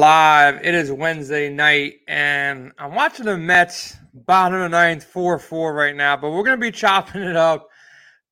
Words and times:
Live. 0.00 0.64
It 0.64 0.74
is 0.74 0.90
Wednesday 0.90 1.50
night, 1.50 1.96
and 2.08 2.72
I'm 2.78 2.94
watching 2.94 3.26
the 3.26 3.36
Mets 3.36 3.98
bottom 4.14 4.54
of 4.54 4.70
the 4.70 4.74
ninth, 4.74 5.04
4 5.04 5.38
4 5.38 5.74
right 5.74 5.94
now. 5.94 6.16
But 6.16 6.30
we're 6.30 6.42
going 6.42 6.58
to 6.58 6.66
be 6.66 6.70
chopping 6.72 7.20
it 7.20 7.36
up, 7.36 7.68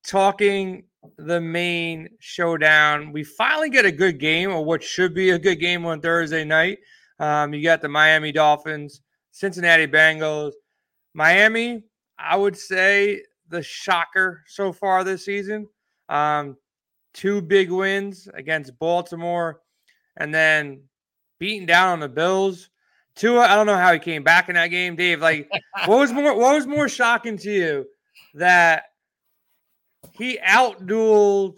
talking 0.03 0.85
the 1.19 1.39
main 1.39 2.09
showdown. 2.17 3.11
We 3.11 3.23
finally 3.23 3.69
get 3.69 3.85
a 3.85 3.91
good 3.91 4.17
game, 4.17 4.51
or 4.51 4.65
what 4.65 4.81
should 4.81 5.13
be 5.13 5.29
a 5.29 5.37
good 5.37 5.59
game 5.59 5.85
on 5.85 6.01
Thursday 6.01 6.43
night. 6.43 6.79
Um, 7.19 7.53
you 7.53 7.61
got 7.61 7.83
the 7.83 7.87
Miami 7.87 8.31
Dolphins, 8.31 9.01
Cincinnati 9.29 9.85
Bengals. 9.85 10.53
Miami, 11.13 11.83
I 12.17 12.35
would 12.35 12.57
say 12.57 13.21
the 13.47 13.61
shocker 13.61 14.41
so 14.47 14.73
far 14.73 15.03
this 15.03 15.23
season. 15.23 15.67
Um, 16.09 16.57
two 17.13 17.43
big 17.43 17.69
wins 17.69 18.27
against 18.33 18.79
Baltimore, 18.79 19.61
and 20.17 20.33
then 20.33 20.81
beating 21.39 21.65
down 21.65 21.89
on 21.89 21.99
the 21.99 22.09
Bills. 22.09 22.69
Tua, 23.15 23.41
I 23.41 23.55
don't 23.55 23.65
know 23.65 23.75
how 23.75 23.91
he 23.91 23.99
came 23.99 24.23
back 24.23 24.49
in 24.49 24.55
that 24.55 24.67
game, 24.67 24.95
Dave. 24.95 25.21
Like, 25.21 25.49
what 25.85 25.99
was 25.99 26.13
more 26.13 26.35
what 26.35 26.55
was 26.55 26.67
more 26.67 26.87
shocking 26.87 27.37
to 27.39 27.51
you 27.51 27.85
that 28.35 28.83
he 30.13 30.37
outdueled 30.45 31.55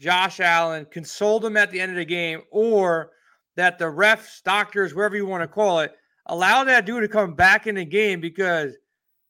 Josh 0.00 0.40
Allen, 0.40 0.86
consoled 0.90 1.44
him 1.44 1.56
at 1.56 1.70
the 1.70 1.80
end 1.80 1.90
of 1.90 1.96
the 1.96 2.04
game, 2.04 2.42
or 2.50 3.10
that 3.56 3.78
the 3.78 3.86
refs, 3.86 4.42
doctors, 4.42 4.94
wherever 4.94 5.16
you 5.16 5.26
want 5.26 5.42
to 5.42 5.48
call 5.48 5.80
it, 5.80 5.92
allowed 6.26 6.64
that 6.64 6.86
dude 6.86 7.02
to 7.02 7.08
come 7.08 7.34
back 7.34 7.66
in 7.66 7.74
the 7.74 7.84
game 7.84 8.20
because 8.20 8.76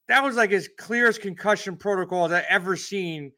that 0.07 0.23
was 0.23 0.35
like 0.35 0.51
as 0.51 0.69
clear 0.77 1.07
as 1.07 1.17
concussion 1.17 1.75
protocol 1.75 2.27
that 2.27 2.45
I've 2.45 2.61
ever 2.61 2.75
seen 2.75 3.31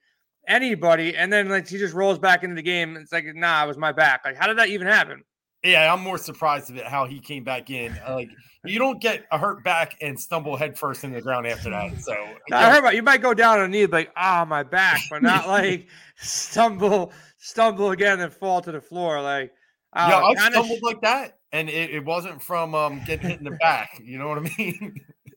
anybody. 0.47 1.15
And 1.15 1.31
then 1.31 1.47
like 1.47 1.67
he 1.67 1.77
just 1.77 1.93
rolls 1.93 2.19
back 2.19 2.43
into 2.43 2.55
the 2.55 2.61
game. 2.61 2.97
It's 2.97 3.11
like, 3.11 3.25
nah, 3.33 3.63
it 3.63 3.67
was 3.67 3.77
my 3.77 3.91
back. 3.91 4.21
Like, 4.25 4.35
how 4.35 4.47
did 4.47 4.57
that 4.57 4.69
even 4.69 4.87
happen? 4.87 5.23
Yeah, 5.63 5.93
I'm 5.93 6.01
more 6.01 6.17
surprised 6.17 6.75
at 6.75 6.87
how 6.87 7.05
he 7.05 7.19
came 7.19 7.43
back 7.43 7.69
in. 7.69 7.95
Like 8.07 8.29
you 8.65 8.79
don't 8.79 8.99
get 9.01 9.25
a 9.31 9.37
hurt 9.37 9.63
back 9.63 9.95
and 10.01 10.19
stumble 10.19 10.55
headfirst 10.55 11.03
in 11.03 11.13
the 11.13 11.21
ground 11.21 11.47
after 11.47 11.69
that. 11.69 11.91
So 12.01 12.13
I 12.51 12.71
heard 12.71 12.79
about 12.79 12.95
you 12.95 13.03
might 13.03 13.21
go 13.21 13.33
down 13.33 13.59
on 13.59 13.65
a 13.65 13.67
knee, 13.67 13.85
like 13.85 14.11
ah, 14.15 14.45
my 14.47 14.63
back, 14.63 15.01
but 15.09 15.21
not 15.21 15.47
like 15.47 15.87
stumble, 16.17 17.11
stumble 17.37 17.91
again 17.91 18.19
and 18.19 18.33
fall 18.33 18.61
to 18.61 18.71
the 18.71 18.81
floor. 18.81 19.21
Like 19.21 19.53
uh, 19.93 20.07
yeah, 20.09 20.43
I 20.43 20.49
stumbled 20.49 20.79
sh- 20.79 20.83
like 20.83 21.01
that, 21.01 21.37
and 21.51 21.69
it, 21.69 21.91
it 21.91 22.05
wasn't 22.05 22.41
from 22.41 22.73
um, 22.73 23.01
getting 23.05 23.29
hit 23.29 23.39
in 23.39 23.45
the 23.45 23.51
back. 23.51 24.01
You 24.03 24.17
know 24.17 24.29
what 24.29 24.39
I 24.39 24.49
mean? 24.57 24.95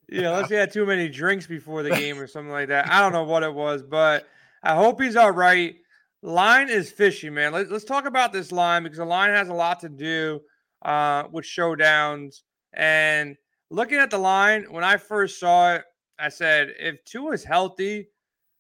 yeah, 0.09 0.29
unless 0.31 0.49
he 0.49 0.55
had 0.55 0.73
too 0.73 0.87
many 0.87 1.09
drinks 1.09 1.47
before 1.47 1.83
the 1.83 1.91
game 1.97 2.19
or 2.19 2.27
something 2.27 2.53
like 2.53 2.69
that. 2.69 2.89
I 2.89 3.01
don't 3.01 3.13
know 3.13 3.25
what 3.25 3.43
it 3.43 3.53
was, 3.53 3.83
but 3.83 4.27
I 4.63 4.75
hope 4.75 5.01
he's 5.01 5.17
all 5.17 5.33
right 5.33 5.77
line 6.25 6.71
is 6.71 6.91
fishy, 6.91 7.31
man. 7.31 7.53
Let, 7.53 7.71
us 7.71 7.85
talk 7.85 8.07
about 8.07 8.33
this 8.33 8.51
line 8.51 8.83
because 8.83 8.99
the 8.99 9.05
line 9.05 9.31
has 9.31 9.49
a 9.49 9.55
lot 9.55 9.79
to 9.81 9.89
do 9.89 10.41
uh, 10.83 11.25
with 11.31 11.45
showdowns. 11.45 12.41
And 12.73 13.37
looking 13.71 13.99
at 13.99 14.11
the 14.11 14.19
line, 14.19 14.65
when 14.71 14.83
I 14.83 14.97
first 14.97 15.39
saw 15.39 15.75
it, 15.75 15.85
I 16.19 16.31
said, 16.31 16.73
if 16.79 17.05
Tua 17.05 17.33
is 17.33 17.45
healthy, 17.45 18.09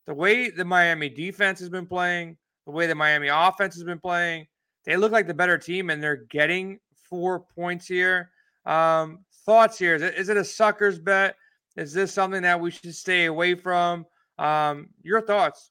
the 0.06 0.14
way 0.14 0.50
the 0.50 0.64
Miami 0.64 1.08
defense 1.08 1.58
has 1.60 1.70
been 1.70 1.86
playing, 1.86 2.36
the 2.66 2.72
way 2.72 2.86
the 2.86 2.94
Miami 2.94 3.28
offense 3.28 3.74
has 3.74 3.84
been 3.84 3.98
playing, 3.98 4.46
they 4.84 4.96
look 4.96 5.12
like 5.12 5.26
the 5.26 5.34
better 5.34 5.56
team 5.56 5.88
and 5.88 6.02
they're 6.02 6.24
getting 6.30 6.78
four 7.08 7.40
points 7.40 7.86
here. 7.86 8.30
Um, 8.66 9.24
thoughts 9.46 9.78
here? 9.78 9.94
Is 9.94 10.02
it, 10.02 10.14
is 10.14 10.28
it 10.28 10.36
a 10.36 10.44
sucker's 10.44 10.98
bet? 10.98 11.36
Is 11.76 11.92
this 11.92 12.12
something 12.12 12.42
that 12.42 12.60
we 12.60 12.70
should 12.70 12.94
stay 12.94 13.24
away 13.24 13.54
from? 13.54 14.04
Um, 14.38 14.88
your 15.02 15.22
thoughts? 15.22 15.70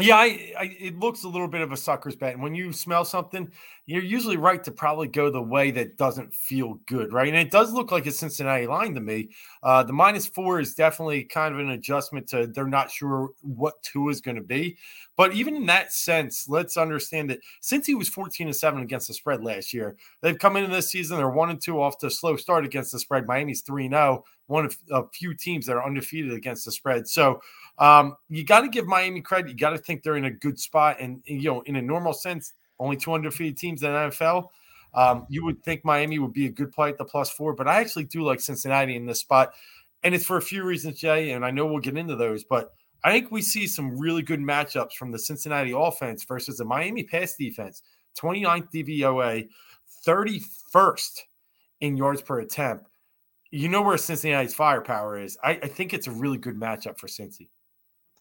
Yeah, 0.00 0.16
I, 0.16 0.54
I, 0.58 0.76
it 0.80 0.98
looks 0.98 1.24
a 1.24 1.28
little 1.28 1.48
bit 1.48 1.60
of 1.60 1.70
a 1.70 1.76
sucker's 1.76 2.16
bet. 2.16 2.32
And 2.32 2.42
when 2.42 2.54
you 2.54 2.72
smell 2.72 3.04
something, 3.04 3.50
you're 3.84 4.02
usually 4.02 4.38
right 4.38 4.64
to 4.64 4.70
probably 4.70 5.06
go 5.06 5.30
the 5.30 5.42
way 5.42 5.70
that 5.72 5.98
doesn't 5.98 6.32
feel 6.32 6.80
good, 6.86 7.12
right? 7.12 7.28
And 7.28 7.36
it 7.36 7.50
does 7.50 7.74
look 7.74 7.92
like 7.92 8.06
a 8.06 8.10
Cincinnati 8.10 8.66
line 8.66 8.94
to 8.94 9.02
me. 9.02 9.28
Uh, 9.62 9.82
the 9.82 9.92
minus 9.92 10.26
four 10.26 10.60
is 10.60 10.74
definitely 10.74 11.24
kind 11.24 11.52
of 11.52 11.60
an 11.60 11.72
adjustment 11.72 12.26
to 12.28 12.46
they're 12.46 12.66
not 12.66 12.90
sure 12.90 13.32
what 13.42 13.82
Tua 13.82 14.10
is 14.10 14.22
going 14.22 14.36
to 14.36 14.42
be. 14.42 14.78
But 15.14 15.34
even 15.34 15.54
in 15.54 15.66
that 15.66 15.92
sense, 15.92 16.48
let's 16.48 16.78
understand 16.78 17.28
that 17.28 17.40
Cincy 17.62 17.96
was 17.96 18.08
14 18.08 18.46
and 18.46 18.56
7 18.56 18.80
against 18.80 19.08
the 19.08 19.14
spread 19.14 19.44
last 19.44 19.74
year, 19.74 19.96
they've 20.22 20.38
come 20.38 20.56
into 20.56 20.74
this 20.74 20.90
season, 20.90 21.18
they're 21.18 21.28
one 21.28 21.50
and 21.50 21.60
two 21.60 21.82
off 21.82 21.98
to 21.98 22.06
a 22.06 22.10
slow 22.10 22.36
start 22.36 22.64
against 22.64 22.92
the 22.92 22.98
spread. 22.98 23.26
Miami's 23.26 23.60
3 23.60 23.90
0, 23.90 24.24
one 24.52 24.66
of 24.66 24.76
a 24.90 25.02
few 25.08 25.34
teams 25.34 25.66
that 25.66 25.76
are 25.76 25.84
undefeated 25.84 26.32
against 26.32 26.66
the 26.66 26.72
spread. 26.72 27.08
So 27.08 27.40
um, 27.78 28.16
you 28.28 28.44
got 28.44 28.60
to 28.60 28.68
give 28.68 28.86
Miami 28.86 29.22
credit. 29.22 29.50
You 29.50 29.56
got 29.56 29.70
to 29.70 29.78
think 29.78 30.02
they're 30.02 30.16
in 30.16 30.26
a 30.26 30.30
good 30.30 30.60
spot. 30.60 30.98
And, 31.00 31.22
you 31.24 31.50
know, 31.50 31.62
in 31.62 31.76
a 31.76 31.82
normal 31.82 32.12
sense, 32.12 32.52
only 32.78 32.96
two 32.96 33.14
undefeated 33.14 33.56
teams 33.56 33.82
in 33.82 33.92
the 33.92 33.98
NFL. 33.98 34.48
Um, 34.94 35.26
you 35.30 35.42
would 35.44 35.64
think 35.64 35.84
Miami 35.84 36.18
would 36.18 36.34
be 36.34 36.46
a 36.46 36.50
good 36.50 36.70
play 36.70 36.90
at 36.90 36.98
the 36.98 37.04
plus 37.04 37.30
four, 37.30 37.54
but 37.54 37.66
I 37.66 37.80
actually 37.80 38.04
do 38.04 38.22
like 38.22 38.40
Cincinnati 38.40 38.94
in 38.94 39.06
this 39.06 39.20
spot. 39.20 39.54
And 40.02 40.14
it's 40.14 40.26
for 40.26 40.36
a 40.36 40.42
few 40.42 40.64
reasons, 40.64 40.98
Jay, 40.98 41.30
and 41.30 41.46
I 41.46 41.50
know 41.50 41.64
we'll 41.64 41.80
get 41.80 41.96
into 41.96 42.14
those, 42.14 42.44
but 42.44 42.74
I 43.02 43.10
think 43.10 43.30
we 43.30 43.40
see 43.40 43.66
some 43.66 43.98
really 43.98 44.22
good 44.22 44.40
matchups 44.40 44.92
from 44.92 45.10
the 45.10 45.18
Cincinnati 45.18 45.72
offense 45.74 46.24
versus 46.24 46.58
the 46.58 46.64
Miami 46.66 47.04
pass 47.04 47.36
defense. 47.36 47.82
29th 48.20 48.68
DVOA, 48.70 49.48
31st 50.06 51.20
in 51.80 51.96
yards 51.96 52.20
per 52.20 52.40
attempt. 52.40 52.86
You 53.52 53.68
know 53.68 53.82
where 53.82 53.98
Cincinnati's 53.98 54.54
firepower 54.54 55.20
is. 55.20 55.36
I, 55.44 55.50
I 55.50 55.68
think 55.68 55.92
it's 55.92 56.06
a 56.06 56.10
really 56.10 56.38
good 56.38 56.58
matchup 56.58 56.98
for 56.98 57.06
Cincy. 57.06 57.48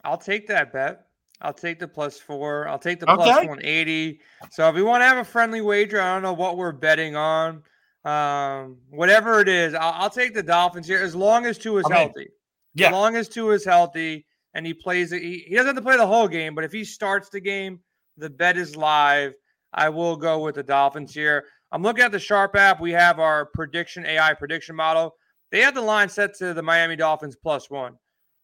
I'll 0.03 0.17
take 0.17 0.45
that 0.47 0.73
bet. 0.73 1.05
I'll 1.41 1.53
take 1.53 1.79
the 1.79 1.87
plus 1.87 2.19
four. 2.19 2.67
I'll 2.67 2.77
take 2.77 2.99
the 2.99 3.09
okay. 3.09 3.23
plus 3.23 3.37
180. 3.37 4.19
So 4.51 4.67
if 4.67 4.75
we 4.75 4.83
want 4.83 5.01
to 5.01 5.05
have 5.05 5.17
a 5.17 5.23
friendly 5.23 5.61
wager, 5.61 6.01
I 6.01 6.13
don't 6.13 6.21
know 6.21 6.33
what 6.33 6.57
we're 6.57 6.73
betting 6.73 7.15
on. 7.15 7.63
Um, 8.03 8.77
whatever 8.89 9.39
it 9.39 9.47
is, 9.47 9.73
I'll, 9.73 9.93
I'll 9.93 10.09
take 10.09 10.33
the 10.33 10.43
Dolphins 10.43 10.87
here 10.87 11.01
as 11.01 11.15
long 11.15 11.45
as 11.45 11.57
Tua 11.57 11.79
is 11.79 11.85
okay. 11.85 11.95
healthy. 11.95 12.27
Yeah. 12.73 12.87
As 12.87 12.91
long 12.91 13.15
as 13.15 13.29
Tua 13.29 13.53
is 13.53 13.63
healthy 13.63 14.25
and 14.53 14.65
he 14.65 14.73
plays 14.73 15.13
it, 15.13 15.21
he, 15.21 15.45
he 15.47 15.55
doesn't 15.55 15.67
have 15.67 15.75
to 15.77 15.81
play 15.81 15.97
the 15.97 16.05
whole 16.05 16.27
game, 16.27 16.55
but 16.55 16.65
if 16.65 16.73
he 16.73 16.83
starts 16.83 17.29
the 17.29 17.39
game, 17.39 17.79
the 18.17 18.29
bet 18.29 18.57
is 18.57 18.75
live. 18.75 19.33
I 19.73 19.87
will 19.87 20.17
go 20.17 20.43
with 20.43 20.55
the 20.55 20.63
Dolphins 20.63 21.13
here. 21.13 21.45
I'm 21.71 21.83
looking 21.83 22.03
at 22.03 22.11
the 22.11 22.19
Sharp 22.19 22.55
app. 22.55 22.81
We 22.81 22.91
have 22.91 23.19
our 23.19 23.45
prediction 23.45 24.05
AI 24.05 24.33
prediction 24.33 24.75
model. 24.75 25.15
They 25.51 25.59
had 25.59 25.75
the 25.75 25.81
line 25.81 26.09
set 26.09 26.35
to 26.37 26.53
the 26.53 26.63
Miami 26.63 26.95
Dolphins 26.95 27.35
plus 27.35 27.69
one. 27.69 27.97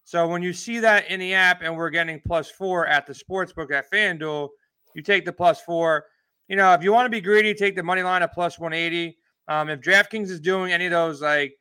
So 0.03 0.27
when 0.27 0.41
you 0.41 0.53
see 0.53 0.79
that 0.79 1.09
in 1.09 1.19
the 1.19 1.33
app 1.33 1.61
and 1.61 1.75
we're 1.75 1.89
getting 1.89 2.21
plus 2.25 2.49
four 2.49 2.87
at 2.87 3.05
the 3.05 3.13
sportsbook 3.13 3.71
at 3.71 3.91
FanDuel, 3.91 4.49
you 4.93 5.01
take 5.01 5.25
the 5.25 5.33
plus 5.33 5.61
four. 5.61 6.05
You 6.47 6.55
know, 6.55 6.73
if 6.73 6.83
you 6.83 6.93
want 6.93 7.05
to 7.05 7.09
be 7.09 7.21
greedy, 7.21 7.53
take 7.53 7.75
the 7.75 7.83
money 7.83 8.03
line 8.03 8.23
at 8.23 8.33
plus 8.33 8.57
180. 8.57 9.17
Um, 9.49 9.69
if 9.69 9.81
DraftKings 9.81 10.29
is 10.29 10.39
doing 10.39 10.71
any 10.71 10.85
of 10.85 10.91
those 10.91 11.21
like 11.21 11.57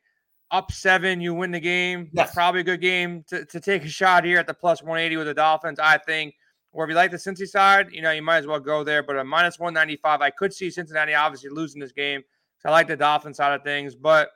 up 0.51 0.71
seven, 0.71 1.19
you 1.19 1.33
win 1.33 1.51
the 1.51 1.59
game. 1.59 2.09
Yes. 2.13 2.33
Probably 2.33 2.61
a 2.61 2.63
good 2.63 2.81
game 2.81 3.23
to, 3.27 3.45
to 3.45 3.59
take 3.59 3.83
a 3.83 3.89
shot 3.89 4.23
here 4.23 4.39
at 4.39 4.47
the 4.47 4.53
plus 4.53 4.81
180 4.81 5.17
with 5.17 5.27
the 5.27 5.33
Dolphins, 5.33 5.79
I 5.79 5.97
think. 5.97 6.33
Or 6.71 6.85
if 6.85 6.89
you 6.89 6.95
like 6.95 7.11
the 7.11 7.17
Cincy 7.17 7.47
side, 7.47 7.87
you 7.91 8.01
know, 8.01 8.11
you 8.11 8.21
might 8.21 8.37
as 8.37 8.47
well 8.47 8.59
go 8.59 8.83
there. 8.83 9.03
But 9.03 9.17
a 9.17 9.23
minus 9.23 9.59
195, 9.59 10.21
I 10.21 10.29
could 10.29 10.53
see 10.53 10.69
Cincinnati 10.69 11.13
obviously 11.13 11.49
losing 11.49 11.81
this 11.81 11.91
game. 11.91 12.21
So 12.59 12.69
I 12.69 12.71
like 12.71 12.87
the 12.87 12.95
Dolphin 12.95 13.33
side 13.33 13.53
of 13.53 13.63
things. 13.63 13.95
But 13.95 14.29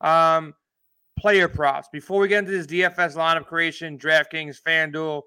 um, 0.00 0.54
player 1.18 1.48
props. 1.48 1.88
Before 1.92 2.20
we 2.20 2.28
get 2.28 2.40
into 2.40 2.52
this 2.52 2.66
DFS 2.66 3.16
lineup 3.16 3.46
creation, 3.46 3.98
DraftKings, 3.98 4.60
FanDuel, 4.62 5.22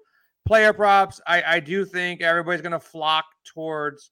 player 0.46 0.72
props, 0.72 1.20
I, 1.26 1.42
I 1.42 1.60
do 1.60 1.84
think 1.84 2.22
everybody's 2.22 2.60
going 2.60 2.72
to 2.72 2.80
flock 2.80 3.24
towards 3.44 4.10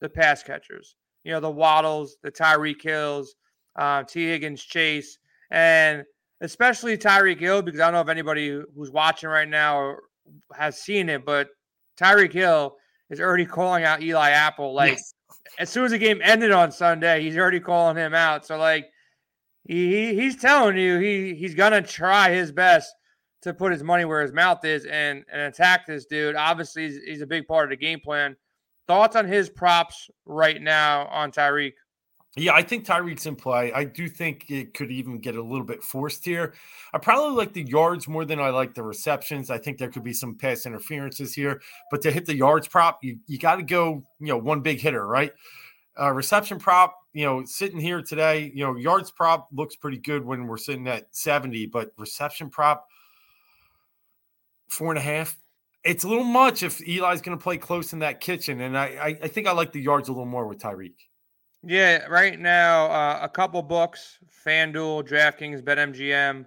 the 0.00 0.08
pass 0.08 0.42
catchers. 0.42 0.96
You 1.24 1.32
know, 1.32 1.40
the 1.40 1.50
Waddles, 1.50 2.16
the 2.22 2.30
Tyreek 2.30 2.82
Hills, 2.82 3.36
uh, 3.76 4.02
Tee 4.02 4.26
Higgins, 4.26 4.62
Chase, 4.62 5.18
and 5.50 6.04
especially 6.40 6.98
Tyreek 6.98 7.40
Hill, 7.40 7.62
because 7.62 7.80
I 7.80 7.84
don't 7.84 7.94
know 7.94 8.00
if 8.00 8.08
anybody 8.08 8.60
who's 8.76 8.90
watching 8.90 9.30
right 9.30 9.48
now 9.48 9.96
has 10.54 10.80
seen 10.80 11.08
it, 11.08 11.24
but 11.24 11.48
Tyreek 11.98 12.32
Hill 12.32 12.76
is 13.10 13.20
already 13.20 13.46
calling 13.46 13.84
out 13.84 14.02
Eli 14.02 14.30
Apple. 14.30 14.74
Like, 14.74 14.92
yes. 14.92 15.14
as 15.58 15.70
soon 15.70 15.84
as 15.84 15.92
the 15.92 15.98
game 15.98 16.20
ended 16.22 16.50
on 16.50 16.70
Sunday, 16.72 17.22
he's 17.22 17.36
already 17.36 17.60
calling 17.60 17.96
him 17.96 18.14
out. 18.14 18.44
So, 18.44 18.58
like, 18.58 18.90
he, 19.64 20.14
he's 20.14 20.36
telling 20.36 20.76
you 20.76 20.98
he 20.98 21.34
he's 21.34 21.54
gonna 21.54 21.82
try 21.82 22.30
his 22.30 22.52
best 22.52 22.94
to 23.42 23.52
put 23.52 23.72
his 23.72 23.82
money 23.82 24.04
where 24.04 24.22
his 24.22 24.32
mouth 24.32 24.64
is 24.64 24.84
and 24.86 25.24
and 25.32 25.42
attack 25.42 25.86
this 25.86 26.06
dude. 26.06 26.36
Obviously, 26.36 26.86
he's, 26.86 26.98
he's 27.04 27.20
a 27.22 27.26
big 27.26 27.46
part 27.46 27.64
of 27.64 27.70
the 27.70 27.76
game 27.76 28.00
plan. 28.00 28.36
Thoughts 28.86 29.16
on 29.16 29.26
his 29.26 29.48
props 29.48 30.10
right 30.26 30.60
now 30.60 31.06
on 31.06 31.32
Tyreek? 31.32 31.72
Yeah, 32.36 32.52
I 32.52 32.62
think 32.62 32.84
Tyreek's 32.84 33.26
in 33.26 33.36
play. 33.36 33.72
I 33.72 33.84
do 33.84 34.08
think 34.08 34.50
it 34.50 34.74
could 34.74 34.90
even 34.90 35.20
get 35.20 35.36
a 35.36 35.42
little 35.42 35.64
bit 35.64 35.84
forced 35.84 36.24
here. 36.24 36.54
I 36.92 36.98
probably 36.98 37.36
like 37.36 37.52
the 37.52 37.62
yards 37.62 38.08
more 38.08 38.24
than 38.24 38.40
I 38.40 38.50
like 38.50 38.74
the 38.74 38.82
receptions. 38.82 39.50
I 39.50 39.58
think 39.58 39.78
there 39.78 39.88
could 39.88 40.02
be 40.02 40.12
some 40.12 40.34
pass 40.34 40.66
interferences 40.66 41.32
here, 41.32 41.62
but 41.92 42.02
to 42.02 42.10
hit 42.10 42.26
the 42.26 42.34
yards 42.34 42.66
prop, 42.66 42.98
you, 43.02 43.18
you 43.28 43.38
got 43.38 43.56
to 43.56 43.62
go, 43.62 44.02
you 44.18 44.26
know, 44.26 44.36
one 44.36 44.62
big 44.62 44.80
hitter, 44.80 45.06
right? 45.06 45.32
Uh, 46.00 46.10
reception 46.10 46.58
prop, 46.58 46.98
you 47.12 47.24
know, 47.24 47.44
sitting 47.44 47.78
here 47.78 48.02
today, 48.02 48.50
you 48.54 48.64
know, 48.64 48.76
yards 48.76 49.10
prop 49.10 49.48
looks 49.52 49.76
pretty 49.76 49.98
good 49.98 50.24
when 50.24 50.46
we're 50.46 50.56
sitting 50.56 50.88
at 50.88 51.06
70, 51.14 51.66
but 51.66 51.92
reception 51.96 52.50
prop, 52.50 52.88
four 54.68 54.90
and 54.90 54.98
a 54.98 55.02
half. 55.02 55.36
It's 55.84 56.02
a 56.02 56.08
little 56.08 56.24
much 56.24 56.62
if 56.62 56.80
Eli's 56.80 57.20
going 57.20 57.36
to 57.36 57.42
play 57.42 57.58
close 57.58 57.92
in 57.92 58.00
that 58.00 58.20
kitchen. 58.20 58.60
And 58.62 58.76
I, 58.76 58.84
I, 58.86 59.06
I, 59.22 59.28
think 59.28 59.46
I 59.46 59.52
like 59.52 59.70
the 59.70 59.80
yards 59.80 60.08
a 60.08 60.12
little 60.12 60.26
more 60.26 60.48
with 60.48 60.58
Tyreek. 60.58 60.94
Yeah, 61.62 62.06
right 62.06 62.38
now, 62.38 62.86
uh, 62.86 63.20
a 63.22 63.28
couple 63.28 63.62
books 63.62 64.18
FanDuel, 64.44 65.08
DraftKings, 65.08 65.62
BetMGM. 65.62 66.46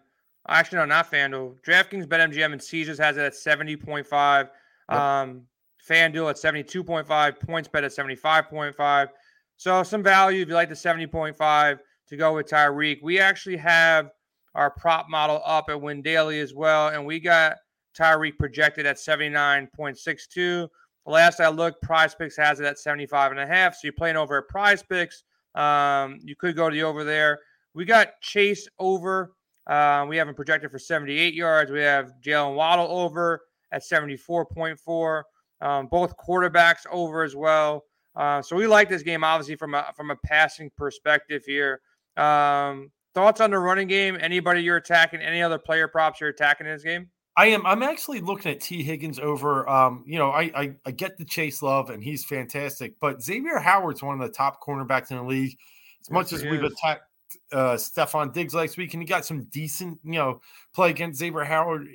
Actually, 0.49 0.79
no, 0.79 0.85
not 0.85 1.11
FanDuel. 1.11 1.55
DraftKings, 1.61 2.05
BetMGM, 2.05 2.51
and 2.51 2.61
Caesars 2.61 2.97
has 2.99 3.17
it 3.17 3.21
at 3.21 3.33
70.5. 3.33 4.49
Yep. 4.89 4.99
Um, 4.99 5.43
FanDuel 5.87 6.29
at 6.29 6.35
72.5. 6.35 7.05
PointsBet 7.07 7.83
at 7.83 7.91
75.5. 7.91 9.09
So 9.57 9.83
some 9.83 10.03
value 10.03 10.43
if 10.43 10.47
you 10.47 10.53
like 10.53 10.69
the 10.69 10.75
70.5 10.75 11.79
to 12.09 12.17
go 12.17 12.35
with 12.35 12.47
Tyreek. 12.47 12.99
We 13.01 13.19
actually 13.19 13.57
have 13.57 14.11
our 14.55 14.71
prop 14.71 15.07
model 15.09 15.41
up 15.45 15.65
at 15.69 15.81
Win 15.81 16.01
Daily 16.01 16.39
as 16.39 16.53
well, 16.53 16.89
and 16.89 17.05
we 17.05 17.19
got 17.19 17.57
Tyreek 17.97 18.37
projected 18.37 18.85
at 18.85 18.97
79.62. 18.97 20.67
Last 21.05 21.39
I 21.39 21.47
looked, 21.47 21.81
Prize 21.81 22.13
Picks 22.15 22.37
has 22.37 22.59
it 22.59 22.65
at 22.65 22.77
75 22.77 23.31
and 23.31 23.39
a 23.39 23.47
half. 23.47 23.73
So 23.73 23.81
you're 23.83 23.93
playing 23.93 24.17
over 24.17 24.37
at 24.37 24.47
Prize 24.47 24.83
Picks. 24.83 25.23
Um, 25.55 26.19
you 26.21 26.35
could 26.35 26.55
go 26.55 26.69
to 26.69 26.73
the 26.73 26.83
over 26.83 27.03
there. 27.03 27.39
We 27.73 27.85
got 27.85 28.19
Chase 28.21 28.67
over. 28.77 29.33
Uh, 29.65 30.05
we 30.07 30.17
have 30.17 30.27
him 30.27 30.35
projected 30.35 30.69
for 30.69 30.79
78 30.79 31.33
yards. 31.33 31.71
We 31.71 31.81
have 31.81 32.13
Jalen 32.23 32.55
Waddle 32.55 32.87
over 32.87 33.41
at 33.71 33.83
74.4. 33.83 35.23
Um, 35.59 35.87
both 35.87 36.15
quarterbacks 36.17 36.85
over 36.91 37.23
as 37.23 37.35
well. 37.35 37.83
Uh, 38.17 38.41
so 38.41 38.55
we 38.55 38.65
like 38.65 38.89
this 38.89 39.03
game, 39.03 39.23
obviously 39.23 39.55
from 39.55 39.75
a 39.75 39.93
from 39.95 40.09
a 40.09 40.15
passing 40.25 40.71
perspective 40.75 41.43
here. 41.45 41.81
Um, 42.17 42.91
thoughts 43.13 43.41
on 43.41 43.51
the 43.51 43.59
running 43.59 43.87
game? 43.87 44.17
Anybody 44.19 44.61
you're 44.61 44.77
attacking? 44.77 45.21
Any 45.21 45.41
other 45.41 45.59
player 45.59 45.87
props 45.87 46.19
you're 46.19 46.31
attacking 46.31 46.65
in 46.65 46.73
this 46.73 46.83
game? 46.83 47.09
I 47.37 47.47
am. 47.47 47.63
I'm 47.67 47.83
actually 47.83 48.19
looking 48.21 48.51
at 48.51 48.59
T. 48.59 48.81
Higgins 48.81 49.19
over. 49.19 49.69
Um, 49.69 50.03
you 50.07 50.17
know, 50.17 50.31
I, 50.31 50.51
I, 50.55 50.75
I 50.87 50.91
get 50.91 51.19
the 51.19 51.25
Chase 51.25 51.61
Love 51.61 51.91
and 51.91 52.03
he's 52.03 52.25
fantastic, 52.25 52.95
but 52.99 53.21
Xavier 53.21 53.59
Howard's 53.59 54.01
one 54.01 54.19
of 54.19 54.27
the 54.27 54.33
top 54.33 54.59
cornerbacks 54.63 55.11
in 55.11 55.17
the 55.17 55.23
league. 55.23 55.55
As 56.01 56.07
yes, 56.07 56.11
much 56.11 56.33
as 56.33 56.43
we've 56.43 56.63
attacked 56.63 57.03
uh, 57.51 57.75
Stefon 57.75 58.33
Diggs 58.33 58.55
last 58.55 58.77
week, 58.77 58.95
and 58.95 59.03
he 59.03 59.07
got 59.07 59.23
some 59.23 59.43
decent, 59.51 59.99
you 60.03 60.13
know, 60.13 60.41
play 60.73 60.89
against 60.89 61.19
Xavier 61.19 61.43
Howard. 61.43 61.87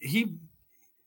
He 0.00 0.38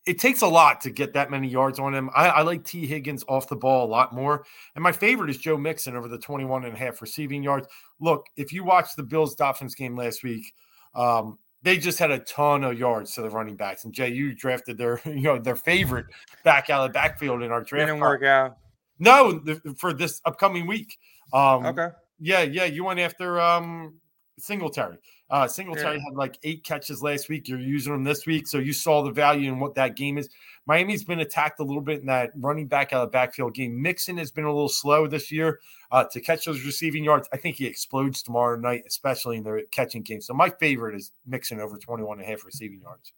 it 0.05 0.19
takes 0.19 0.41
a 0.41 0.47
lot 0.47 0.81
to 0.81 0.89
get 0.89 1.13
that 1.13 1.31
many 1.31 1.47
yards 1.47 1.79
on 1.79 1.93
him. 1.93 2.09
I, 2.13 2.27
I, 2.27 2.41
like 2.41 2.65
T. 2.65 2.85
Higgins 2.85 3.23
off 3.27 3.47
the 3.47 3.55
ball 3.55 3.85
a 3.85 3.89
lot 3.89 4.13
more. 4.13 4.45
And 4.75 4.83
my 4.83 4.91
favorite 4.91 5.29
is 5.29 5.37
Joe 5.37 5.57
Mixon 5.57 5.95
over 5.95 6.09
the 6.09 6.17
21 6.17 6.65
and 6.65 6.75
a 6.75 6.77
half 6.77 7.01
receiving 7.01 7.41
yards. 7.41 7.67
Look, 8.01 8.25
if 8.35 8.51
you 8.51 8.63
watch 8.63 8.95
the 8.97 9.03
Bills 9.03 9.35
Dolphins 9.35 9.75
game 9.75 9.95
last 9.95 10.23
week, 10.23 10.53
um, 10.93 11.39
they 11.61 11.77
just 11.77 11.99
had 11.99 12.11
a 12.11 12.19
ton 12.19 12.65
of 12.65 12.77
yards 12.77 13.13
to 13.13 13.21
the 13.21 13.29
running 13.29 13.55
backs. 13.55 13.85
And 13.85 13.93
Jay, 13.93 14.09
you 14.09 14.35
drafted 14.35 14.77
their, 14.77 14.99
you 15.05 15.21
know, 15.21 15.39
their 15.39 15.55
favorite 15.55 16.07
back 16.43 16.69
out 16.69 16.85
of 16.85 16.89
the 16.89 16.93
backfield 16.93 17.41
in 17.41 17.51
our 17.51 17.63
draft. 17.63 17.87
Didn't 17.87 18.01
work 18.01 18.23
out. 18.23 18.57
No, 18.99 19.39
the, 19.39 19.75
for 19.77 19.93
this 19.93 20.21
upcoming 20.25 20.67
week. 20.67 20.97
Um, 21.31 21.65
okay. 21.65 21.89
Yeah, 22.19 22.41
yeah. 22.41 22.65
You 22.65 22.83
went 22.83 22.99
after 22.99 23.39
um 23.41 23.95
Singletary. 24.39 24.97
Uh, 25.29 25.47
Singletary 25.47 25.97
yeah. 25.97 26.03
had 26.03 26.15
like 26.15 26.37
eight 26.43 26.63
catches 26.63 27.01
last 27.01 27.29
week. 27.29 27.47
You're 27.47 27.59
using 27.59 27.93
them 27.93 28.03
this 28.03 28.25
week, 28.25 28.47
so 28.47 28.57
you 28.57 28.73
saw 28.73 29.03
the 29.03 29.11
value 29.11 29.51
in 29.51 29.59
what 29.59 29.75
that 29.75 29.95
game 29.95 30.17
is. 30.17 30.29
Miami's 30.65 31.03
been 31.03 31.19
attacked 31.19 31.59
a 31.59 31.63
little 31.63 31.81
bit 31.81 31.99
in 31.99 32.05
that 32.07 32.31
running 32.35 32.67
back 32.67 32.93
out 32.93 33.03
of 33.03 33.07
the 33.09 33.11
backfield 33.11 33.53
game. 33.53 33.81
Mixon 33.81 34.17
has 34.17 34.31
been 34.31 34.45
a 34.45 34.53
little 34.53 34.69
slow 34.69 35.07
this 35.07 35.31
year 35.31 35.59
uh, 35.91 36.05
to 36.05 36.21
catch 36.21 36.45
those 36.45 36.65
receiving 36.65 37.03
yards. 37.03 37.27
I 37.33 37.37
think 37.37 37.57
he 37.57 37.65
explodes 37.65 38.23
tomorrow 38.23 38.57
night, 38.57 38.83
especially 38.87 39.37
in 39.37 39.43
the 39.43 39.63
catching 39.71 40.01
game. 40.01 40.21
So 40.21 40.33
my 40.33 40.49
favorite 40.49 40.95
is 40.95 41.11
Mixon 41.25 41.59
over 41.59 41.77
21 41.77 42.19
and 42.19 42.27
a 42.27 42.29
half 42.29 42.45
receiving 42.45 42.81
yards. 42.81 43.13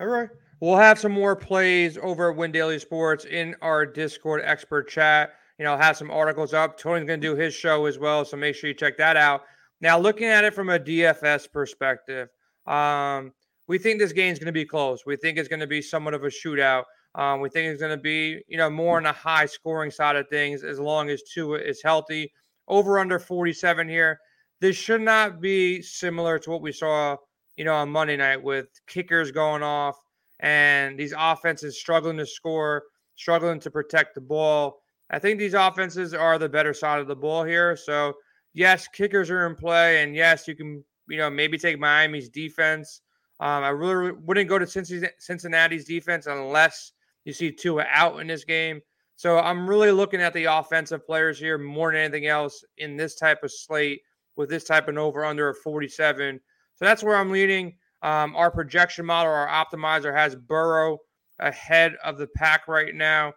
All 0.00 0.06
right. 0.06 0.28
We'll 0.60 0.76
have 0.76 0.98
some 0.98 1.12
more 1.12 1.36
plays 1.36 1.98
over 1.98 2.30
at 2.30 2.36
Win 2.36 2.52
Daily 2.52 2.78
Sports 2.78 3.24
in 3.24 3.54
our 3.62 3.84
Discord 3.84 4.40
expert 4.44 4.88
chat. 4.88 5.34
You 5.58 5.64
know, 5.64 5.72
I'll 5.72 5.78
have 5.78 5.96
some 5.96 6.10
articles 6.10 6.52
up. 6.54 6.78
Tony's 6.78 7.06
going 7.06 7.20
to 7.20 7.26
do 7.26 7.34
his 7.34 7.54
show 7.54 7.86
as 7.86 7.98
well. 7.98 8.24
So 8.24 8.36
make 8.36 8.54
sure 8.56 8.68
you 8.68 8.74
check 8.74 8.96
that 8.98 9.16
out. 9.16 9.42
Now, 9.80 9.98
looking 9.98 10.26
at 10.26 10.44
it 10.44 10.54
from 10.54 10.70
a 10.70 10.78
DFS 10.78 11.52
perspective, 11.52 12.28
um, 12.66 13.32
we 13.68 13.78
think 13.78 13.98
this 13.98 14.12
game 14.12 14.32
is 14.32 14.38
going 14.38 14.46
to 14.46 14.52
be 14.52 14.64
close. 14.64 15.04
We 15.04 15.16
think 15.16 15.38
it's 15.38 15.48
going 15.48 15.60
to 15.60 15.66
be 15.66 15.82
somewhat 15.82 16.14
of 16.14 16.24
a 16.24 16.28
shootout. 16.28 16.84
Um, 17.14 17.40
we 17.40 17.48
think 17.48 17.72
it's 17.72 17.80
going 17.80 17.96
to 17.96 18.02
be, 18.02 18.42
you 18.48 18.56
know, 18.56 18.70
more 18.70 18.96
on 18.96 19.04
the 19.04 19.12
high 19.12 19.46
scoring 19.46 19.90
side 19.90 20.16
of 20.16 20.28
things 20.28 20.62
as 20.62 20.78
long 20.78 21.10
as 21.10 21.22
Tua 21.22 21.58
is 21.58 21.82
healthy. 21.82 22.32
Over 22.68 22.98
under 22.98 23.18
47 23.18 23.88
here. 23.88 24.18
This 24.60 24.76
should 24.76 25.02
not 25.02 25.40
be 25.40 25.82
similar 25.82 26.38
to 26.38 26.50
what 26.50 26.62
we 26.62 26.72
saw, 26.72 27.16
you 27.56 27.64
know, 27.64 27.74
on 27.74 27.90
Monday 27.90 28.16
night 28.16 28.42
with 28.42 28.66
kickers 28.86 29.30
going 29.30 29.62
off 29.62 29.96
and 30.40 30.98
these 30.98 31.14
offenses 31.16 31.78
struggling 31.78 32.16
to 32.18 32.26
score, 32.26 32.84
struggling 33.14 33.60
to 33.60 33.70
protect 33.70 34.14
the 34.14 34.20
ball. 34.20 34.80
I 35.10 35.18
think 35.18 35.38
these 35.38 35.54
offenses 35.54 36.14
are 36.14 36.38
the 36.38 36.48
better 36.48 36.74
side 36.74 37.00
of 37.00 37.06
the 37.06 37.16
ball 37.16 37.44
here. 37.44 37.76
So 37.76 38.14
yes, 38.56 38.88
kickers 38.88 39.30
are 39.30 39.46
in 39.46 39.54
play, 39.54 40.02
and 40.02 40.16
yes, 40.16 40.48
you 40.48 40.56
can 40.56 40.82
you 41.08 41.18
know 41.18 41.30
maybe 41.30 41.58
take 41.58 41.78
Miami's 41.78 42.28
defense. 42.28 43.02
Um, 43.38 43.62
I 43.62 43.68
really 43.68 44.12
wouldn't 44.12 44.48
go 44.48 44.58
to 44.58 44.66
Cincinnati's 44.66 45.84
defense 45.84 46.26
unless 46.26 46.92
you 47.24 47.34
see 47.34 47.52
Tua 47.52 47.84
out 47.90 48.18
in 48.18 48.26
this 48.26 48.44
game. 48.44 48.80
So 49.16 49.38
I'm 49.38 49.68
really 49.68 49.92
looking 49.92 50.22
at 50.22 50.32
the 50.32 50.44
offensive 50.44 51.06
players 51.06 51.38
here 51.38 51.58
more 51.58 51.92
than 51.92 52.00
anything 52.00 52.26
else 52.26 52.64
in 52.78 52.96
this 52.96 53.14
type 53.14 53.42
of 53.42 53.52
slate 53.52 54.00
with 54.36 54.48
this 54.48 54.64
type 54.64 54.88
of 54.88 54.96
over 54.96 55.24
under 55.24 55.50
of 55.50 55.58
47. 55.58 56.40
So 56.76 56.84
that's 56.84 57.02
where 57.02 57.16
I'm 57.16 57.30
leading. 57.30 57.76
Um, 58.02 58.36
our 58.36 58.50
projection 58.50 59.04
model, 59.04 59.32
our 59.32 59.48
optimizer 59.48 60.14
has 60.14 60.34
Burrow 60.34 60.98
ahead 61.38 61.94
of 62.04 62.18
the 62.18 62.26
pack 62.26 62.68
right 62.68 62.94
now 62.94 63.32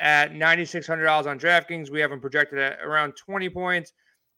at 0.00 0.32
$9,600 0.32 1.26
on 1.26 1.38
DraftKings. 1.38 1.90
We 1.90 2.00
have 2.00 2.10
him 2.10 2.20
projected 2.20 2.58
at 2.58 2.78
around 2.80 3.14
20 3.16 3.48
points. 3.50 3.92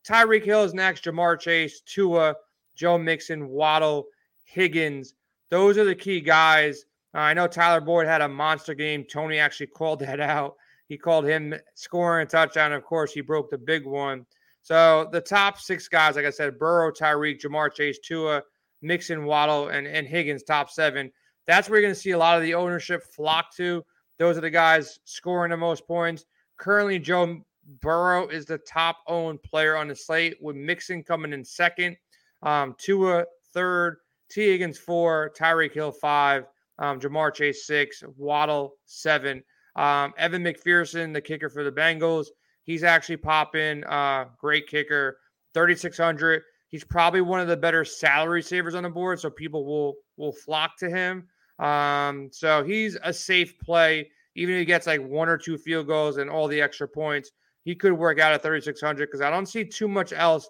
Tyreek 0.06 0.44
Hill 0.44 0.64
is 0.64 0.74
next. 0.74 1.04
Ja'Marr 1.04 1.38
Chase, 1.38 1.80
Tua, 1.80 2.34
Joe 2.74 2.98
Mixon, 2.98 3.48
Waddle, 3.48 4.06
Higgins. 4.44 5.14
Those 5.50 5.78
are 5.78 5.84
the 5.84 5.94
key 5.94 6.20
guys. 6.20 6.84
Uh, 7.14 7.18
I 7.18 7.34
know 7.34 7.46
Tyler 7.46 7.80
Boyd 7.80 8.06
had 8.06 8.22
a 8.22 8.28
monster 8.28 8.74
game. 8.74 9.04
Tony 9.04 9.38
actually 9.38 9.66
called 9.66 10.00
that 10.00 10.20
out. 10.20 10.56
He 10.88 10.96
called 10.98 11.24
him 11.24 11.54
scoring 11.74 12.26
a 12.26 12.30
touchdown. 12.30 12.72
Of 12.72 12.84
course, 12.84 13.12
he 13.12 13.20
broke 13.20 13.50
the 13.50 13.58
big 13.58 13.86
one. 13.86 14.26
So 14.62 15.08
the 15.12 15.20
top 15.20 15.58
six 15.58 15.88
guys, 15.88 16.16
like 16.16 16.24
I 16.24 16.30
said, 16.30 16.58
Burrow, 16.58 16.90
Tyreek, 16.90 17.40
Ja'Marr 17.40 17.72
Chase, 17.72 17.98
Tua, 17.98 18.42
Mixon, 18.80 19.24
Waddle, 19.24 19.68
and, 19.68 19.86
and 19.86 20.06
Higgins, 20.06 20.42
top 20.42 20.70
seven. 20.70 21.10
That's 21.46 21.68
where 21.68 21.80
you're 21.80 21.86
going 21.86 21.94
to 21.94 22.00
see 22.00 22.12
a 22.12 22.18
lot 22.18 22.36
of 22.36 22.42
the 22.42 22.54
ownership 22.54 23.02
flock 23.02 23.54
to. 23.56 23.84
Those 24.18 24.38
are 24.38 24.42
the 24.42 24.50
guys 24.50 25.00
scoring 25.04 25.50
the 25.50 25.56
most 25.56 25.86
points. 25.86 26.24
Currently, 26.58 26.98
Joe 27.00 27.42
Burrow 27.80 28.28
is 28.28 28.46
the 28.46 28.58
top 28.58 28.98
owned 29.06 29.42
player 29.42 29.76
on 29.76 29.88
the 29.88 29.94
slate, 29.94 30.36
with 30.40 30.56
Mixon 30.56 31.02
coming 31.02 31.32
in 31.32 31.44
second, 31.44 31.96
um, 32.42 32.74
Tua 32.78 33.24
third, 33.52 33.98
Tee 34.30 34.50
Higgins 34.50 34.78
four, 34.78 35.32
Tyreek 35.38 35.72
Hill 35.72 35.92
five, 35.92 36.44
um, 36.78 36.98
Ja'Marr 36.98 37.32
Chase 37.32 37.66
six, 37.66 38.02
Waddle 38.16 38.74
seven. 38.86 39.42
Um, 39.76 40.12
Evan 40.18 40.44
McPherson, 40.44 41.14
the 41.14 41.20
kicker 41.20 41.48
for 41.48 41.64
the 41.64 41.72
Bengals, 41.72 42.26
he's 42.64 42.84
actually 42.84 43.16
popping. 43.16 43.84
Uh, 43.84 44.26
great 44.38 44.66
kicker, 44.66 45.18
3,600. 45.54 46.42
He's 46.68 46.84
probably 46.84 47.20
one 47.20 47.40
of 47.40 47.48
the 47.48 47.56
better 47.56 47.84
salary 47.84 48.42
savers 48.42 48.74
on 48.74 48.82
the 48.82 48.90
board, 48.90 49.20
so 49.20 49.30
people 49.30 49.64
will 49.64 49.94
will 50.16 50.32
flock 50.32 50.76
to 50.78 50.90
him. 50.90 51.28
Um, 51.58 52.28
so 52.32 52.64
he's 52.64 52.96
a 53.02 53.12
safe 53.12 53.58
play, 53.58 54.10
even 54.34 54.54
if 54.54 54.60
he 54.60 54.64
gets 54.64 54.86
like 54.86 55.02
one 55.02 55.28
or 55.28 55.38
two 55.38 55.58
field 55.58 55.86
goals 55.86 56.16
and 56.16 56.30
all 56.30 56.48
the 56.48 56.60
extra 56.60 56.88
points 56.88 57.30
he 57.64 57.74
could 57.74 57.92
work 57.92 58.18
out 58.18 58.32
at 58.32 58.42
3,600 58.42 59.06
because 59.06 59.20
I 59.20 59.30
don't 59.30 59.46
see 59.46 59.64
too 59.64 59.88
much 59.88 60.12
else 60.12 60.48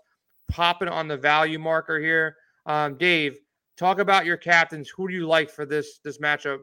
popping 0.49 0.89
on 0.89 1.09
the 1.09 1.17
value 1.17 1.59
marker 1.59 1.99
here. 1.99 2.37
Um, 2.67 2.97
Dave, 2.97 3.39
talk 3.77 3.99
about 3.99 4.27
your 4.27 4.37
captains. 4.37 4.89
Who 4.91 5.09
do 5.09 5.15
you 5.15 5.27
like 5.27 5.51
for 5.51 5.67
this 5.67 5.99
this 6.05 6.19
matchup? 6.19 6.61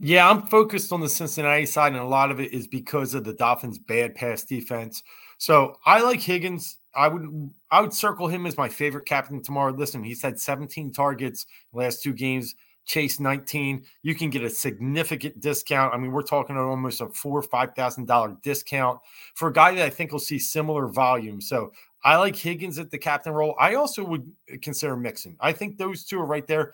Yeah, 0.00 0.30
I'm 0.30 0.46
focused 0.46 0.92
on 0.92 1.00
the 1.00 1.08
Cincinnati 1.08 1.66
side, 1.66 1.92
and 1.92 2.00
a 2.00 2.06
lot 2.06 2.30
of 2.30 2.38
it 2.38 2.52
is 2.52 2.68
because 2.68 3.14
of 3.14 3.24
the 3.24 3.34
Dolphins' 3.34 3.78
bad 3.78 4.14
pass 4.14 4.44
defense. 4.44 5.02
So 5.38 5.76
I 5.84 6.02
like 6.02 6.20
Higgins. 6.20 6.78
I 6.94 7.08
would 7.08 7.50
I 7.70 7.80
would 7.80 7.92
circle 7.92 8.28
him 8.28 8.46
as 8.46 8.56
my 8.56 8.68
favorite 8.68 9.06
captain 9.06 9.42
tomorrow. 9.42 9.72
Listen, 9.72 10.02
he's 10.02 10.22
had 10.22 10.40
17 10.40 10.92
targets 10.92 11.46
last 11.72 12.02
two 12.02 12.12
games. 12.12 12.54
Chase 12.88 13.20
19, 13.20 13.84
you 14.02 14.14
can 14.14 14.30
get 14.30 14.42
a 14.42 14.48
significant 14.48 15.38
discount. 15.40 15.94
I 15.94 15.98
mean, 15.98 16.10
we're 16.10 16.22
talking 16.22 16.56
almost 16.56 17.02
a 17.02 17.08
four 17.10 17.38
or 17.38 17.42
five 17.42 17.74
thousand 17.76 18.06
dollar 18.06 18.34
discount 18.42 18.98
for 19.34 19.48
a 19.48 19.52
guy 19.52 19.74
that 19.74 19.84
I 19.84 19.90
think 19.90 20.10
will 20.10 20.18
see 20.18 20.38
similar 20.38 20.88
volume. 20.88 21.42
So 21.42 21.70
I 22.02 22.16
like 22.16 22.34
Higgins 22.34 22.78
at 22.78 22.90
the 22.90 22.96
captain 22.96 23.34
role. 23.34 23.54
I 23.60 23.74
also 23.74 24.02
would 24.04 24.32
uh, 24.50 24.56
consider 24.62 24.96
Mixon. 24.96 25.36
I 25.38 25.52
think 25.52 25.76
those 25.76 26.04
two 26.04 26.18
are 26.18 26.24
right 26.24 26.46
there. 26.46 26.72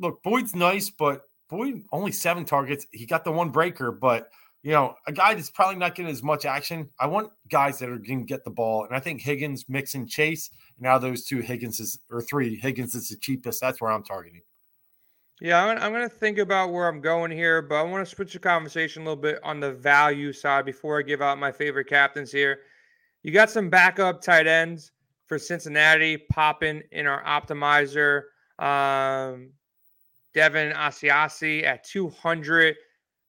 Look, 0.00 0.20
Boyd's 0.24 0.56
nice, 0.56 0.90
but 0.90 1.22
Boyd 1.48 1.84
only 1.92 2.10
seven 2.10 2.44
targets. 2.44 2.84
He 2.90 3.06
got 3.06 3.22
the 3.22 3.30
one 3.30 3.50
breaker, 3.50 3.92
but 3.92 4.30
you 4.64 4.72
know, 4.72 4.96
a 5.06 5.12
guy 5.12 5.34
that's 5.34 5.50
probably 5.50 5.76
not 5.76 5.94
getting 5.94 6.10
as 6.10 6.24
much 6.24 6.44
action. 6.44 6.90
I 6.98 7.06
want 7.06 7.30
guys 7.48 7.78
that 7.78 7.88
are 7.88 7.98
going 7.98 8.18
to 8.18 8.26
get 8.26 8.42
the 8.42 8.50
ball, 8.50 8.84
and 8.84 8.96
I 8.96 8.98
think 8.98 9.22
Higgins, 9.22 9.68
Mixon, 9.68 10.08
Chase. 10.08 10.50
Now 10.80 10.98
those 10.98 11.24
two 11.24 11.38
Higgins 11.38 11.78
is 11.78 12.00
or 12.10 12.20
three 12.20 12.56
Higgins 12.56 12.96
is 12.96 13.10
the 13.10 13.16
cheapest. 13.16 13.60
That's 13.60 13.80
where 13.80 13.92
I'm 13.92 14.02
targeting. 14.02 14.42
Yeah, 15.40 15.62
I'm, 15.62 15.78
I'm 15.78 15.92
going 15.92 16.08
to 16.08 16.14
think 16.14 16.38
about 16.38 16.72
where 16.72 16.88
I'm 16.88 17.00
going 17.00 17.30
here, 17.30 17.60
but 17.60 17.74
I 17.76 17.82
want 17.82 18.06
to 18.06 18.14
switch 18.14 18.32
the 18.32 18.38
conversation 18.38 19.02
a 19.02 19.04
little 19.04 19.20
bit 19.20 19.38
on 19.44 19.60
the 19.60 19.72
value 19.72 20.32
side 20.32 20.64
before 20.64 20.98
I 20.98 21.02
give 21.02 21.20
out 21.20 21.38
my 21.38 21.52
favorite 21.52 21.88
captains 21.88 22.32
here. 22.32 22.60
You 23.22 23.32
got 23.32 23.50
some 23.50 23.68
backup 23.68 24.22
tight 24.22 24.46
ends 24.46 24.92
for 25.26 25.38
Cincinnati 25.38 26.16
popping 26.16 26.82
in 26.92 27.06
our 27.06 27.22
optimizer. 27.24 28.22
Um, 28.58 29.50
Devin 30.32 30.72
Asiasi 30.72 31.64
at 31.64 31.84
200. 31.84 32.76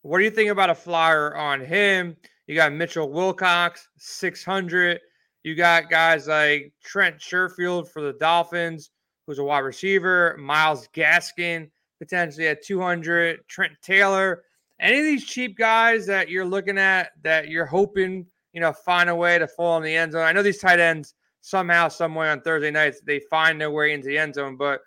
What 0.04 0.20
do 0.20 0.24
you 0.24 0.32
think 0.32 0.50
about 0.50 0.70
a 0.70 0.76
flyer 0.76 1.36
on 1.36 1.60
him? 1.60 2.16
You 2.48 2.56
got 2.56 2.72
Mitchell 2.72 3.12
Wilcox, 3.12 3.90
600. 3.98 5.02
You 5.44 5.56
got 5.56 5.90
guys 5.90 6.28
like 6.28 6.72
Trent 6.84 7.18
Sherfield 7.18 7.90
for 7.90 8.02
the 8.02 8.14
Dolphins, 8.14 8.92
who's 9.26 9.40
a 9.40 9.44
wide 9.44 9.60
receiver, 9.60 10.38
Myles 10.40 10.88
Gaskin, 10.94 11.70
potentially 12.00 12.48
at 12.48 12.64
200, 12.64 13.48
Trent 13.48 13.74
Taylor. 13.82 14.44
Any 14.80 15.00
of 15.00 15.06
these 15.06 15.26
cheap 15.26 15.58
guys 15.58 16.06
that 16.06 16.30
you're 16.30 16.46
looking 16.46 16.78
at 16.78 17.12
that 17.24 17.50
you're 17.50 17.66
hoping, 17.66 18.26
you 18.54 18.62
know, 18.62 18.74
find 18.74 19.10
a 19.10 19.16
way 19.16 19.40
to 19.40 19.48
fall 19.48 19.78
in 19.78 19.84
the 19.84 19.96
end 19.96 20.12
zone? 20.12 20.22
I 20.22 20.32
know 20.32 20.44
these 20.44 20.60
tight 20.60 20.80
ends 20.80 21.16
somehow, 21.42 21.88
somewhere 21.88 22.32
on 22.32 22.42
Thursday 22.42 22.72
nights, 22.72 23.02
they 23.06 23.20
find 23.20 23.60
their 23.60 23.72
way 23.72 23.94
into 23.94 24.08
the 24.08 24.18
end 24.18 24.36
zone, 24.36 24.58
but 24.58 24.82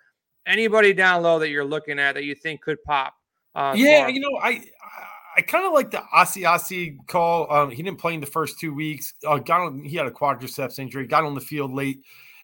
anybody 0.47 0.93
down 0.93 1.23
low 1.23 1.39
that 1.39 1.49
you're 1.49 1.65
looking 1.65 1.99
at 1.99 2.15
that 2.15 2.25
you 2.25 2.35
think 2.35 2.61
could 2.61 2.83
pop? 2.85 3.15
Uh, 3.55 3.75
yeah, 3.77 4.07
you 4.07 4.21
know, 4.21 4.39
I 4.41 4.65
I 5.37 5.43
kind 5.43 5.67
of 5.67 5.73
like 5.73 5.91
the 5.91 6.03
Asiasi 6.15 6.99
call. 7.07 7.51
Um, 7.53 7.71
he 7.71 7.83
didn't 7.83 7.99
play 7.99 8.15
in 8.15 8.21
the 8.21 8.27
first 8.27 8.61
two 8.61 8.75
weeks. 8.75 9.15
Uh, 9.27 9.39
got 9.39 9.61
on, 9.61 9.83
he 9.85 9.97
had 9.97 10.07
a 10.07 10.11
quadriceps 10.11 10.79
injury. 10.79 11.07
Got 11.07 11.25
on 11.25 11.35
the 11.35 11.41
field 11.41 11.73
late, 11.73 12.03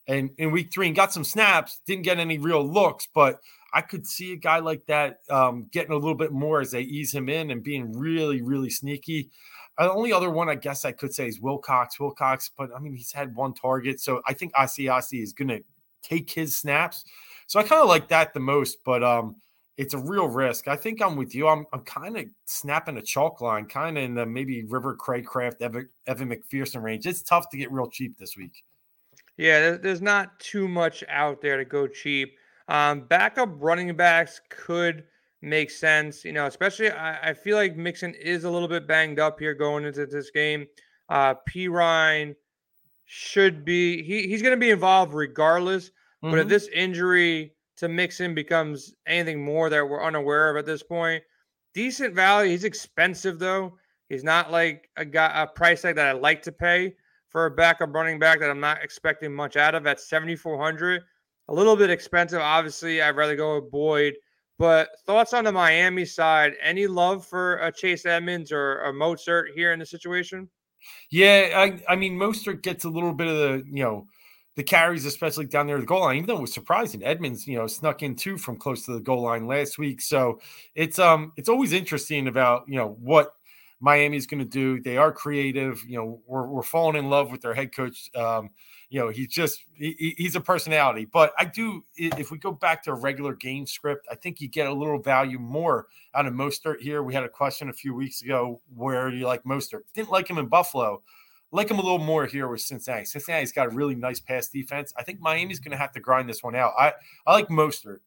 and 0.08 0.30
in 0.38 0.50
week 0.50 0.72
three, 0.72 0.86
and 0.86 0.96
got 0.96 1.12
some 1.12 1.24
snaps. 1.24 1.80
Didn't 1.86 2.04
get 2.04 2.18
any 2.18 2.38
real 2.38 2.66
looks, 2.66 3.08
but 3.14 3.40
I 3.76 3.82
could 3.82 4.06
see 4.06 4.32
a 4.32 4.36
guy 4.36 4.60
like 4.60 4.86
that 4.86 5.18
um, 5.28 5.66
getting 5.70 5.92
a 5.92 5.96
little 5.96 6.14
bit 6.14 6.32
more 6.32 6.62
as 6.62 6.70
they 6.70 6.80
ease 6.80 7.12
him 7.12 7.28
in 7.28 7.50
and 7.50 7.62
being 7.62 7.92
really, 7.92 8.40
really 8.40 8.70
sneaky. 8.70 9.28
Uh, 9.76 9.84
the 9.84 9.92
only 9.92 10.14
other 10.14 10.30
one 10.30 10.48
I 10.48 10.54
guess 10.54 10.86
I 10.86 10.92
could 10.92 11.12
say 11.12 11.28
is 11.28 11.42
Wilcox. 11.42 12.00
Wilcox, 12.00 12.50
but 12.56 12.70
I 12.74 12.78
mean 12.78 12.94
he's 12.94 13.12
had 13.12 13.36
one 13.36 13.52
target, 13.52 14.00
so 14.00 14.22
I 14.26 14.32
think 14.32 14.54
Asiasi 14.54 15.22
is 15.22 15.34
going 15.34 15.48
to 15.48 15.60
take 16.02 16.30
his 16.30 16.56
snaps. 16.56 17.04
So 17.48 17.60
I 17.60 17.64
kind 17.64 17.82
of 17.82 17.88
like 17.88 18.08
that 18.08 18.32
the 18.32 18.40
most, 18.40 18.78
but 18.82 19.04
um, 19.04 19.36
it's 19.76 19.92
a 19.92 19.98
real 19.98 20.26
risk. 20.26 20.68
I 20.68 20.76
think 20.76 21.02
I'm 21.02 21.14
with 21.14 21.34
you. 21.34 21.46
I'm 21.46 21.66
I'm 21.74 21.82
kind 21.82 22.16
of 22.16 22.24
snapping 22.46 22.96
a 22.96 23.02
chalk 23.02 23.42
line, 23.42 23.66
kind 23.66 23.98
of 23.98 24.04
in 24.04 24.14
the 24.14 24.24
maybe 24.24 24.64
River 24.64 24.96
Cracraft, 24.96 25.60
Evan, 25.60 25.90
Evan 26.06 26.30
McPherson 26.30 26.82
range. 26.82 27.04
It's 27.06 27.22
tough 27.22 27.50
to 27.50 27.58
get 27.58 27.70
real 27.70 27.90
cheap 27.90 28.16
this 28.16 28.38
week. 28.38 28.64
Yeah, 29.36 29.72
there's 29.72 30.00
not 30.00 30.40
too 30.40 30.66
much 30.66 31.04
out 31.10 31.42
there 31.42 31.58
to 31.58 31.66
go 31.66 31.86
cheap. 31.86 32.38
Um, 32.68 33.02
backup 33.02 33.50
running 33.58 33.94
backs 33.96 34.40
could 34.48 35.04
make 35.42 35.70
sense, 35.70 36.24
you 36.24 36.32
know, 36.32 36.46
especially 36.46 36.90
I, 36.90 37.30
I, 37.30 37.34
feel 37.34 37.56
like 37.56 37.76
Mixon 37.76 38.12
is 38.14 38.42
a 38.42 38.50
little 38.50 38.66
bit 38.66 38.88
banged 38.88 39.20
up 39.20 39.38
here 39.38 39.54
going 39.54 39.84
into 39.84 40.04
this 40.06 40.30
game. 40.30 40.66
Uh, 41.08 41.34
Perine 41.48 42.34
should 43.04 43.64
be, 43.64 44.02
he, 44.02 44.26
he's 44.26 44.42
going 44.42 44.54
to 44.54 44.60
be 44.60 44.70
involved 44.70 45.12
regardless. 45.12 45.90
Mm-hmm. 45.90 46.30
But 46.30 46.38
if 46.38 46.44
mm-hmm. 46.44 46.50
this 46.50 46.68
injury 46.74 47.52
to 47.76 47.88
Mixon 47.88 48.34
becomes 48.34 48.94
anything 49.06 49.44
more 49.44 49.68
that 49.70 49.86
we're 49.86 50.02
unaware 50.02 50.50
of 50.50 50.56
at 50.56 50.66
this 50.66 50.82
point. 50.82 51.22
Decent 51.74 52.14
value. 52.14 52.50
He's 52.50 52.64
expensive 52.64 53.38
though. 53.38 53.78
He's 54.08 54.24
not 54.24 54.50
like 54.50 54.88
a 54.96 55.04
guy 55.04 55.30
a 55.34 55.46
price 55.46 55.82
tag 55.82 55.96
that 55.96 56.06
I 56.06 56.12
like 56.12 56.42
to 56.42 56.52
pay 56.52 56.94
for 57.28 57.46
a 57.46 57.50
backup 57.50 57.94
running 57.94 58.18
back 58.18 58.40
that 58.40 58.50
I'm 58.50 58.60
not 58.60 58.82
expecting 58.82 59.34
much 59.34 59.56
out 59.56 59.74
of 59.74 59.86
at 59.86 60.00
7,400. 60.00 61.02
A 61.48 61.54
little 61.54 61.76
bit 61.76 61.90
expensive. 61.90 62.40
Obviously, 62.40 63.00
I'd 63.02 63.16
rather 63.16 63.36
go 63.36 63.60
with 63.60 63.70
Boyd. 63.70 64.14
But 64.58 64.88
thoughts 65.04 65.34
on 65.34 65.44
the 65.44 65.52
Miami 65.52 66.04
side? 66.04 66.54
Any 66.62 66.86
love 66.86 67.26
for 67.26 67.56
a 67.56 67.70
Chase 67.70 68.06
Edmonds 68.06 68.52
or 68.52 68.80
a 68.84 68.92
Mostert 68.92 69.52
here 69.54 69.72
in 69.72 69.78
the 69.78 69.86
situation? 69.86 70.48
Yeah, 71.10 71.50
I, 71.54 71.92
I 71.92 71.96
mean, 71.96 72.14
Mostert 72.18 72.62
gets 72.62 72.84
a 72.84 72.88
little 72.88 73.12
bit 73.12 73.28
of 73.28 73.36
the 73.36 73.64
you 73.70 73.84
know 73.84 74.06
the 74.56 74.62
carries, 74.62 75.04
especially 75.04 75.44
down 75.44 75.66
there 75.66 75.76
at 75.76 75.80
the 75.80 75.86
goal 75.86 76.00
line, 76.00 76.16
even 76.16 76.26
though 76.26 76.38
it 76.38 76.42
was 76.42 76.54
surprising. 76.54 77.04
Edmonds, 77.04 77.46
you 77.46 77.58
know, 77.58 77.66
snuck 77.66 78.02
in 78.02 78.16
two 78.16 78.38
from 78.38 78.56
close 78.56 78.86
to 78.86 78.94
the 78.94 79.00
goal 79.00 79.22
line 79.22 79.46
last 79.46 79.78
week. 79.78 80.00
So 80.00 80.40
it's 80.74 80.98
um 80.98 81.32
it's 81.36 81.50
always 81.50 81.72
interesting 81.72 82.26
about, 82.26 82.64
you 82.66 82.76
know, 82.76 82.96
what 83.00 83.32
Miami's 83.80 84.26
going 84.26 84.40
to 84.40 84.48
do. 84.48 84.80
They 84.80 84.96
are 84.96 85.12
creative. 85.12 85.84
You 85.86 85.98
know, 85.98 86.22
we're, 86.26 86.46
we're 86.46 86.62
falling 86.62 86.96
in 86.96 87.10
love 87.10 87.30
with 87.30 87.42
their 87.42 87.54
head 87.54 87.74
coach. 87.74 88.10
Um, 88.14 88.50
you 88.88 89.00
know, 89.00 89.08
he's 89.08 89.28
just 89.28 89.64
he, 89.74 90.14
he's 90.16 90.36
a 90.36 90.40
personality. 90.40 91.04
But 91.04 91.32
I 91.38 91.44
do, 91.44 91.84
if 91.96 92.30
we 92.30 92.38
go 92.38 92.52
back 92.52 92.82
to 92.84 92.92
a 92.92 92.94
regular 92.94 93.34
game 93.34 93.66
script, 93.66 94.06
I 94.10 94.14
think 94.14 94.40
you 94.40 94.48
get 94.48 94.66
a 94.66 94.72
little 94.72 94.98
value 94.98 95.38
more 95.38 95.86
out 96.14 96.26
of 96.26 96.32
Mostert 96.32 96.80
here. 96.80 97.02
We 97.02 97.14
had 97.14 97.24
a 97.24 97.28
question 97.28 97.68
a 97.68 97.72
few 97.72 97.94
weeks 97.94 98.22
ago 98.22 98.60
where 98.74 99.08
you 99.08 99.26
like 99.26 99.44
Mostert. 99.44 99.82
Didn't 99.94 100.10
like 100.10 100.28
him 100.28 100.38
in 100.38 100.46
Buffalo 100.46 101.02
like 101.52 101.70
him 101.70 101.78
a 101.78 101.82
little 101.82 101.98
more 101.98 102.26
here 102.26 102.48
with 102.48 102.60
Cincinnati. 102.60 103.04
Cincinnati's 103.04 103.52
got 103.52 103.66
a 103.66 103.70
really 103.70 103.94
nice 103.94 104.20
pass 104.20 104.48
defense. 104.48 104.92
I 104.96 105.02
think 105.02 105.20
Miami's 105.20 105.60
going 105.60 105.72
to 105.72 105.78
have 105.78 105.92
to 105.92 106.00
grind 106.00 106.28
this 106.28 106.42
one 106.42 106.54
out. 106.54 106.72
I, 106.78 106.92
I 107.26 107.32
like 107.32 107.48
Mostert. 107.48 108.00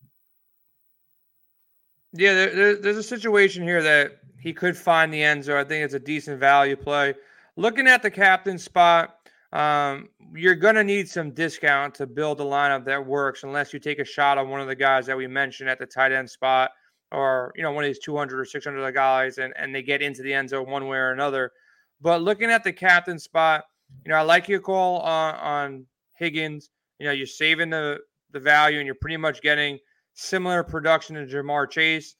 Yeah, 2.13 2.33
there, 2.33 2.55
there, 2.55 2.75
there's 2.75 2.97
a 2.97 3.03
situation 3.03 3.63
here 3.63 3.81
that 3.83 4.19
he 4.37 4.53
could 4.53 4.77
find 4.77 5.13
the 5.13 5.21
end 5.21 5.43
zone. 5.43 5.57
I 5.57 5.63
think 5.63 5.83
it's 5.83 5.93
a 5.93 5.99
decent 5.99 6.39
value 6.39 6.75
play. 6.75 7.13
Looking 7.55 7.87
at 7.87 8.01
the 8.01 8.11
captain 8.11 8.57
spot, 8.57 9.18
um, 9.51 10.09
you're 10.35 10.55
going 10.55 10.75
to 10.75 10.83
need 10.83 11.09
some 11.09 11.31
discount 11.31 11.95
to 11.95 12.05
build 12.05 12.39
a 12.39 12.43
lineup 12.43 12.85
that 12.85 13.03
works 13.03 13.43
unless 13.43 13.73
you 13.73 13.79
take 13.79 13.99
a 13.99 14.05
shot 14.05 14.37
on 14.37 14.49
one 14.49 14.61
of 14.61 14.67
the 14.67 14.75
guys 14.75 15.05
that 15.07 15.17
we 15.17 15.27
mentioned 15.27 15.69
at 15.69 15.79
the 15.79 15.85
tight 15.85 16.11
end 16.11 16.29
spot 16.29 16.71
or, 17.11 17.51
you 17.55 17.63
know, 17.63 17.71
one 17.71 17.83
of 17.83 17.89
these 17.89 17.99
200 17.99 18.39
or 18.39 18.45
600 18.45 18.91
guys 18.91 19.39
and, 19.39 19.53
and 19.57 19.73
they 19.73 19.81
get 19.81 20.01
into 20.01 20.21
the 20.21 20.33
end 20.33 20.49
zone 20.49 20.69
one 20.69 20.87
way 20.87 20.97
or 20.97 21.11
another. 21.11 21.51
But 21.99 22.21
looking 22.21 22.51
at 22.51 22.63
the 22.63 22.71
captain 22.71 23.17
spot, 23.17 23.63
you 24.05 24.11
know, 24.11 24.17
I 24.17 24.21
like 24.21 24.47
your 24.47 24.59
call 24.59 24.99
on, 24.99 25.35
on 25.35 25.85
Higgins. 26.15 26.69
You 26.99 27.07
know, 27.07 27.11
you're 27.11 27.25
saving 27.25 27.69
the 27.69 27.99
the 28.31 28.39
value 28.39 28.77
and 28.77 28.85
you're 28.85 28.95
pretty 28.95 29.17
much 29.17 29.41
getting 29.41 29.79
similar 30.13 30.63
production 30.63 31.15
to 31.15 31.25
Ja'Marr 31.25 31.69
Chase. 31.69 32.15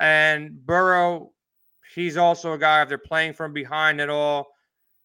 And 0.00 0.64
Burrow, 0.66 1.32
he's 1.94 2.16
also 2.16 2.52
a 2.52 2.58
guy 2.58 2.82
if 2.82 2.88
they're 2.88 2.98
playing 2.98 3.32
from 3.32 3.52
behind 3.52 4.00
at 4.00 4.10
all, 4.10 4.48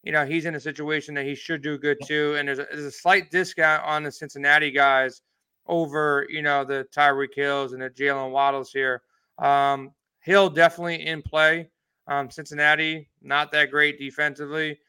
you 0.04 0.12
know, 0.12 0.26
he's 0.26 0.46
in 0.46 0.56
a 0.56 0.60
situation 0.60 1.14
that 1.16 1.26
he 1.26 1.36
should 1.36 1.62
do 1.62 1.78
good 1.78 1.98
too. 2.06 2.36
And 2.38 2.48
there's 2.48 2.60
a, 2.60 2.68
there's 2.72 2.86
a 2.86 2.92
slight 2.92 3.32
discount 3.32 3.84
on 3.84 4.04
the 4.04 4.12
Cincinnati 4.12 4.72
guys 4.72 5.22
over, 5.68 6.26
you 6.30 6.42
know, 6.42 6.64
the 6.64 6.88
Tyreek 6.96 7.36
Hills 7.36 7.74
and 7.74 7.82
the 7.82 7.90
Jalen 7.90 8.32
Waddles 8.32 8.72
here. 8.72 9.02
Um, 9.38 9.92
Hill 10.22 10.50
definitely 10.50 11.06
in 11.06 11.22
play. 11.22 11.70
Um, 12.08 12.32
Cincinnati, 12.32 13.10
not 13.22 13.52
that 13.52 13.72
great 13.72 14.00
defensively. 14.00 14.80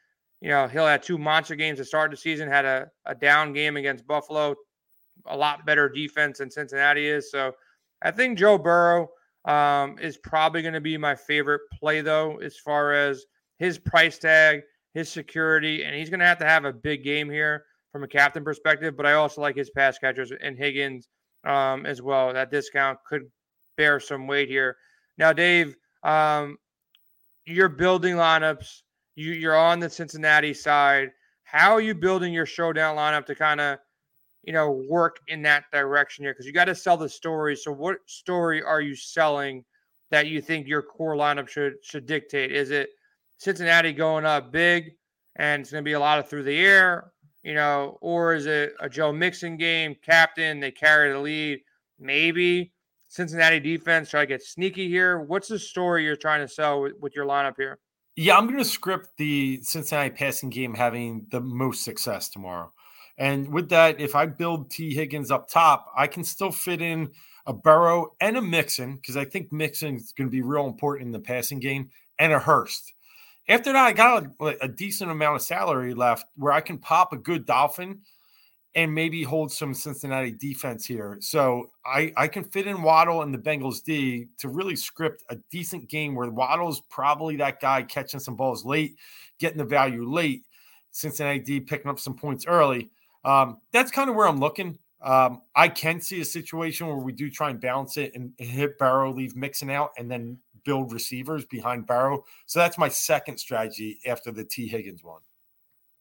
You 0.40 0.48
know, 0.48 0.66
Hill 0.66 0.86
had 0.86 1.02
two 1.02 1.18
monster 1.18 1.54
games 1.54 1.78
to 1.78 1.84
start 1.84 2.10
the 2.10 2.16
season, 2.16 2.48
had 2.48 2.64
a, 2.64 2.90
a 3.04 3.14
down 3.14 3.52
game 3.52 3.76
against 3.76 4.06
Buffalo, 4.06 4.54
a 5.26 5.36
lot 5.36 5.66
better 5.66 5.88
defense 5.88 6.38
than 6.38 6.50
Cincinnati 6.50 7.06
is. 7.06 7.30
So 7.30 7.52
I 8.00 8.10
think 8.10 8.38
Joe 8.38 8.56
Burrow 8.56 9.10
um, 9.44 9.98
is 9.98 10.16
probably 10.16 10.62
going 10.62 10.74
to 10.74 10.80
be 10.80 10.96
my 10.96 11.14
favorite 11.14 11.62
play, 11.78 12.00
though, 12.00 12.38
as 12.38 12.56
far 12.56 12.94
as 12.94 13.26
his 13.58 13.78
price 13.78 14.18
tag, 14.18 14.62
his 14.94 15.10
security, 15.10 15.84
and 15.84 15.94
he's 15.94 16.10
going 16.10 16.20
to 16.20 16.26
have 16.26 16.38
to 16.38 16.46
have 16.46 16.64
a 16.64 16.72
big 16.72 17.04
game 17.04 17.30
here 17.30 17.64
from 17.92 18.02
a 18.02 18.08
captain 18.08 18.44
perspective. 18.44 18.96
But 18.96 19.06
I 19.06 19.14
also 19.14 19.40
like 19.40 19.56
his 19.56 19.70
pass 19.70 19.98
catchers 19.98 20.32
and 20.42 20.56
Higgins 20.56 21.08
um, 21.44 21.86
as 21.86 22.02
well. 22.02 22.32
That 22.32 22.50
discount 22.50 22.98
could 23.06 23.30
bear 23.76 24.00
some 24.00 24.26
weight 24.26 24.48
here. 24.48 24.76
Now, 25.18 25.32
Dave, 25.32 25.76
um, 26.02 26.56
you're 27.46 27.68
building 27.68 28.16
lineups. 28.16 28.82
You, 29.14 29.32
you're 29.32 29.58
on 29.58 29.80
the 29.80 29.90
Cincinnati 29.90 30.54
side. 30.54 31.10
How 31.44 31.72
are 31.72 31.80
you 31.80 31.94
building 31.94 32.32
your 32.32 32.46
showdown 32.46 32.96
lineup 32.96 33.26
to 33.26 33.34
kind 33.34 33.60
of, 33.60 33.78
you 34.44 34.52
know, 34.52 34.82
work 34.88 35.18
in 35.28 35.42
that 35.42 35.64
direction 35.72 36.24
here? 36.24 36.32
Because 36.32 36.46
you 36.46 36.52
got 36.52 36.66
to 36.66 36.74
sell 36.74 36.96
the 36.96 37.08
story. 37.08 37.56
So, 37.56 37.72
what 37.72 37.98
story 38.06 38.62
are 38.62 38.80
you 38.80 38.94
selling 38.94 39.64
that 40.10 40.28
you 40.28 40.40
think 40.40 40.66
your 40.66 40.82
core 40.82 41.16
lineup 41.16 41.48
should 41.48 41.74
should 41.82 42.06
dictate? 42.06 42.52
Is 42.52 42.70
it 42.70 42.90
Cincinnati 43.40 43.94
going 43.94 44.26
up 44.26 44.52
big 44.52 44.92
and 45.36 45.62
it's 45.62 45.72
going 45.72 45.82
to 45.82 45.88
be 45.88 45.94
a 45.94 46.00
lot 46.00 46.18
of 46.18 46.28
through 46.28 46.42
the 46.42 46.58
air, 46.58 47.10
you 47.42 47.54
know, 47.54 47.96
or 48.02 48.34
is 48.34 48.44
it 48.44 48.74
a 48.80 48.88
Joe 48.88 49.12
Mixon 49.12 49.56
game, 49.56 49.96
captain? 50.04 50.60
They 50.60 50.70
carry 50.70 51.10
the 51.10 51.18
lead, 51.18 51.60
maybe 51.98 52.74
Cincinnati 53.08 53.58
defense 53.58 54.10
try 54.10 54.20
to 54.20 54.26
get 54.26 54.42
sneaky 54.42 54.88
here. 54.88 55.20
What's 55.20 55.48
the 55.48 55.58
story 55.58 56.04
you're 56.04 56.16
trying 56.16 56.46
to 56.46 56.52
sell 56.52 56.82
with, 56.82 56.92
with 57.00 57.16
your 57.16 57.24
lineup 57.24 57.54
here? 57.56 57.78
Yeah, 58.14 58.36
I'm 58.36 58.44
going 58.44 58.58
to 58.58 58.64
script 58.64 59.08
the 59.16 59.60
Cincinnati 59.62 60.10
passing 60.10 60.50
game 60.50 60.74
having 60.74 61.26
the 61.30 61.40
most 61.40 61.82
success 61.82 62.28
tomorrow. 62.28 62.74
And 63.16 63.48
with 63.48 63.70
that, 63.70 63.98
if 64.02 64.14
I 64.14 64.26
build 64.26 64.70
T. 64.70 64.92
Higgins 64.92 65.30
up 65.30 65.48
top, 65.48 65.86
I 65.96 66.08
can 66.08 66.24
still 66.24 66.52
fit 66.52 66.82
in 66.82 67.08
a 67.46 67.54
Burrow 67.54 68.12
and 68.20 68.36
a 68.36 68.42
Mixon 68.42 68.96
because 68.96 69.16
I 69.16 69.24
think 69.24 69.50
Mixon 69.50 69.96
is 69.96 70.12
going 70.12 70.28
to 70.28 70.30
be 70.30 70.42
real 70.42 70.66
important 70.66 71.06
in 71.06 71.12
the 71.12 71.20
passing 71.20 71.58
game 71.58 71.88
and 72.18 72.34
a 72.34 72.38
Hurst. 72.38 72.92
After 73.50 73.72
that, 73.72 73.84
I 73.84 73.92
got 73.92 74.26
a, 74.40 74.44
a 74.62 74.68
decent 74.68 75.10
amount 75.10 75.36
of 75.36 75.42
salary 75.42 75.92
left 75.92 76.24
where 76.36 76.52
I 76.52 76.62
can 76.62 76.78
pop 76.78 77.12
a 77.12 77.16
good 77.18 77.44
Dolphin– 77.44 78.00
and 78.74 78.94
maybe 78.94 79.22
hold 79.22 79.50
some 79.50 79.74
Cincinnati 79.74 80.30
defense 80.30 80.86
here. 80.86 81.16
So 81.20 81.70
I, 81.84 82.12
I 82.16 82.28
can 82.28 82.44
fit 82.44 82.66
in 82.66 82.82
Waddle 82.82 83.22
and 83.22 83.34
the 83.34 83.38
Bengals 83.38 83.82
D 83.82 84.28
to 84.38 84.48
really 84.48 84.76
script 84.76 85.24
a 85.28 85.36
decent 85.50 85.88
game 85.88 86.14
where 86.14 86.30
Waddle's 86.30 86.80
probably 86.88 87.36
that 87.36 87.60
guy 87.60 87.82
catching 87.82 88.20
some 88.20 88.36
balls 88.36 88.64
late, 88.64 88.96
getting 89.38 89.58
the 89.58 89.64
value 89.64 90.08
late. 90.08 90.44
Cincinnati 90.92 91.40
D 91.40 91.60
picking 91.60 91.90
up 91.90 91.98
some 91.98 92.14
points 92.14 92.46
early. 92.46 92.90
Um, 93.24 93.58
that's 93.72 93.90
kind 93.90 94.08
of 94.08 94.16
where 94.16 94.26
I'm 94.26 94.40
looking. 94.40 94.78
Um, 95.02 95.42
I 95.56 95.68
can 95.68 96.00
see 96.00 96.20
a 96.20 96.24
situation 96.24 96.86
where 96.86 96.96
we 96.96 97.12
do 97.12 97.30
try 97.30 97.50
and 97.50 97.60
balance 97.60 97.96
it 97.96 98.14
and 98.14 98.32
hit 98.38 98.78
Burrow, 98.78 99.12
leave 99.12 99.34
Mixon 99.34 99.70
out, 99.70 99.90
and 99.98 100.10
then 100.10 100.38
build 100.64 100.92
receivers 100.92 101.44
behind 101.44 101.86
Burrow. 101.86 102.24
So 102.46 102.58
that's 102.58 102.78
my 102.78 102.88
second 102.88 103.38
strategy 103.38 103.98
after 104.06 104.30
the 104.30 104.44
T. 104.44 104.66
Higgins 104.66 105.02
one. 105.04 105.20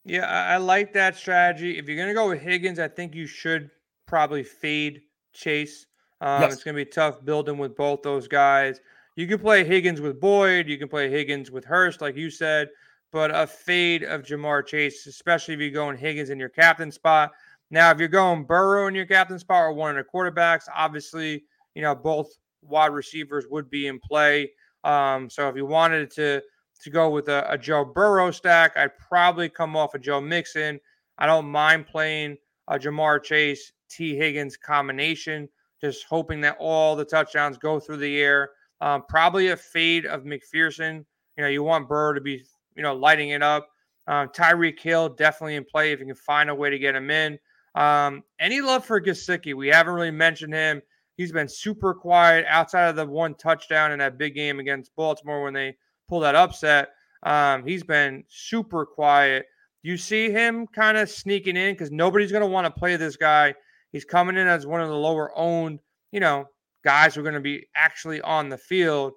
Yeah, 0.05 0.25
I, 0.25 0.53
I 0.53 0.57
like 0.57 0.93
that 0.93 1.15
strategy. 1.15 1.77
If 1.77 1.87
you're 1.87 1.97
going 1.97 2.07
to 2.07 2.13
go 2.13 2.29
with 2.29 2.41
Higgins, 2.41 2.79
I 2.79 2.87
think 2.87 3.13
you 3.13 3.27
should 3.27 3.69
probably 4.05 4.43
fade 4.43 5.01
Chase. 5.33 5.85
Um, 6.21 6.41
yes. 6.41 6.53
It's 6.53 6.63
going 6.63 6.75
to 6.75 6.83
be 6.83 6.89
tough 6.89 7.23
building 7.23 7.57
with 7.57 7.75
both 7.75 8.01
those 8.01 8.27
guys. 8.27 8.79
You 9.15 9.27
can 9.27 9.39
play 9.39 9.63
Higgins 9.63 10.01
with 10.01 10.19
Boyd. 10.19 10.67
You 10.67 10.77
can 10.77 10.87
play 10.87 11.09
Higgins 11.09 11.51
with 11.51 11.65
Hurst, 11.65 12.01
like 12.01 12.15
you 12.15 12.29
said, 12.29 12.69
but 13.11 13.31
a 13.35 13.45
fade 13.45 14.03
of 14.03 14.23
Ja'Marr 14.23 14.65
Chase, 14.65 15.05
especially 15.07 15.53
if 15.53 15.59
you're 15.59 15.71
going 15.71 15.97
Higgins 15.97 16.29
in 16.29 16.39
your 16.39 16.49
captain 16.49 16.91
spot. 16.91 17.31
Now, 17.69 17.91
if 17.91 17.99
you're 17.99 18.07
going 18.07 18.45
Burrow 18.45 18.87
in 18.87 18.95
your 18.95 19.05
captain 19.05 19.37
spot 19.37 19.61
or 19.61 19.73
one 19.73 19.97
of 19.97 20.03
the 20.03 20.09
quarterbacks, 20.11 20.63
obviously, 20.73 21.43
you 21.75 21.81
know, 21.81 21.93
both 21.93 22.31
wide 22.61 22.93
receivers 22.93 23.45
would 23.49 23.69
be 23.69 23.87
in 23.87 23.99
play. 23.99 24.51
Um, 24.83 25.29
so 25.29 25.49
if 25.49 25.55
you 25.55 25.65
wanted 25.65 26.11
to 26.11 26.41
to 26.81 26.89
go 26.89 27.09
with 27.09 27.27
a, 27.27 27.45
a 27.51 27.57
Joe 27.57 27.83
Burrow 27.83 28.31
stack, 28.31 28.77
I'd 28.77 28.97
probably 28.97 29.49
come 29.49 29.75
off 29.75 29.95
a 29.95 29.97
of 29.97 30.03
Joe 30.03 30.21
Mixon. 30.21 30.79
I 31.17 31.25
don't 31.25 31.47
mind 31.47 31.87
playing 31.87 32.37
a 32.69 32.79
Ja'Marr 32.79 33.21
Chase, 33.21 33.73
T 33.89 34.15
Higgins 34.15 34.55
combination, 34.55 35.49
just 35.81 36.05
hoping 36.05 36.39
that 36.41 36.55
all 36.59 36.95
the 36.95 37.03
touchdowns 37.03 37.57
go 37.57 37.79
through 37.79 37.97
the 37.97 38.21
air. 38.21 38.51
Um, 38.79 39.03
probably 39.09 39.49
a 39.49 39.57
fade 39.57 40.05
of 40.05 40.23
McPherson. 40.23 41.03
You 41.35 41.43
know, 41.43 41.49
you 41.49 41.63
want 41.63 41.89
Burrow 41.89 42.13
to 42.13 42.21
be, 42.21 42.43
you 42.75 42.83
know, 42.83 42.95
lighting 42.95 43.29
it 43.29 43.43
up. 43.43 43.67
Um, 44.07 44.29
Tyreek 44.29 44.79
Hill 44.79 45.09
definitely 45.09 45.55
in 45.55 45.65
play 45.65 45.91
if 45.91 45.99
you 45.99 46.05
can 46.05 46.15
find 46.15 46.49
a 46.49 46.55
way 46.55 46.69
to 46.69 46.79
get 46.79 46.95
him 46.95 47.11
in. 47.11 47.37
Um, 47.75 48.23
any 48.39 48.61
love 48.61 48.85
for 48.85 48.99
Gesicki? 49.01 49.53
We 49.53 49.67
haven't 49.67 49.93
really 49.93 50.11
mentioned 50.11 50.53
him. 50.53 50.81
He's 51.19 51.33
been 51.33 51.49
super 51.49 51.93
quiet 51.93 52.45
outside 52.47 52.87
of 52.87 52.95
the 52.95 53.05
one 53.05 53.35
touchdown 53.35 53.91
in 53.91 53.99
that 53.99 54.17
big 54.17 54.35
game 54.35 54.57
against 54.61 54.95
Baltimore 54.95 55.43
when 55.43 55.53
they 55.53 55.75
pulled 56.07 56.23
that 56.23 56.33
upset. 56.33 56.91
Um, 57.23 57.65
he's 57.65 57.83
been 57.83 58.23
super 58.29 58.85
quiet. 58.85 59.45
You 59.83 59.97
see 59.97 60.31
him 60.31 60.65
kind 60.67 60.95
of 60.97 61.09
sneaking 61.09 61.57
in 61.57 61.73
because 61.73 61.91
nobody's 61.91 62.31
going 62.31 62.43
to 62.43 62.47
want 62.47 62.73
to 62.73 62.79
play 62.79 62.95
this 62.95 63.17
guy. 63.17 63.53
He's 63.91 64.05
coming 64.05 64.37
in 64.37 64.47
as 64.47 64.65
one 64.65 64.79
of 64.79 64.87
the 64.87 64.95
lower 64.95 65.37
owned, 65.37 65.81
you 66.13 66.21
know, 66.21 66.45
guys 66.85 67.15
who 67.15 67.19
are 67.19 67.23
going 67.25 67.33
to 67.33 67.41
be 67.41 67.67
actually 67.75 68.21
on 68.21 68.47
the 68.47 68.57
field. 68.57 69.11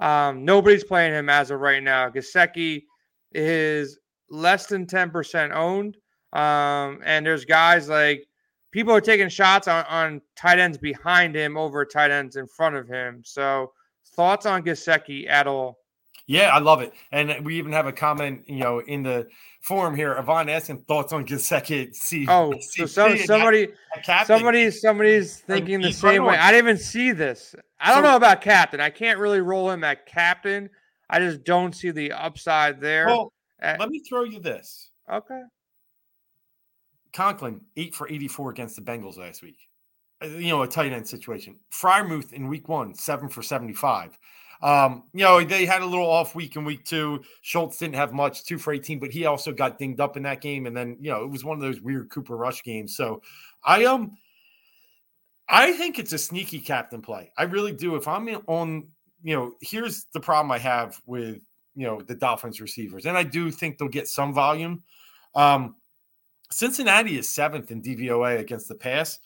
Um, 0.00 0.44
nobody's 0.44 0.84
playing 0.84 1.14
him 1.14 1.30
as 1.30 1.50
of 1.50 1.60
right 1.60 1.82
now. 1.82 2.10
Gesicki 2.10 2.82
is 3.32 3.98
less 4.28 4.66
than 4.66 4.84
10% 4.84 5.54
owned. 5.54 5.96
Um, 6.34 7.00
and 7.06 7.24
there's 7.24 7.46
guys 7.46 7.88
like 7.88 8.27
people 8.70 8.94
are 8.94 9.00
taking 9.00 9.28
shots 9.28 9.68
on, 9.68 9.84
on 9.86 10.20
tight 10.36 10.58
ends 10.58 10.78
behind 10.78 11.34
him 11.34 11.56
over 11.56 11.84
tight 11.84 12.10
ends 12.10 12.36
in 12.36 12.46
front 12.46 12.76
of 12.76 12.88
him. 12.88 13.22
So 13.24 13.72
thoughts 14.14 14.46
on 14.46 14.62
Gesicki 14.62 15.28
at 15.28 15.46
all? 15.46 15.78
Yeah, 16.26 16.50
I 16.54 16.58
love 16.58 16.82
it. 16.82 16.92
And 17.10 17.42
we 17.44 17.56
even 17.56 17.72
have 17.72 17.86
a 17.86 17.92
comment, 17.92 18.42
you 18.46 18.58
know, 18.58 18.80
in 18.80 19.02
the 19.02 19.28
forum 19.62 19.96
here. 19.96 20.14
Yvonne 20.18 20.50
asking 20.50 20.82
thoughts 20.82 21.14
on 21.14 21.26
Gesicki. 21.26 21.94
See, 21.94 22.26
oh, 22.28 22.52
see, 22.60 22.82
so 22.82 22.86
some, 22.86 23.16
somebody, 23.16 23.68
somebody, 24.26 24.70
somebody's 24.70 25.38
thinking 25.38 25.80
the 25.80 25.90
same 25.90 26.24
way. 26.24 26.36
I 26.36 26.50
didn't 26.50 26.66
even 26.66 26.78
see 26.78 27.12
this. 27.12 27.54
I 27.80 27.94
don't 27.94 28.04
so, 28.04 28.10
know 28.10 28.16
about 28.16 28.42
captain. 28.42 28.78
I 28.78 28.90
can't 28.90 29.18
really 29.18 29.40
roll 29.40 29.70
him 29.70 29.84
at 29.84 30.04
captain. 30.04 30.68
I 31.08 31.18
just 31.18 31.44
don't 31.44 31.74
see 31.74 31.92
the 31.92 32.12
upside 32.12 32.78
there. 32.78 33.06
Well, 33.06 33.32
at, 33.60 33.80
let 33.80 33.88
me 33.88 34.00
throw 34.00 34.24
you 34.24 34.38
this. 34.38 34.90
Okay. 35.10 35.40
Conklin, 37.18 37.60
eight 37.76 37.96
for 37.96 38.08
84 38.08 38.50
against 38.52 38.76
the 38.76 38.82
Bengals 38.82 39.18
last 39.18 39.42
week. 39.42 39.58
Uh, 40.22 40.26
you 40.26 40.50
know, 40.50 40.62
a 40.62 40.68
tight 40.68 40.92
end 40.92 41.08
situation. 41.08 41.56
Freiermuth 41.72 42.32
in 42.32 42.46
week 42.46 42.68
one, 42.68 42.94
seven 42.94 43.28
for 43.28 43.42
75. 43.42 44.16
Um, 44.62 45.02
you 45.12 45.24
know, 45.24 45.42
they 45.42 45.66
had 45.66 45.82
a 45.82 45.86
little 45.86 46.08
off 46.08 46.36
week 46.36 46.54
in 46.54 46.64
week 46.64 46.84
two. 46.84 47.20
Schultz 47.42 47.76
didn't 47.78 47.96
have 47.96 48.12
much, 48.12 48.44
two 48.44 48.56
for 48.56 48.72
18, 48.72 49.00
but 49.00 49.10
he 49.10 49.26
also 49.26 49.52
got 49.52 49.78
dinged 49.78 49.98
up 49.98 50.16
in 50.16 50.22
that 50.22 50.40
game. 50.40 50.66
And 50.66 50.76
then, 50.76 50.96
you 51.00 51.10
know, 51.10 51.24
it 51.24 51.28
was 51.28 51.44
one 51.44 51.56
of 51.56 51.60
those 51.60 51.80
weird 51.80 52.08
Cooper 52.08 52.36
Rush 52.36 52.62
games. 52.62 52.94
So 52.94 53.20
I 53.64 53.84
um 53.84 54.12
I 55.48 55.72
think 55.72 55.98
it's 55.98 56.12
a 56.12 56.18
sneaky 56.18 56.60
captain 56.60 57.02
play. 57.02 57.32
I 57.36 57.44
really 57.44 57.72
do. 57.72 57.96
If 57.96 58.06
I'm 58.06 58.28
on, 58.46 58.86
you 59.24 59.34
know, 59.34 59.54
here's 59.60 60.06
the 60.12 60.20
problem 60.20 60.52
I 60.52 60.58
have 60.58 61.00
with 61.04 61.40
you 61.74 61.84
know 61.84 62.00
the 62.00 62.14
Dolphins 62.14 62.60
receivers, 62.60 63.06
and 63.06 63.18
I 63.18 63.24
do 63.24 63.50
think 63.50 63.78
they'll 63.78 63.88
get 63.88 64.06
some 64.06 64.32
volume. 64.32 64.84
Um, 65.34 65.74
Cincinnati 66.50 67.18
is 67.18 67.28
seventh 67.28 67.70
in 67.70 67.82
DVOA 67.82 68.38
against 68.38 68.68
the 68.68 68.74
pass. 68.74 69.18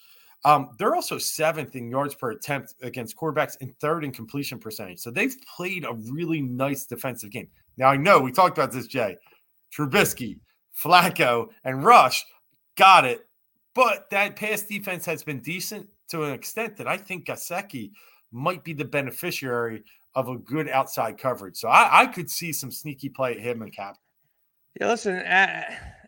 Um, 0.44 0.70
they're 0.78 0.96
also 0.96 1.18
seventh 1.18 1.76
in 1.76 1.88
yards 1.88 2.14
per 2.14 2.32
attempt 2.32 2.74
against 2.82 3.16
quarterbacks 3.16 3.56
and 3.60 3.76
third 3.78 4.04
in 4.04 4.10
completion 4.10 4.58
percentage. 4.58 4.98
So 4.98 5.10
they've 5.10 5.36
played 5.56 5.84
a 5.84 5.94
really 6.10 6.40
nice 6.40 6.84
defensive 6.84 7.30
game. 7.30 7.48
Now 7.76 7.88
I 7.88 7.96
know 7.96 8.20
we 8.20 8.32
talked 8.32 8.58
about 8.58 8.72
this, 8.72 8.88
Jay. 8.88 9.16
Trubisky, 9.76 10.38
Flacco, 10.76 11.48
and 11.64 11.84
Rush 11.84 12.24
got 12.76 13.04
it, 13.04 13.26
but 13.74 14.10
that 14.10 14.36
pass 14.36 14.62
defense 14.62 15.06
has 15.06 15.22
been 15.22 15.40
decent 15.40 15.86
to 16.10 16.24
an 16.24 16.32
extent 16.32 16.76
that 16.76 16.88
I 16.88 16.96
think 16.96 17.26
Gesicki 17.26 17.92
might 18.32 18.64
be 18.64 18.72
the 18.72 18.84
beneficiary 18.84 19.84
of 20.14 20.28
a 20.28 20.36
good 20.36 20.68
outside 20.68 21.18
coverage. 21.18 21.56
So 21.56 21.68
I, 21.68 22.02
I 22.02 22.06
could 22.06 22.30
see 22.30 22.52
some 22.52 22.70
sneaky 22.70 23.08
play 23.08 23.32
at 23.32 23.40
him 23.40 23.62
and 23.62 23.72
Cap. 23.72 23.96
Yeah, 24.78 24.88
listen, 24.88 25.16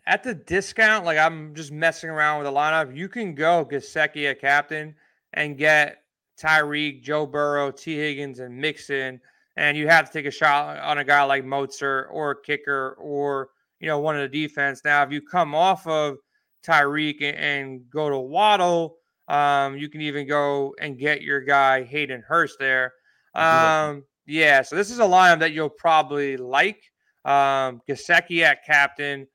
at 0.07 0.23
the 0.23 0.33
discount, 0.33 1.05
like 1.05 1.17
I'm 1.17 1.55
just 1.55 1.71
messing 1.71 2.09
around 2.09 2.39
with 2.39 2.45
the 2.45 2.57
lineup. 2.57 2.95
You 2.95 3.09
can 3.09 3.35
go 3.35 3.67
Gesicki 3.69 4.29
a 4.29 4.35
captain 4.35 4.95
and 5.33 5.57
get 5.57 6.03
Tyreek, 6.39 7.01
Joe 7.01 7.25
Burrow, 7.25 7.71
T. 7.71 7.95
Higgins, 7.95 8.39
and 8.39 8.55
Mixon, 8.55 9.19
and 9.55 9.77
you 9.77 9.87
have 9.87 10.05
to 10.05 10.13
take 10.13 10.25
a 10.25 10.31
shot 10.31 10.77
on 10.77 10.97
a 10.97 11.03
guy 11.03 11.23
like 11.23 11.43
Mostert 11.43 12.07
or 12.11 12.31
a 12.31 12.41
kicker 12.41 12.95
or 12.99 13.49
you 13.79 13.87
know 13.87 13.99
one 13.99 14.15
of 14.15 14.29
the 14.29 14.47
defense. 14.47 14.81
Now, 14.83 15.03
if 15.03 15.11
you 15.11 15.21
come 15.21 15.55
off 15.55 15.87
of 15.87 16.17
Tyreek 16.65 17.21
and, 17.21 17.37
and 17.37 17.89
go 17.89 18.09
to 18.09 18.19
Waddle, 18.19 18.97
um, 19.27 19.77
you 19.77 19.89
can 19.89 20.01
even 20.01 20.27
go 20.27 20.75
and 20.79 20.97
get 20.99 21.21
your 21.21 21.41
guy 21.41 21.83
Hayden 21.83 22.23
Hurst 22.27 22.57
there. 22.59 22.93
Um, 23.33 24.03
yeah, 24.27 24.61
so 24.61 24.75
this 24.75 24.91
is 24.91 24.99
a 24.99 25.03
lineup 25.03 25.39
that 25.39 25.51
you'll 25.51 25.69
probably 25.69 26.37
like. 26.37 26.81
Um, 27.25 27.81
Gesicki 27.89 28.43
at 28.43 28.63
captain, 28.65 29.27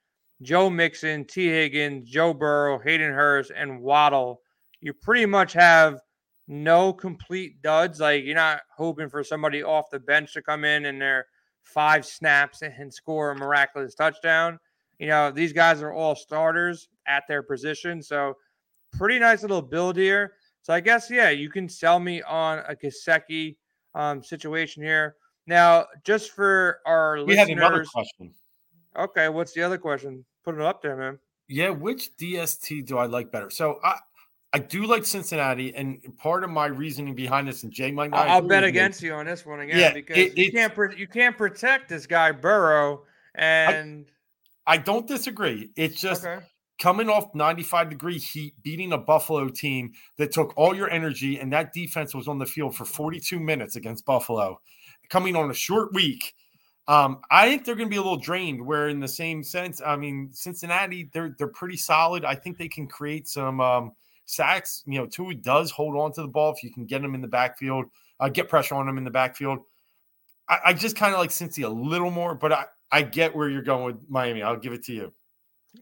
Joe 0.42 0.70
Mixon, 0.70 1.24
T. 1.24 1.48
Higgins, 1.48 2.08
Joe 2.08 2.32
Burrow, 2.32 2.78
Hayden 2.78 3.12
Hurst, 3.12 3.52
and 3.54 3.80
Waddle. 3.80 4.40
You 4.80 4.94
pretty 4.94 5.26
much 5.26 5.52
have 5.52 6.00
no 6.48 6.92
complete 6.92 7.60
duds. 7.62 8.00
Like 8.00 8.24
you're 8.24 8.34
not 8.34 8.60
hoping 8.76 9.08
for 9.08 9.22
somebody 9.22 9.62
off 9.62 9.90
the 9.90 10.00
bench 10.00 10.32
to 10.34 10.42
come 10.42 10.64
in 10.64 10.86
and 10.86 11.00
their 11.00 11.26
five 11.62 12.04
snaps 12.06 12.62
and 12.62 12.92
score 12.92 13.30
a 13.30 13.36
miraculous 13.36 13.94
touchdown. 13.94 14.58
You 14.98 15.06
know, 15.06 15.30
these 15.30 15.52
guys 15.52 15.82
are 15.82 15.92
all 15.92 16.14
starters 16.14 16.88
at 17.06 17.24
their 17.28 17.42
position. 17.42 18.02
So 18.02 18.34
pretty 18.92 19.18
nice 19.18 19.42
little 19.42 19.62
build 19.62 19.96
here. 19.96 20.34
So 20.62 20.74
I 20.74 20.80
guess, 20.80 21.10
yeah, 21.10 21.30
you 21.30 21.50
can 21.50 21.68
sell 21.68 21.98
me 21.98 22.20
on 22.22 22.58
a 22.68 22.74
Gesicki 22.74 23.56
um, 23.94 24.22
situation 24.22 24.82
here. 24.82 25.16
Now, 25.46 25.86
just 26.04 26.32
for 26.32 26.80
our 26.86 27.16
we 27.16 27.34
listeners, 27.34 27.48
had 27.48 27.56
another 27.56 27.84
question. 27.84 28.34
Okay, 28.96 29.28
what's 29.28 29.52
the 29.52 29.62
other 29.62 29.78
question? 29.78 30.24
Put 30.44 30.54
it 30.54 30.60
up 30.60 30.82
there, 30.82 30.96
man. 30.96 31.18
Yeah, 31.48 31.70
which 31.70 32.16
DST 32.16 32.86
do 32.86 32.98
I 32.98 33.06
like 33.06 33.32
better? 33.32 33.50
So 33.50 33.78
I 33.82 33.96
I 34.52 34.58
do 34.58 34.86
like 34.86 35.04
Cincinnati, 35.04 35.74
and 35.74 36.00
part 36.18 36.44
of 36.44 36.50
my 36.50 36.66
reasoning 36.66 37.14
behind 37.14 37.46
this, 37.46 37.62
and 37.62 37.72
Jay 37.72 37.90
might 37.90 38.10
not. 38.10 38.28
I'll 38.28 38.40
bet 38.40 38.64
against 38.64 39.02
me. 39.02 39.08
you 39.08 39.14
on 39.14 39.26
this 39.26 39.46
one 39.46 39.60
again 39.60 39.78
yeah, 39.78 39.92
because 39.92 40.16
it, 40.16 40.36
you 40.36 40.52
can't 40.52 40.98
you 40.98 41.06
can't 41.06 41.36
protect 41.36 41.88
this 41.88 42.06
guy 42.06 42.32
Burrow, 42.32 43.02
and 43.34 44.06
I, 44.66 44.74
I 44.74 44.76
don't 44.78 45.06
disagree. 45.06 45.70
It's 45.76 46.00
just 46.00 46.24
okay 46.24 46.44
coming 46.80 47.10
off 47.10 47.32
95 47.34 47.90
degree 47.90 48.18
heat, 48.18 48.54
beating 48.62 48.92
a 48.92 48.98
Buffalo 48.98 49.48
team 49.48 49.92
that 50.16 50.32
took 50.32 50.52
all 50.56 50.74
your 50.74 50.90
energy, 50.90 51.38
and 51.38 51.52
that 51.52 51.72
defense 51.72 52.14
was 52.14 52.26
on 52.26 52.38
the 52.38 52.46
field 52.46 52.74
for 52.74 52.84
42 52.84 53.38
minutes 53.38 53.76
against 53.76 54.04
Buffalo, 54.04 54.60
coming 55.10 55.36
on 55.36 55.50
a 55.50 55.54
short 55.54 55.92
week. 55.92 56.34
Um, 56.90 57.20
I 57.30 57.48
think 57.48 57.64
they're 57.64 57.76
going 57.76 57.86
to 57.86 57.90
be 57.90 57.98
a 57.98 58.02
little 58.02 58.18
drained. 58.18 58.60
Where, 58.60 58.88
in 58.88 58.98
the 58.98 59.06
same 59.06 59.44
sense, 59.44 59.80
I 59.80 59.94
mean, 59.94 60.30
Cincinnati, 60.32 61.08
they're 61.12 61.36
they're 61.38 61.46
pretty 61.46 61.76
solid. 61.76 62.24
I 62.24 62.34
think 62.34 62.58
they 62.58 62.66
can 62.66 62.88
create 62.88 63.28
some 63.28 63.60
um, 63.60 63.92
sacks. 64.24 64.82
You 64.86 64.98
know, 64.98 65.06
Tua 65.06 65.34
does 65.34 65.70
hold 65.70 65.96
on 65.96 66.12
to 66.14 66.22
the 66.22 66.28
ball 66.28 66.52
if 66.52 66.64
you 66.64 66.72
can 66.72 66.86
get 66.86 67.00
them 67.00 67.14
in 67.14 67.20
the 67.20 67.28
backfield, 67.28 67.84
uh, 68.18 68.28
get 68.28 68.48
pressure 68.48 68.74
on 68.74 68.86
them 68.86 68.98
in 68.98 69.04
the 69.04 69.10
backfield. 69.10 69.60
I, 70.48 70.58
I 70.66 70.72
just 70.72 70.96
kind 70.96 71.14
of 71.14 71.20
like 71.20 71.30
Cincy 71.30 71.64
a 71.64 71.68
little 71.68 72.10
more, 72.10 72.34
but 72.34 72.52
I, 72.52 72.64
I 72.90 73.02
get 73.02 73.36
where 73.36 73.48
you're 73.48 73.62
going 73.62 73.84
with 73.84 74.10
Miami. 74.10 74.42
I'll 74.42 74.56
give 74.56 74.72
it 74.72 74.82
to 74.86 74.92
you. 74.92 75.12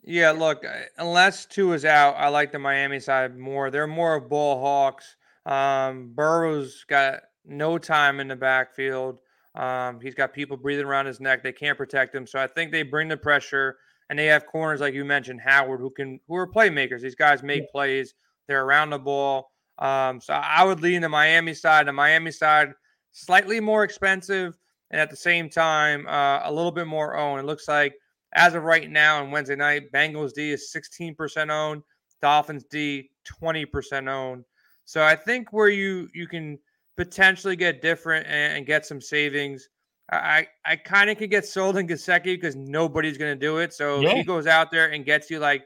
Yeah, 0.04 0.32
look, 0.32 0.62
unless 0.98 1.46
Tua 1.46 1.74
is 1.74 1.86
out, 1.86 2.16
I 2.18 2.28
like 2.28 2.52
the 2.52 2.58
Miami 2.58 3.00
side 3.00 3.38
more. 3.38 3.70
They're 3.70 3.86
more 3.86 4.16
of 4.16 4.28
ball 4.28 4.60
hawks. 4.60 5.16
Um, 5.46 6.12
Burrow's 6.14 6.84
got 6.86 7.20
no 7.46 7.78
time 7.78 8.20
in 8.20 8.28
the 8.28 8.36
backfield. 8.36 9.20
Um, 9.54 10.00
he's 10.00 10.14
got 10.14 10.32
people 10.32 10.56
breathing 10.56 10.84
around 10.84 11.06
his 11.06 11.20
neck. 11.20 11.42
They 11.42 11.52
can't 11.52 11.76
protect 11.76 12.14
him. 12.14 12.26
So 12.26 12.38
I 12.38 12.46
think 12.46 12.70
they 12.70 12.82
bring 12.82 13.08
the 13.08 13.16
pressure 13.16 13.76
and 14.10 14.18
they 14.18 14.26
have 14.26 14.46
corners 14.46 14.80
like 14.80 14.94
you 14.94 15.04
mentioned, 15.04 15.40
Howard, 15.40 15.80
who 15.80 15.90
can 15.90 16.20
who 16.28 16.36
are 16.36 16.46
playmakers. 16.46 17.02
These 17.02 17.14
guys 17.14 17.42
make 17.42 17.62
yeah. 17.62 17.72
plays. 17.72 18.14
They're 18.46 18.64
around 18.64 18.90
the 18.90 18.98
ball. 18.98 19.50
Um, 19.78 20.20
so 20.20 20.34
I 20.34 20.64
would 20.64 20.80
lean 20.80 21.02
the 21.02 21.08
Miami 21.08 21.54
side. 21.54 21.86
The 21.86 21.92
Miami 21.92 22.30
side 22.30 22.72
slightly 23.12 23.60
more 23.60 23.84
expensive, 23.84 24.58
and 24.90 25.00
at 25.00 25.10
the 25.10 25.16
same 25.16 25.48
time, 25.50 26.06
uh, 26.06 26.40
a 26.44 26.52
little 26.52 26.72
bit 26.72 26.86
more 26.86 27.16
owned. 27.16 27.40
It 27.40 27.46
looks 27.46 27.68
like 27.68 27.94
as 28.34 28.54
of 28.54 28.62
right 28.62 28.90
now 28.90 29.22
on 29.22 29.30
Wednesday 29.30 29.56
night, 29.56 29.92
Bengals 29.92 30.32
D 30.34 30.50
is 30.50 30.72
16% 30.74 31.50
owned, 31.50 31.82
Dolphins 32.20 32.64
D 32.70 33.10
20% 33.42 34.08
owned. 34.08 34.44
So 34.84 35.02
I 35.02 35.14
think 35.16 35.52
where 35.52 35.68
you 35.68 36.08
you 36.14 36.26
can 36.26 36.58
potentially 36.98 37.54
get 37.54 37.80
different 37.80 38.26
and, 38.26 38.58
and 38.58 38.66
get 38.66 38.84
some 38.84 39.00
savings. 39.00 39.68
I 40.10 40.48
I 40.66 40.76
kind 40.76 41.08
of 41.08 41.16
could 41.16 41.30
get 41.30 41.46
sold 41.46 41.76
in 41.76 41.86
Gesicki 41.86 42.24
because 42.24 42.56
nobody's 42.56 43.16
going 43.16 43.38
to 43.38 43.46
do 43.46 43.58
it. 43.58 43.72
So 43.72 44.00
yeah. 44.00 44.14
he 44.14 44.24
goes 44.24 44.46
out 44.46 44.70
there 44.70 44.90
and 44.90 45.04
gets 45.04 45.30
you 45.30 45.38
like 45.38 45.64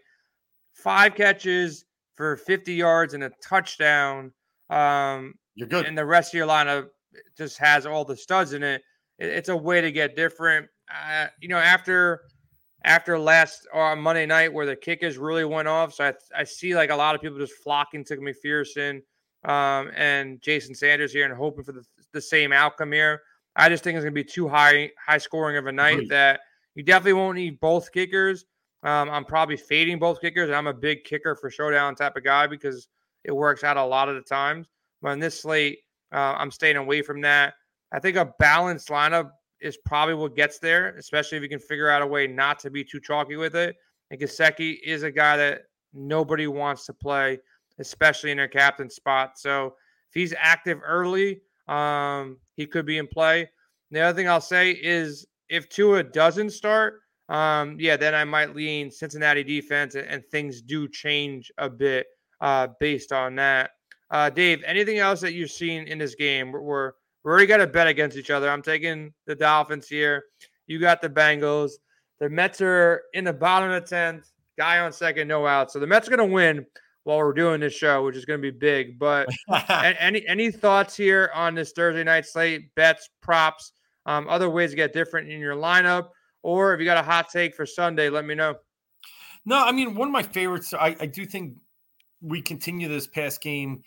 five 0.75 1.15
catches 1.15 1.85
for 2.15 2.37
50 2.37 2.75
yards 2.75 3.15
and 3.15 3.25
a 3.25 3.31
touchdown. 3.43 4.33
Um, 4.69 5.35
You're 5.55 5.69
good. 5.69 5.87
And 5.87 5.97
the 5.97 6.05
rest 6.05 6.35
of 6.35 6.39
your 6.39 6.47
lineup 6.47 6.89
just 7.37 7.59
has 7.59 7.87
all 7.87 8.05
the 8.05 8.17
studs 8.17 8.53
in 8.53 8.63
it. 8.63 8.83
it 9.19 9.27
it's 9.27 9.49
a 9.49 9.57
way 9.57 9.81
to 9.81 9.91
get 9.91 10.15
different. 10.17 10.69
Uh, 10.93 11.29
you 11.41 11.49
know, 11.49 11.59
after 11.59 12.23
after 12.85 13.19
last 13.19 13.67
uh, 13.73 13.97
Monday 13.97 14.27
night 14.27 14.53
where 14.53 14.67
the 14.67 14.77
kickers 14.77 15.17
really 15.17 15.45
went 15.45 15.69
off, 15.69 15.95
so 15.95 16.05
I, 16.05 16.15
I 16.37 16.45
see 16.45 16.75
like 16.75 16.91
a 16.91 16.97
lot 16.97 17.15
of 17.15 17.23
people 17.23 17.39
just 17.39 17.55
flocking 17.63 18.05
to 18.07 18.17
McPherson 18.17 19.03
um, 19.45 19.91
and 19.97 20.41
Jason 20.41 20.75
Sanders 20.75 21.13
here 21.13 21.25
and 21.25 21.35
hoping 21.35 21.65
for 21.65 21.73
the, 21.73 21.85
the 22.13 22.21
same 22.21 22.53
outcome 22.53 22.93
here. 22.93 23.23
I 23.57 23.69
just 23.69 23.85
think 23.85 23.97
it's 23.97 24.05
going 24.05 24.15
to 24.15 24.25
be 24.25 24.25
too 24.25 24.49
high 24.49 24.91
high 25.05 25.19
scoring 25.19 25.57
of 25.57 25.67
a 25.67 25.73
night 25.73 26.09
that 26.09 26.41
you 26.75 26.83
definitely 26.83 27.15
won't 27.15 27.37
need 27.37 27.61
both 27.61 27.93
kickers. 27.93 28.45
Um, 28.83 29.11
I'm 29.11 29.25
probably 29.25 29.57
fading 29.57 29.99
both 29.99 30.21
kickers. 30.21 30.51
I'm 30.51 30.67
a 30.67 30.75
big 30.75 31.05
kicker 31.05 31.37
for 31.37 31.51
showdown 31.51 31.95
type 31.95 32.17
of 32.17 32.25
guy 32.25 32.47
because 32.47 32.89
it 33.25 33.33
works 33.33 33.63
out 33.63 33.77
a 33.77 33.85
lot 33.85 34.09
of 34.09 34.17
the 34.17 34.23
times. 34.23 34.67
But 35.01 35.11
in 35.11 35.21
this 35.21 35.41
slate, 35.41 35.81
uh, 36.13 36.35
I'm 36.37 36.51
staying 36.51 36.77
away 36.77 37.03
from 37.03 37.21
that. 37.21 37.55
I 37.93 38.01
think 38.01 38.17
a 38.17 38.33
balanced 38.39 38.89
lineup 38.89 39.31
is 39.61 39.77
probably 39.85 40.15
what 40.15 40.35
gets 40.35 40.59
there, 40.59 40.97
especially 40.97 41.37
if 41.37 41.43
you 41.43 41.49
can 41.49 41.59
figure 41.59 41.89
out 41.89 42.03
a 42.03 42.07
way 42.07 42.27
not 42.27 42.59
to 42.61 42.71
be 42.71 42.83
too 42.83 43.01
chalky 43.01 43.37
with 43.37 43.55
it. 43.55 43.77
And 44.11 44.21
Gesicki 44.21 44.79
is 44.85 45.05
a 45.05 45.11
guy 45.11 45.37
that 45.37 45.63
nobody 45.93 46.47
wants 46.47 46.87
to 46.87 46.95
play, 46.95 47.39
especially 47.83 48.31
in 48.31 48.39
their 48.39 48.49
captain 48.49 48.89
spot. 48.89 49.39
So 49.39 49.67
if 49.67 50.15
he's 50.15 50.35
active 50.39 50.81
early, 50.83 51.43
um, 51.69 52.39
he 52.57 52.67
could 52.67 52.87
be 52.87 52.97
in 52.97 53.07
play. 53.07 53.51
The 53.91 54.01
other 54.01 54.17
thing 54.17 54.29
I'll 54.29 54.41
say 54.41 54.71
is 54.71 55.27
if 55.51 55.69
Tua 55.69 56.03
doesn't 56.03 56.51
start, 56.51 57.01
um, 57.29 57.77
yeah, 57.79 57.97
then 57.97 58.15
I 58.15 58.25
might 58.25 58.57
lean 58.57 58.91
Cincinnati 58.91 59.45
defense, 59.45 59.95
and, 59.95 60.07
and 60.07 60.25
things 60.31 60.63
do 60.63 60.89
change 60.89 61.53
a 61.59 61.69
bit 61.69 62.07
uh, 62.41 62.69
based 62.81 63.13
on 63.13 63.37
that. 63.37 63.73
Uh, 64.11 64.31
Dave, 64.31 64.63
anything 64.67 64.99
else 64.99 65.21
that 65.21 65.35
you've 65.35 65.51
seen 65.51 65.87
in 65.89 65.99
this 65.99 66.15
game? 66.15 66.53
We're, 66.53 66.61
we're 66.63 66.93
we 67.25 67.31
already 67.31 67.47
got 67.47 67.61
a 67.61 67.67
bet 67.67 67.87
against 67.87 68.17
each 68.17 68.31
other. 68.31 68.51
I'm 68.51 68.63
taking 68.63 69.13
the 69.27 69.35
Dolphins 69.35 69.87
here. 69.87 70.25
You 70.67 70.81
got 70.81 71.01
the 71.01 71.09
Bengals. 71.09 71.73
The 72.19 72.29
Mets 72.29 72.61
are 72.61 73.03
in 73.15 73.25
the 73.25 73.33
bottom 73.33 73.71
of 73.71 73.83
the 73.83 73.89
tenth. 73.89 74.31
Guy 74.59 74.81
on 74.81 74.93
second, 74.93 75.29
no 75.29 75.47
out. 75.47 75.71
So 75.71 75.79
the 75.79 75.87
Mets 75.87 76.09
are 76.09 76.17
going 76.17 76.29
to 76.29 76.35
win 76.35 76.67
while 77.05 77.19
we're 77.19 77.33
doing 77.33 77.61
this 77.61 77.73
show, 77.73 78.05
which 78.05 78.17
is 78.17 78.25
going 78.25 78.41
to 78.41 78.53
be 78.53 78.57
big. 78.57 78.99
But 78.99 79.29
any 79.69 80.27
any 80.27 80.51
thoughts 80.51 80.97
here 80.97 81.31
on 81.35 81.55
this 81.55 81.73
Thursday 81.73 82.05
night 82.05 82.27
slate? 82.27 82.75
Bets, 82.75 83.09
props, 83.21 83.73
um, 84.07 84.29
other 84.29 84.51
ways 84.51 84.71
to 84.71 84.77
get 84.77 84.93
different 84.93 85.29
in 85.29 85.41
your 85.41 85.57
lineup, 85.57 86.09
or 86.43 86.75
if 86.75 86.81
you 86.81 86.87
got 86.87 86.99
a 86.99 87.03
hot 87.03 87.29
take 87.29 87.55
for 87.55 87.67
Sunday, 87.67 88.09
let 88.09 88.25
me 88.25 88.35
know. 88.35 88.55
No, 89.45 89.57
I 89.57 89.73
mean 89.73 89.95
one 89.95 90.09
of 90.09 90.13
my 90.13 90.23
favorites. 90.23 90.73
I, 90.75 90.97
I 91.01 91.07
do 91.07 91.27
think 91.27 91.55
we 92.21 92.41
continue 92.41 92.89
this 92.89 93.07
past 93.07 93.41
game 93.41 93.83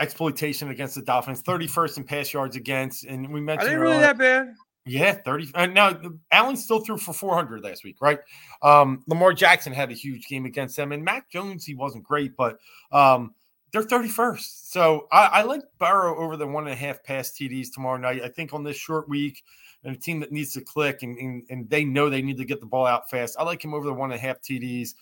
exploitation 0.00 0.68
against 0.70 0.94
the 0.94 1.02
Dolphins, 1.02 1.42
31st 1.42 1.96
in 1.98 2.04
pass 2.04 2.32
yards 2.32 2.56
against, 2.56 3.04
and 3.04 3.32
we 3.32 3.40
mentioned. 3.40 3.68
Are 3.68 3.72
they 3.72 3.78
really 3.78 3.98
that 3.98 4.18
bad? 4.18 4.54
Yeah, 4.88 5.12
30. 5.12 5.52
And 5.54 5.74
now 5.74 6.00
Allen 6.30 6.56
still 6.56 6.80
threw 6.80 6.96
for 6.96 7.12
400 7.12 7.62
last 7.62 7.84
week, 7.84 7.96
right? 8.00 8.18
Um, 8.62 9.04
Lamar 9.06 9.32
Jackson 9.32 9.72
had 9.72 9.90
a 9.90 9.94
huge 9.94 10.26
game 10.26 10.46
against 10.46 10.76
them, 10.76 10.92
and 10.92 11.04
Mac 11.04 11.30
Jones, 11.30 11.64
he 11.64 11.74
wasn't 11.74 12.04
great, 12.04 12.36
but 12.36 12.58
um, 12.92 13.34
they're 13.72 13.82
31st. 13.82 14.70
So 14.70 15.06
I, 15.12 15.26
I 15.26 15.42
like 15.42 15.62
Burrow 15.78 16.18
over 16.18 16.36
the 16.36 16.46
one 16.46 16.64
and 16.64 16.72
a 16.72 16.76
half 16.76 17.02
pass 17.04 17.30
TDs 17.30 17.72
tomorrow 17.72 17.98
night. 17.98 18.22
I 18.22 18.28
think 18.28 18.54
on 18.54 18.64
this 18.64 18.76
short 18.76 19.08
week, 19.08 19.42
and 19.84 19.96
a 19.96 19.98
team 19.98 20.20
that 20.20 20.32
needs 20.32 20.52
to 20.52 20.60
click 20.60 21.02
and, 21.02 21.16
and, 21.18 21.42
and 21.50 21.70
they 21.70 21.84
know 21.84 22.10
they 22.10 22.22
need 22.22 22.36
to 22.38 22.44
get 22.44 22.60
the 22.60 22.66
ball 22.66 22.86
out 22.86 23.10
fast. 23.10 23.36
I 23.38 23.44
like 23.44 23.64
him 23.64 23.74
over 23.74 23.86
the 23.86 23.92
one 23.92 24.10
and 24.10 24.18
a 24.18 24.22
half 24.22 24.40
TDs. 24.40 24.94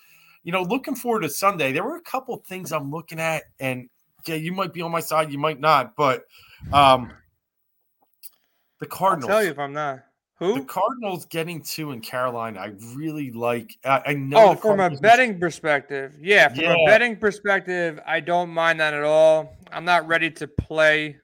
You 0.45 0.53
know, 0.53 0.63
looking 0.63 0.95
forward 0.95 1.23
to 1.23 1.29
Sunday, 1.29 1.73
there 1.73 1.85
were 1.85 1.97
a 1.97 2.03
couple 2.03 2.37
things 2.47 2.73
I'm 2.73 2.91
looking 2.91 3.19
at, 3.19 3.45
and 3.59 3.89
yeah, 4.27 4.37
you 4.37 4.53
might 4.53 4.73
be 4.73 4.83
on 4.83 4.93
my 4.93 5.01
side, 5.01 5.33
you 5.33 5.39
might 5.39 5.61
not, 5.61 5.97
but 5.97 6.25
um, 6.73 7.11
the 8.81 8.87
Cardinals. 8.87 9.31
I'll 9.31 9.37
tell 9.37 9.45
you 9.45 9.51
if 9.51 9.59
I'm 9.59 9.73
not. 9.73 10.01
Who? 10.39 10.55
The 10.55 10.65
Cardinals 10.65 11.25
getting 11.27 11.63
two 11.63 11.93
in 11.93 12.01
Carolina. 12.03 12.61
I 12.61 12.73
really 12.95 13.31
like. 13.31 13.77
I, 13.85 14.03
I 14.07 14.15
know. 14.15 14.51
Oh, 14.51 14.55
from 14.55 14.81
a 14.81 14.91
betting 14.91 15.41
perspective, 15.41 16.15
yeah. 16.21 16.49
From 16.49 16.59
yeah. 16.59 16.75
a 16.75 16.87
betting 16.87 17.17
perspective, 17.17 17.99
I 18.07 18.21
don't 18.21 18.51
mind 18.51 18.81
that 18.81 18.93
at 18.93 19.03
all. 19.03 19.57
I'm 19.73 19.87
not 19.87 20.07
ready 20.07 20.31
to 20.33 20.47
play 20.47 21.17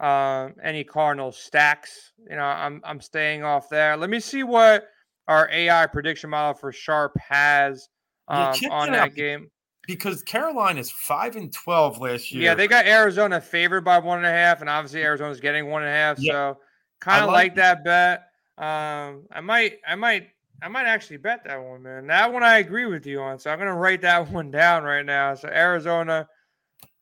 uh, 0.00 0.48
any 0.62 0.82
Cardinal 0.82 1.30
stacks. 1.30 2.12
You 2.28 2.36
know, 2.36 2.42
I'm 2.42 2.80
I'm 2.84 3.00
staying 3.00 3.44
off 3.44 3.68
there. 3.68 3.96
Let 3.96 4.10
me 4.10 4.18
see 4.18 4.42
what 4.42 4.88
our 5.28 5.48
AI 5.52 5.86
prediction 5.86 6.30
model 6.30 6.54
for 6.54 6.72
Sharp 6.72 7.16
has 7.18 7.88
um, 8.26 8.54
yeah, 8.60 8.70
on 8.70 8.90
that 8.90 9.14
game 9.14 9.50
because 9.86 10.22
Carolina 10.22 10.80
is 10.80 10.90
five 10.90 11.36
and 11.36 11.52
twelve 11.52 12.00
last 12.00 12.32
year. 12.32 12.42
Yeah, 12.42 12.54
they 12.54 12.66
got 12.66 12.86
Arizona 12.86 13.40
favored 13.40 13.84
by 13.84 13.98
one 13.98 14.18
and 14.18 14.26
a 14.26 14.30
half, 14.30 14.60
and 14.60 14.68
obviously 14.68 15.02
Arizona's 15.02 15.40
getting 15.40 15.68
one 15.68 15.82
and 15.82 15.90
a 15.90 15.94
half. 15.94 16.18
Yeah. 16.18 16.32
So 16.32 16.58
kind 17.00 17.24
of 17.24 17.28
like, 17.28 17.34
like 17.34 17.54
that 17.56 17.84
bet. 17.84 18.24
Um, 18.58 19.26
I 19.30 19.40
might, 19.40 19.78
I 19.86 19.94
might, 19.94 20.28
I 20.60 20.68
might 20.68 20.86
actually 20.86 21.18
bet 21.18 21.44
that 21.44 21.62
one, 21.62 21.82
man. 21.82 22.06
That 22.08 22.32
one 22.32 22.42
I 22.42 22.58
agree 22.58 22.86
with 22.86 23.06
you 23.06 23.20
on. 23.20 23.38
So 23.38 23.50
I'm 23.50 23.58
gonna 23.58 23.74
write 23.74 24.02
that 24.02 24.30
one 24.32 24.50
down 24.50 24.84
right 24.84 25.04
now. 25.04 25.34
So 25.34 25.48
Arizona 25.48 26.28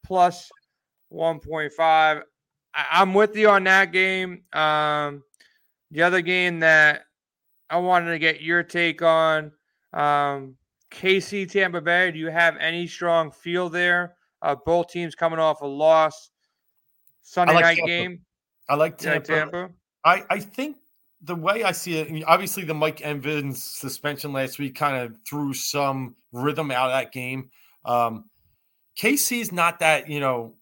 plus 0.04 0.50
one 1.08 1.40
point 1.40 1.72
five. 1.72 2.22
I'm 2.74 3.14
with 3.14 3.34
you 3.36 3.48
on 3.48 3.64
that 3.64 3.90
game. 3.92 4.42
Um, 4.52 5.22
the 5.90 6.02
other 6.02 6.20
game 6.20 6.60
that 6.60 7.04
I 7.70 7.78
wanted 7.78 8.10
to 8.10 8.18
get 8.18 8.42
your 8.42 8.62
take 8.62 9.00
on. 9.00 9.52
Um, 9.94 10.56
KC 10.90 11.50
Tampa 11.50 11.80
Bay. 11.80 12.10
Do 12.10 12.18
you 12.18 12.28
have 12.28 12.56
any 12.58 12.86
strong 12.86 13.30
feel 13.30 13.70
there? 13.70 14.16
Uh, 14.42 14.54
both 14.54 14.88
teams 14.88 15.14
coming 15.14 15.38
off 15.38 15.62
a 15.62 15.66
loss. 15.66 16.30
Sunday 17.22 17.54
like 17.54 17.64
night 17.64 17.76
Tampa. 17.76 17.88
game. 17.88 18.20
I 18.68 18.74
like 18.74 18.98
Tampa. 18.98 19.26
Tampa. 19.26 19.70
I, 20.06 20.24
I 20.30 20.38
think 20.38 20.76
the 21.20 21.34
way 21.34 21.64
I 21.64 21.72
see 21.72 21.98
it, 21.98 22.24
obviously 22.26 22.64
the 22.64 22.74
Mike 22.74 23.00
Evans 23.00 23.62
suspension 23.62 24.32
last 24.32 24.58
week 24.58 24.76
kind 24.76 24.96
of 24.96 25.18
threw 25.28 25.52
some 25.52 26.14
rhythm 26.30 26.70
out 26.70 26.86
of 26.86 26.92
that 26.92 27.12
game. 27.12 27.50
Um, 27.84 28.30
KC's 28.96 29.50
not 29.50 29.80
that, 29.80 30.08
you 30.08 30.20
know, 30.20 30.54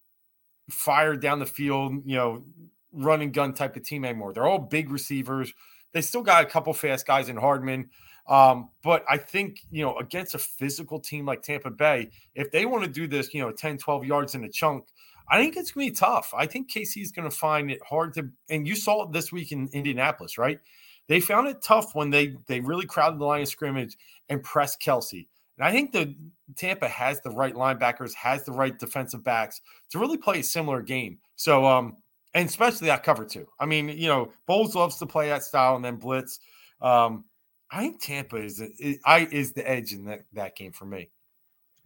fire 0.70 1.14
down 1.14 1.40
the 1.40 1.46
field, 1.46 2.02
you 2.07 2.16
know, 2.16 2.42
running 2.90 3.33
gun 3.33 3.52
type 3.52 3.76
of 3.76 3.83
team 3.83 4.07
anymore. 4.07 4.33
They're 4.33 4.46
all 4.46 4.59
big 4.59 4.88
receivers. 4.88 5.52
They 5.92 6.00
still 6.00 6.22
got 6.22 6.42
a 6.42 6.46
couple 6.46 6.72
fast 6.72 7.07
guys 7.07 7.28
in 7.28 7.37
Hardman. 7.37 7.90
Um, 8.26 8.70
but 8.83 9.04
I 9.09 9.18
think, 9.18 9.61
you 9.70 9.85
know, 9.85 9.98
against 9.98 10.35
a 10.35 10.38
physical 10.38 10.98
team 10.98 11.26
like 11.26 11.42
Tampa 11.42 11.70
Bay, 11.70 12.11
if 12.35 12.50
they 12.50 12.64
want 12.64 12.85
to 12.85 12.90
do 12.90 13.07
this, 13.07 13.35
you 13.35 13.42
know, 13.42 13.52
10, 13.52 13.76
12 13.76 14.07
yards 14.07 14.35
in 14.35 14.44
a 14.44 14.48
chunk, 14.48 14.87
I 15.28 15.40
think 15.40 15.56
it's 15.56 15.72
going 15.72 15.87
to 15.87 15.92
be 15.92 15.96
tough. 15.96 16.32
I 16.37 16.46
think 16.46 16.70
KC 16.70 17.02
is 17.02 17.12
going 17.12 17.28
to 17.28 17.37
find 17.37 17.70
it 17.70 17.80
hard 17.88 18.14
to, 18.14 18.28
and 18.50 18.66
you 18.66 18.76
saw 18.76 19.04
it 19.04 19.12
this 19.12 19.32
week 19.32 19.52
in 19.52 19.68
Indianapolis, 19.72 20.37
right? 20.38 20.60
They 21.08 21.20
found 21.20 21.48
it 21.48 21.62
tough 21.62 21.94
when 21.94 22.10
they 22.10 22.37
they 22.46 22.60
really 22.60 22.87
crowded 22.87 23.18
the 23.18 23.24
line 23.24 23.42
of 23.42 23.48
scrimmage 23.48 23.96
and 24.28 24.42
pressed 24.42 24.80
Kelce. 24.80 25.26
And 25.58 25.66
I 25.66 25.70
think 25.70 25.92
the 25.92 26.14
Tampa 26.56 26.88
has 26.88 27.20
the 27.20 27.30
right 27.30 27.54
linebackers, 27.54 28.14
has 28.14 28.44
the 28.44 28.52
right 28.52 28.76
defensive 28.78 29.22
backs 29.22 29.60
to 29.90 29.98
really 29.98 30.16
play 30.16 30.40
a 30.40 30.42
similar 30.42 30.82
game. 30.82 31.18
So, 31.37 31.66
um, 31.66 31.96
and 32.34 32.48
especially 32.48 32.88
that 32.88 33.02
cover 33.02 33.24
two. 33.24 33.46
I 33.60 33.66
mean, 33.66 33.88
you 33.88 34.08
know, 34.08 34.32
Bowles 34.46 34.74
loves 34.74 34.96
to 34.98 35.06
play 35.06 35.28
that 35.28 35.44
style 35.44 35.76
and 35.76 35.84
then 35.84 35.96
blitz. 35.96 36.40
Um, 36.80 37.24
I 37.70 37.80
think 37.80 38.00
Tampa 38.00 38.37
is 38.37 38.60
is, 38.60 38.98
I 39.04 39.28
is 39.30 39.52
the 39.52 39.68
edge 39.68 39.92
in 39.92 40.04
that, 40.06 40.24
that 40.32 40.56
game 40.56 40.72
for 40.72 40.87
me. 40.87 41.10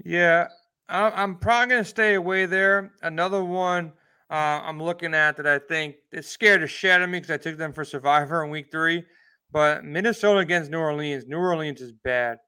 Yeah, 0.05 0.49
I'm 0.89 1.37
probably 1.37 1.71
going 1.71 1.85
to 1.85 1.89
stay 1.89 2.15
away 2.15 2.47
there. 2.47 2.93
Another 3.03 3.45
one 3.45 3.93
uh, 4.31 4.61
I'm 4.63 4.83
looking 4.83 5.15
at 5.15 5.37
that 5.39 5.47
I 5.47 5.59
think 5.59 5.97
is 6.13 6.29
scared 6.29 6.61
to 6.61 6.67
shed 6.67 7.01
of 7.01 7.09
me 7.09 7.19
because 7.19 7.33
I 7.33 7.39
took 7.39 7.57
them 7.57 7.73
for 7.73 7.85
Survivor 7.85 8.45
in 8.45 8.51
Week 8.51 8.67
Three, 8.71 9.05
but 9.51 9.85
Minnesota 9.85 10.41
against 10.41 10.71
New 10.71 10.79
Orleans. 10.79 11.25
New 11.27 11.39
Orleans 11.39 11.81
is 11.81 11.93
bad. 12.05 12.39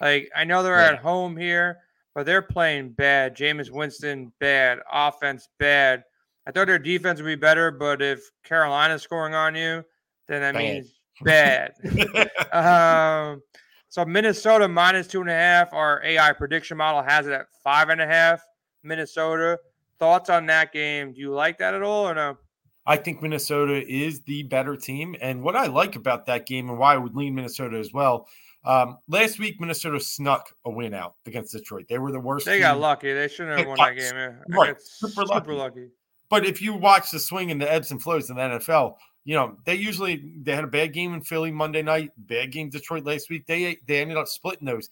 Like 0.00 0.28
I 0.34 0.44
know 0.44 0.62
they're 0.62 0.80
yeah. 0.80 0.92
at 0.92 0.98
home 0.98 1.36
here, 1.36 1.78
but 2.14 2.26
they're 2.26 2.42
playing 2.42 2.90
bad. 2.90 3.36
Jameis 3.36 3.70
Winston 3.70 4.32
bad, 4.40 4.78
offense 4.92 5.48
bad. 5.60 6.02
I 6.46 6.50
thought 6.50 6.66
their 6.66 6.78
defense 6.78 7.20
would 7.20 7.26
be 7.26 7.36
better, 7.36 7.70
but 7.70 8.02
if 8.02 8.20
Carolina's 8.44 9.02
scoring 9.02 9.34
on 9.34 9.54
you, 9.54 9.84
then 10.26 10.40
that 10.40 10.54
bad. 10.54 10.62
means 10.62 10.92
bad. 11.22 11.72
um, 12.52 13.42
So 13.88 14.04
Minnesota 14.04 14.68
minus 14.68 15.06
two 15.06 15.20
and 15.20 15.30
a 15.30 15.34
half. 15.34 15.72
Our 15.72 16.02
AI 16.04 16.32
prediction 16.32 16.76
model 16.76 17.02
has 17.02 17.26
it 17.26 17.32
at 17.32 17.46
five 17.64 17.88
and 17.88 18.00
a 18.00 18.06
half. 18.06 18.42
Minnesota. 18.82 19.58
Thoughts 19.98 20.30
on 20.30 20.46
that 20.46 20.72
game? 20.72 21.12
Do 21.12 21.20
you 21.20 21.32
like 21.32 21.58
that 21.58 21.74
at 21.74 21.82
all 21.82 22.08
or 22.08 22.14
no? 22.14 22.38
I 22.86 22.96
think 22.96 23.20
Minnesota 23.20 23.84
is 23.86 24.20
the 24.22 24.44
better 24.44 24.76
team. 24.76 25.16
And 25.20 25.42
what 25.42 25.56
I 25.56 25.66
like 25.66 25.96
about 25.96 26.26
that 26.26 26.46
game 26.46 26.70
and 26.70 26.78
why 26.78 26.94
I 26.94 26.96
would 26.96 27.16
lean 27.16 27.34
Minnesota 27.34 27.78
as 27.78 27.92
well. 27.92 28.28
Um, 28.64 28.98
last 29.08 29.38
week, 29.38 29.60
Minnesota 29.60 29.98
snuck 30.00 30.54
a 30.64 30.70
win 30.70 30.94
out 30.94 31.14
against 31.26 31.52
Detroit. 31.52 31.86
They 31.88 31.98
were 31.98 32.12
the 32.12 32.20
worst. 32.20 32.46
They 32.46 32.52
team. 32.52 32.62
got 32.62 32.80
lucky. 32.80 33.12
They 33.12 33.28
shouldn't 33.28 33.58
have 33.58 33.68
won 33.68 33.76
that 33.78 33.96
game. 33.96 34.36
Right. 34.48 34.80
Super, 34.80 35.26
super 35.26 35.26
lucky. 35.26 35.52
lucky. 35.52 35.88
But 36.30 36.46
if 36.46 36.60
you 36.60 36.74
watch 36.74 37.10
the 37.10 37.18
swing 37.18 37.50
and 37.50 37.60
the 37.60 37.70
ebbs 37.70 37.90
and 37.90 38.02
flows 38.02 38.30
in 38.30 38.36
the 38.36 38.42
NFL, 38.42 38.94
you 39.24 39.34
know 39.34 39.56
they 39.64 39.74
usually 39.74 40.34
they 40.42 40.54
had 40.54 40.64
a 40.64 40.68
bad 40.68 40.92
game 40.92 41.14
in 41.14 41.20
Philly 41.22 41.50
Monday 41.50 41.82
night, 41.82 42.12
bad 42.16 42.52
game 42.52 42.70
Detroit 42.70 43.04
last 43.04 43.30
week. 43.30 43.46
They 43.46 43.78
they 43.86 44.00
ended 44.00 44.16
up 44.16 44.28
splitting 44.28 44.66
those. 44.66 44.88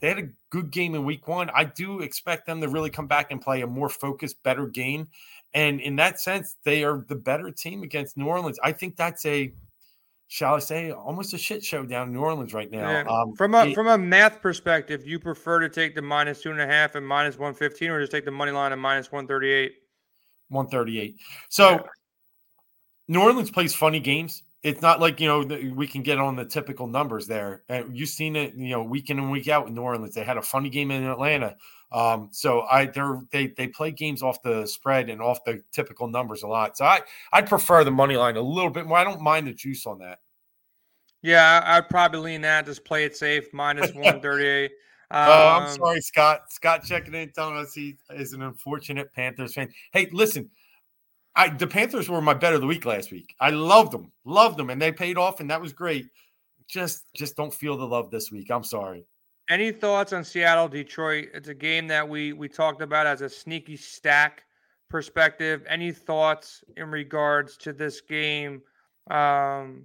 They 0.00 0.08
had 0.08 0.18
a 0.18 0.28
good 0.50 0.70
game 0.70 0.94
in 0.94 1.04
Week 1.04 1.26
One. 1.26 1.50
I 1.54 1.64
do 1.64 2.00
expect 2.00 2.46
them 2.46 2.60
to 2.60 2.68
really 2.68 2.90
come 2.90 3.06
back 3.06 3.30
and 3.30 3.40
play 3.40 3.62
a 3.62 3.66
more 3.66 3.88
focused, 3.88 4.42
better 4.42 4.66
game. 4.66 5.08
And 5.54 5.80
in 5.80 5.96
that 5.96 6.20
sense, 6.20 6.56
they 6.64 6.84
are 6.84 7.04
the 7.08 7.14
better 7.14 7.50
team 7.50 7.82
against 7.82 8.16
New 8.16 8.26
Orleans. 8.26 8.58
I 8.62 8.72
think 8.72 8.96
that's 8.96 9.24
a 9.24 9.52
shall 10.28 10.54
I 10.56 10.58
say, 10.58 10.90
almost 10.90 11.34
a 11.34 11.38
shit 11.38 11.64
show 11.64 11.84
down 11.84 12.08
in 12.08 12.14
New 12.14 12.20
Orleans 12.20 12.52
right 12.52 12.70
now. 12.70 12.90
Yeah. 12.90 13.04
Um, 13.08 13.34
from 13.36 13.54
a 13.54 13.66
it, 13.66 13.74
from 13.74 13.86
a 13.86 13.96
math 13.96 14.42
perspective, 14.42 15.06
you 15.06 15.18
prefer 15.18 15.60
to 15.60 15.68
take 15.68 15.94
the 15.94 16.02
minus 16.02 16.42
two 16.42 16.50
and 16.50 16.60
a 16.60 16.66
half 16.66 16.94
and 16.94 17.06
minus 17.06 17.38
one 17.38 17.54
fifteen, 17.54 17.90
or 17.90 18.00
just 18.00 18.12
take 18.12 18.24
the 18.24 18.30
money 18.30 18.52
line 18.52 18.72
and 18.72 18.80
minus 18.80 19.12
one 19.12 19.26
thirty 19.26 19.50
eight. 19.50 19.74
138. 20.48 21.16
So 21.48 21.70
yeah. 21.70 21.78
New 23.08 23.20
Orleans 23.20 23.50
plays 23.50 23.74
funny 23.74 24.00
games. 24.00 24.42
It's 24.62 24.82
not 24.82 25.00
like 25.00 25.20
you 25.20 25.28
know 25.28 25.74
we 25.74 25.86
can 25.86 26.02
get 26.02 26.18
on 26.18 26.34
the 26.34 26.44
typical 26.44 26.86
numbers 26.86 27.26
there. 27.26 27.62
And 27.68 27.96
you've 27.96 28.08
seen 28.08 28.34
it, 28.34 28.54
you 28.54 28.70
know, 28.70 28.82
week 28.82 29.10
in 29.10 29.18
and 29.18 29.30
week 29.30 29.48
out 29.48 29.68
in 29.68 29.74
New 29.74 29.82
Orleans. 29.82 30.14
They 30.14 30.24
had 30.24 30.38
a 30.38 30.42
funny 30.42 30.70
game 30.70 30.90
in 30.90 31.04
Atlanta. 31.04 31.56
Um, 31.92 32.30
so 32.32 32.62
I 32.62 32.86
they're 32.86 33.20
they 33.30 33.48
they 33.48 33.68
play 33.68 33.92
games 33.92 34.22
off 34.22 34.42
the 34.42 34.66
spread 34.66 35.08
and 35.08 35.22
off 35.22 35.44
the 35.44 35.62
typical 35.72 36.08
numbers 36.08 36.42
a 36.42 36.48
lot. 36.48 36.76
So 36.76 36.84
I 36.84 37.00
I 37.32 37.42
prefer 37.42 37.84
the 37.84 37.92
money 37.92 38.16
line 38.16 38.36
a 38.36 38.40
little 38.40 38.70
bit 38.70 38.86
more. 38.86 38.98
I 38.98 39.04
don't 39.04 39.20
mind 39.20 39.46
the 39.46 39.54
juice 39.54 39.86
on 39.86 40.00
that. 40.00 40.18
Yeah, 41.22 41.62
I'd 41.64 41.88
probably 41.88 42.20
lean 42.20 42.40
that. 42.42 42.66
Just 42.66 42.84
play 42.84 43.04
it 43.04 43.16
safe, 43.16 43.52
minus 43.52 43.92
one 43.94 44.20
thirty 44.20 44.46
eight. 44.46 44.72
Um, 45.08 45.28
oh, 45.28 45.48
I'm 45.48 45.62
um, 45.68 45.76
sorry, 45.76 46.00
Scott. 46.00 46.52
Scott 46.52 46.84
checking 46.84 47.14
in, 47.14 47.30
telling 47.30 47.56
us 47.56 47.72
he 47.72 47.96
is 48.10 48.32
an 48.32 48.42
unfortunate 48.42 49.12
Panthers 49.12 49.54
fan. 49.54 49.68
Hey, 49.92 50.08
listen, 50.10 50.50
I 51.36 51.50
the 51.50 51.66
Panthers 51.66 52.08
were 52.08 52.22
my 52.22 52.34
bet 52.34 52.54
of 52.54 52.60
the 52.60 52.66
week 52.66 52.86
last 52.86 53.12
week. 53.12 53.34
I 53.38 53.50
loved 53.50 53.92
them, 53.92 54.10
loved 54.24 54.56
them, 54.56 54.70
and 54.70 54.80
they 54.80 54.90
paid 54.90 55.18
off, 55.18 55.40
and 55.40 55.50
that 55.50 55.60
was 55.60 55.72
great. 55.72 56.06
Just, 56.68 57.04
just 57.14 57.36
don't 57.36 57.54
feel 57.54 57.76
the 57.76 57.86
love 57.86 58.10
this 58.10 58.32
week. 58.32 58.50
I'm 58.50 58.64
sorry. 58.64 59.06
Any 59.48 59.70
thoughts 59.70 60.12
on 60.12 60.24
Seattle 60.24 60.66
Detroit? 60.66 61.28
It's 61.32 61.48
a 61.48 61.54
game 61.54 61.86
that 61.88 62.08
we 62.08 62.32
we 62.32 62.48
talked 62.48 62.82
about 62.82 63.06
as 63.06 63.20
a 63.20 63.28
sneaky 63.28 63.76
stack 63.76 64.42
perspective. 64.88 65.62
Any 65.68 65.92
thoughts 65.92 66.64
in 66.76 66.90
regards 66.90 67.56
to 67.58 67.72
this 67.72 68.00
game? 68.00 68.62
Um, 69.08 69.84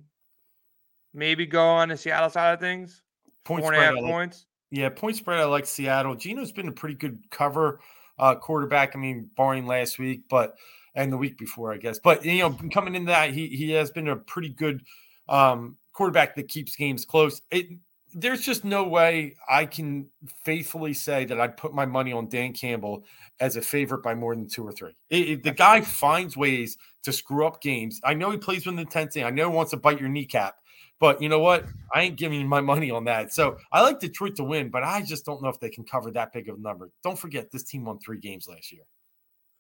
maybe 1.14 1.46
go 1.46 1.64
on 1.64 1.90
the 1.90 1.98
Seattle 1.98 2.30
side 2.32 2.54
of 2.54 2.60
things. 2.60 3.04
Point 3.44 3.62
Four 3.62 3.74
and 3.74 3.84
a 3.84 3.86
half 3.86 4.10
points. 4.10 4.48
Yeah, 4.72 4.90
point 4.90 5.18
spread. 5.18 5.40
I 5.40 5.44
like 5.46 5.66
Seattle. 5.66 6.16
Geno's 6.16 6.52
been 6.52 6.70
a 6.70 6.72
pretty 6.72 6.96
good 6.96 7.20
cover 7.30 7.82
uh, 8.18 8.36
quarterback. 8.36 8.96
I 8.96 9.00
mean, 9.00 9.30
barring 9.36 9.68
last 9.68 10.00
week, 10.00 10.24
but 10.30 10.56
and 10.96 11.12
the 11.12 11.18
week 11.18 11.38
before, 11.38 11.74
I 11.74 11.78
guess. 11.78 12.00
But 12.00 12.26
you 12.26 12.40
know, 12.40 12.58
coming 12.74 12.96
into 12.96 13.12
that, 13.12 13.32
he 13.32 13.48
he 13.48 13.72
has 13.72 13.92
been 13.92 14.08
a 14.08 14.16
pretty 14.16 14.50
good 14.50 14.84
um, 15.30 15.78
quarterback 15.94 16.36
that 16.36 16.48
keeps 16.48 16.76
games 16.76 17.06
close. 17.06 17.42
It, 17.52 17.68
there's 18.14 18.42
just 18.42 18.66
no 18.66 18.84
way 18.84 19.38
I 19.50 19.66
can 19.66 20.08
faithfully 20.44 20.94
say 20.94 21.24
that 21.26 21.40
I'd 21.40 21.56
put 21.56 21.74
my 21.74 21.86
money 21.86 22.12
on 22.12 22.28
Dan 22.28 22.52
Campbell 22.52 23.06
as 23.40 23.56
a 23.56 23.62
favorite 23.62 24.04
by 24.04 24.16
more 24.16 24.36
than 24.36 24.50
two 24.50 24.68
or 24.68 24.74
three. 24.74 24.96
It, 25.10 25.30
it, 25.30 25.44
the 25.44 25.52
guy 25.52 25.80
finds 25.80 26.36
ways 26.36 26.78
to 27.04 27.14
screw 27.14 27.48
up 27.48 27.62
games. 27.62 28.02
I 28.04 28.14
know 28.14 28.30
he 28.32 28.38
plays 28.38 28.66
with 28.66 28.78
intensity. 28.78 29.24
I 29.24 29.30
know 29.30 29.50
he 29.50 29.56
wants 29.56 29.72
to 29.72 29.78
bite 29.78 30.00
your 30.00 30.10
kneecap. 30.10 30.56
But 31.00 31.20
you 31.20 31.30
know 31.30 31.40
what? 31.40 31.66
I 31.94 32.04
ain't 32.04 32.16
giving 32.16 32.48
my 32.48 32.62
money 32.62 32.92
on 32.92 33.06
that. 33.06 33.34
So 33.34 33.58
I 33.72 33.82
like 33.82 34.00
Detroit 34.00 34.36
to 34.36 34.44
win, 34.44 34.70
but 34.70 34.84
I 34.84 35.02
just 35.02 35.26
don't 35.26 35.42
know 35.42 35.50
if 35.50 35.60
they 35.60 35.70
can 35.70 35.84
cover 35.84 36.12
that 36.12 36.32
big 36.32 36.48
of 36.48 36.58
a 36.58 36.62
number. 36.62 36.92
Don't 37.04 37.18
forget, 37.18 37.50
this 37.50 37.64
team 37.64 37.86
won 37.86 37.98
three 37.98 38.20
games 38.20 38.48
last 38.48 38.72
year. 38.72 38.84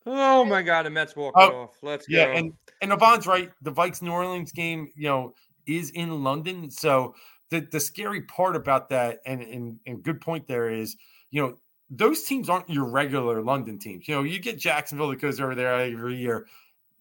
Oh 0.05 0.43
my 0.45 0.61
God, 0.61 0.85
the 0.85 0.89
Mets 0.89 1.15
walk 1.15 1.33
oh, 1.37 1.63
off. 1.63 1.77
Let's 1.81 2.07
yeah, 2.09 2.25
go. 2.25 2.31
and 2.31 2.53
and 2.81 2.93
Avon's 2.93 3.27
right. 3.27 3.51
The 3.61 3.71
Vikes 3.71 4.01
New 4.01 4.11
Orleans 4.11 4.51
game, 4.51 4.89
you 4.95 5.07
know, 5.07 5.33
is 5.67 5.91
in 5.91 6.23
London. 6.23 6.69
So 6.71 7.15
the 7.49 7.59
the 7.59 7.79
scary 7.79 8.21
part 8.21 8.55
about 8.55 8.89
that, 8.89 9.19
and 9.25 9.41
and 9.41 9.79
and 9.85 10.03
good 10.03 10.21
point 10.21 10.47
there 10.47 10.69
is, 10.69 10.97
you 11.29 11.41
know, 11.41 11.57
those 11.89 12.23
teams 12.23 12.49
aren't 12.49 12.69
your 12.69 12.85
regular 12.85 13.41
London 13.41 13.77
teams. 13.77 14.07
You 14.07 14.15
know, 14.15 14.23
you 14.23 14.39
get 14.39 14.57
Jacksonville 14.57 15.09
that 15.09 15.21
goes 15.21 15.39
over 15.39 15.55
there 15.55 15.73
every 15.73 16.17
year. 16.17 16.47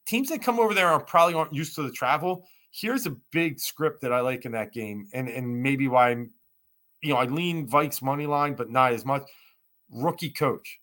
Teams 0.07 0.29
that 0.29 0.43
come 0.43 0.59
over 0.59 0.75
there 0.75 0.89
are 0.89 1.01
probably 1.01 1.35
aren't 1.35 1.55
used 1.55 1.75
to 1.77 1.83
the 1.83 1.93
travel 1.93 2.45
here's 2.71 3.07
a 3.07 3.17
big 3.33 3.59
script 3.59 4.01
that 4.03 4.13
I 4.13 4.21
like 4.21 4.45
in 4.45 4.53
that 4.53 4.73
game, 4.73 5.09
and 5.13 5.29
and 5.29 5.63
maybe 5.63 5.89
why 5.89 6.11
I'm, 6.11 6.31
you 7.03 7.13
know, 7.13 7.19
I 7.19 7.25
lean 7.25 7.69
Vikes 7.69 8.03
money 8.03 8.27
line, 8.27 8.55
but 8.55 8.71
not 8.71 8.93
as 8.93 9.05
much. 9.05 9.23
Rookie 9.91 10.31
coach, 10.31 10.80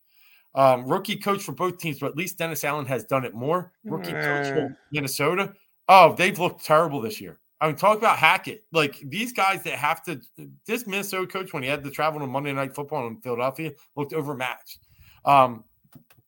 um, 0.56 0.86
rookie 0.88 1.18
coach 1.18 1.44
for 1.44 1.52
both 1.52 1.78
teams, 1.78 2.00
but 2.00 2.08
at 2.08 2.18
least 2.18 2.38
Dennis 2.38 2.64
Allen 2.64 2.86
has 2.86 3.04
done 3.04 3.26
it 3.26 3.34
more. 3.34 3.72
Rookie 3.84 4.12
coach 4.12 4.48
for 4.48 4.78
Minnesota. 4.92 5.54
Oh, 5.88 6.16
they've 6.16 6.38
looked 6.38 6.66
terrible 6.66 7.02
this 7.02 7.22
year. 7.22 7.40
I 7.60 7.68
mean, 7.68 7.76
talk 7.76 7.98
about 7.98 8.18
Hackett. 8.18 8.64
Like 8.72 9.00
these 9.04 9.34
guys 9.34 9.64
that 9.64 9.74
have 9.74 10.04
to. 10.04 10.20
This 10.66 10.86
Minnesota 10.86 11.28
coach, 11.28 11.54
when 11.54 11.64
he 11.64 11.70
had 11.70 11.84
to 11.84 11.92
travel 11.92 12.20
to 12.20 12.28
Monday 12.28 12.54
Night 12.54 12.76
Football 12.76 13.08
in 13.08 13.18
Philadelphia, 13.22 13.72
looked 13.96 14.14
overmatched. 14.14 14.80
Um, 15.26 15.64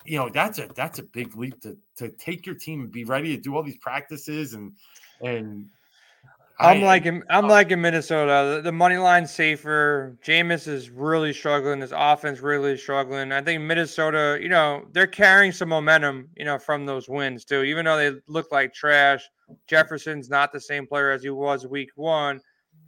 you 0.06 0.18
know 0.18 0.30
that's 0.30 0.58
a 0.60 0.68
that's 0.76 1.00
a 1.00 1.04
big 1.04 1.36
leap 1.36 1.62
to 1.62 1.78
to 1.98 2.10
take 2.10 2.46
your 2.46 2.56
team 2.56 2.82
and 2.82 2.92
be 2.92 3.04
ready 3.04 3.36
to 3.36 3.42
do 3.42 3.56
all 3.56 3.64
these 3.64 3.78
practices 3.78 4.54
and 4.54 4.74
and 5.22 5.68
I'm 6.60 6.84
I, 6.84 6.86
liking 6.86 7.24
I'm 7.30 7.46
uh, 7.46 7.50
liking 7.50 7.80
Minnesota. 7.80 8.56
The, 8.56 8.62
the 8.64 8.72
money 8.72 8.98
line 8.98 9.26
safer. 9.26 10.18
Jameis 10.26 10.68
is 10.68 10.90
really 10.90 11.32
struggling. 11.32 11.80
This 11.80 11.94
offense 11.96 12.42
really 12.42 12.78
struggling. 12.78 13.32
I 13.32 13.42
think 13.42 13.64
Minnesota, 13.64 14.38
you 14.42 14.50
know, 14.50 14.86
they're 14.92 15.08
carrying 15.08 15.54
some 15.54 15.70
momentum, 15.70 16.28
you 16.36 16.44
know, 16.44 16.60
from 16.60 16.86
those 16.86 17.08
wins 17.08 17.46
too. 17.46 17.64
Even 17.64 17.86
though 17.86 17.98
they 17.98 18.20
look 18.28 18.52
like 18.52 18.74
trash, 18.74 19.24
Jefferson's 19.68 20.30
not 20.30 20.52
the 20.52 20.60
same 20.60 20.86
player 20.86 21.12
as 21.12 21.24
he 21.24 21.30
was 21.30 21.66
week 21.66 21.92
one. 21.96 22.42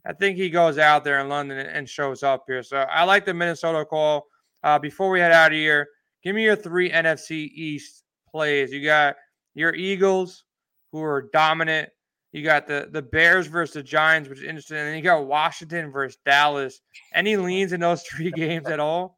I 0.06 0.14
think 0.14 0.36
he 0.36 0.50
goes 0.50 0.78
out 0.78 1.06
there 1.06 1.22
in 1.22 1.30
London 1.30 1.60
and 1.60 1.88
shows 1.88 2.24
up 2.24 2.44
here. 2.48 2.64
So 2.64 2.78
I 2.78 3.04
like 3.04 3.26
the 3.26 3.34
Minnesota 3.34 3.86
call. 3.86 4.26
Uh, 4.64 4.80
before 4.80 5.10
we 5.10 5.20
head 5.20 5.32
out 5.32 5.52
of 5.52 5.58
here, 5.58 5.88
give 6.24 6.36
me 6.36 6.44
your 6.44 6.56
three 6.56 6.92
NFC 6.92 7.50
East 7.54 8.04
plays. 8.30 8.72
You 8.72 8.84
got 8.84 9.16
your 9.54 9.74
Eagles, 9.74 10.44
who 10.92 11.02
are 11.02 11.30
dominant 11.32 11.90
you 12.32 12.44
got 12.44 12.68
the 12.68 12.88
the 12.92 13.02
Bears 13.02 13.48
versus 13.48 13.74
the 13.74 13.84
Giants, 13.84 14.30
which 14.30 14.40
is 14.40 14.46
interesting, 14.46 14.78
and 14.78 14.88
then 14.88 14.96
you 14.96 15.04
got 15.04 15.26
Washington 15.26 15.92
versus 15.92 16.18
Dallas. 16.26 16.82
Any 17.14 17.36
leans 17.38 17.74
in 17.74 17.82
those 17.82 18.04
three 18.10 18.32
games 18.32 18.68
at 18.68 18.80
all? 18.80 19.18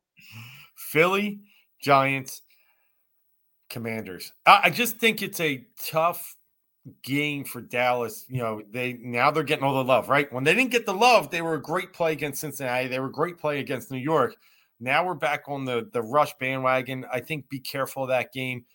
Philly, 0.76 1.42
Giants, 1.80 2.42
Commanders. 3.70 4.32
I, 4.46 4.62
I 4.66 4.70
just 4.70 4.98
think 4.98 5.22
it's 5.22 5.40
a 5.40 5.66
tough 5.84 6.36
game 7.04 7.44
for 7.44 7.62
Dallas. 7.62 8.26
You 8.28 8.40
know, 8.40 8.62
they 8.72 8.94
now 8.94 9.32
they're 9.32 9.44
getting 9.44 9.64
all 9.64 9.76
the 9.76 9.84
love, 9.84 10.10
right? 10.10 10.32
When 10.34 10.44
they 10.44 10.56
didn't 10.56 10.72
get 10.72 10.86
the 10.86 10.94
love, 10.94 11.30
they 11.30 11.42
were 11.42 11.56
a 11.56 11.62
great 11.62 11.94
play 11.94 12.14
against 12.14 12.42
Cincinnati. 12.42 12.88
They 12.88 13.00
were 13.00 13.08
a 13.08 13.12
great 13.12 13.38
play 13.38 13.60
against 13.60 13.92
New 13.92 14.00
York. 14.00 14.36
Now 14.80 15.06
we're 15.06 15.14
back 15.14 15.44
on 15.48 15.66
the 15.66 15.88
the 15.94 16.02
rush 16.02 16.34
bandwagon. 16.40 17.06
I 17.12 17.20
think 17.20 17.50
be 17.50 17.60
careful 17.60 18.04
of 18.04 18.10
that 18.10 18.34
game. 18.34 18.66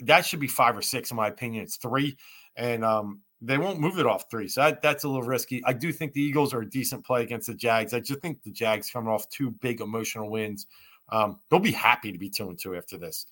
That 0.00 0.24
should 0.24 0.40
be 0.40 0.48
five 0.48 0.76
or 0.76 0.82
six, 0.82 1.10
in 1.10 1.16
my 1.16 1.28
opinion. 1.28 1.64
It's 1.64 1.76
three. 1.76 2.16
And 2.56 2.84
um, 2.84 3.20
they 3.42 3.58
won't 3.58 3.80
move 3.80 3.98
it 3.98 4.06
off 4.06 4.30
three. 4.30 4.48
So 4.48 4.62
that, 4.62 4.82
that's 4.82 5.04
a 5.04 5.08
little 5.08 5.22
risky. 5.22 5.62
I 5.64 5.72
do 5.72 5.92
think 5.92 6.12
the 6.12 6.22
Eagles 6.22 6.52
are 6.52 6.60
a 6.60 6.68
decent 6.68 7.04
play 7.04 7.22
against 7.22 7.46
the 7.46 7.54
Jags. 7.54 7.94
I 7.94 8.00
just 8.00 8.20
think 8.20 8.42
the 8.42 8.50
Jags 8.50 8.90
coming 8.90 9.08
off 9.08 9.28
two 9.30 9.50
big 9.50 9.80
emotional 9.80 10.30
wins. 10.30 10.66
Um, 11.10 11.40
they'll 11.48 11.60
be 11.60 11.72
happy 11.72 12.12
to 12.12 12.18
be 12.18 12.28
two 12.28 12.48
and 12.48 12.58
two 12.58 12.76
after 12.76 12.98
this. 12.98 13.26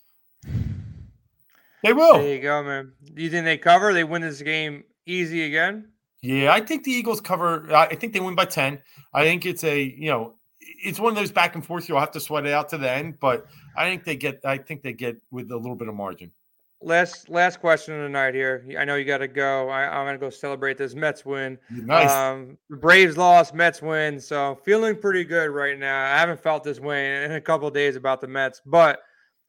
They 1.82 1.92
will. 1.92 2.14
There 2.14 2.34
you 2.34 2.42
go, 2.42 2.62
man. 2.62 2.92
Do 3.14 3.22
you 3.22 3.30
think 3.30 3.44
they 3.44 3.58
cover? 3.58 3.92
They 3.92 4.04
win 4.04 4.22
this 4.22 4.42
game 4.42 4.84
easy 5.06 5.44
again? 5.44 5.88
Yeah, 6.22 6.52
I 6.52 6.60
think 6.60 6.84
the 6.84 6.90
Eagles 6.90 7.20
cover. 7.20 7.72
I 7.72 7.94
think 7.94 8.12
they 8.12 8.20
win 8.20 8.34
by 8.34 8.46
10. 8.46 8.80
I 9.14 9.22
think 9.22 9.46
it's 9.46 9.62
a, 9.62 9.80
you 9.82 10.10
know, 10.10 10.34
it's 10.60 10.98
one 10.98 11.10
of 11.10 11.16
those 11.16 11.30
back 11.30 11.54
and 11.54 11.64
forth. 11.64 11.88
You'll 11.88 12.00
have 12.00 12.10
to 12.12 12.20
sweat 12.20 12.46
it 12.46 12.52
out 12.52 12.68
to 12.70 12.78
the 12.78 12.90
end, 12.90 13.20
but 13.20 13.46
I 13.76 13.88
think 13.88 14.04
they 14.04 14.16
get, 14.16 14.40
I 14.44 14.58
think 14.58 14.82
they 14.82 14.92
get 14.92 15.20
with 15.30 15.50
a 15.52 15.56
little 15.56 15.76
bit 15.76 15.88
of 15.88 15.94
margin. 15.94 16.32
Last 16.80 17.28
last 17.28 17.58
question 17.58 17.94
of 17.94 18.02
the 18.02 18.08
night 18.08 18.34
here. 18.34 18.64
I 18.78 18.84
know 18.84 18.94
you 18.94 19.04
got 19.04 19.18
to 19.18 19.26
go. 19.26 19.68
I, 19.68 19.82
am 19.82 20.06
gonna 20.06 20.16
go 20.16 20.30
celebrate 20.30 20.78
this 20.78 20.94
Mets 20.94 21.24
win. 21.24 21.58
Nice. 21.70 22.10
Um, 22.10 22.56
Braves 22.70 23.16
lost, 23.16 23.52
Mets 23.52 23.82
win. 23.82 24.20
So 24.20 24.60
feeling 24.64 24.96
pretty 24.96 25.24
good 25.24 25.50
right 25.50 25.76
now. 25.76 26.04
I 26.04 26.18
haven't 26.18 26.40
felt 26.40 26.62
this 26.62 26.78
way 26.78 27.24
in 27.24 27.32
a 27.32 27.40
couple 27.40 27.68
days 27.70 27.96
about 27.96 28.20
the 28.20 28.28
Mets. 28.28 28.62
But 28.64 29.00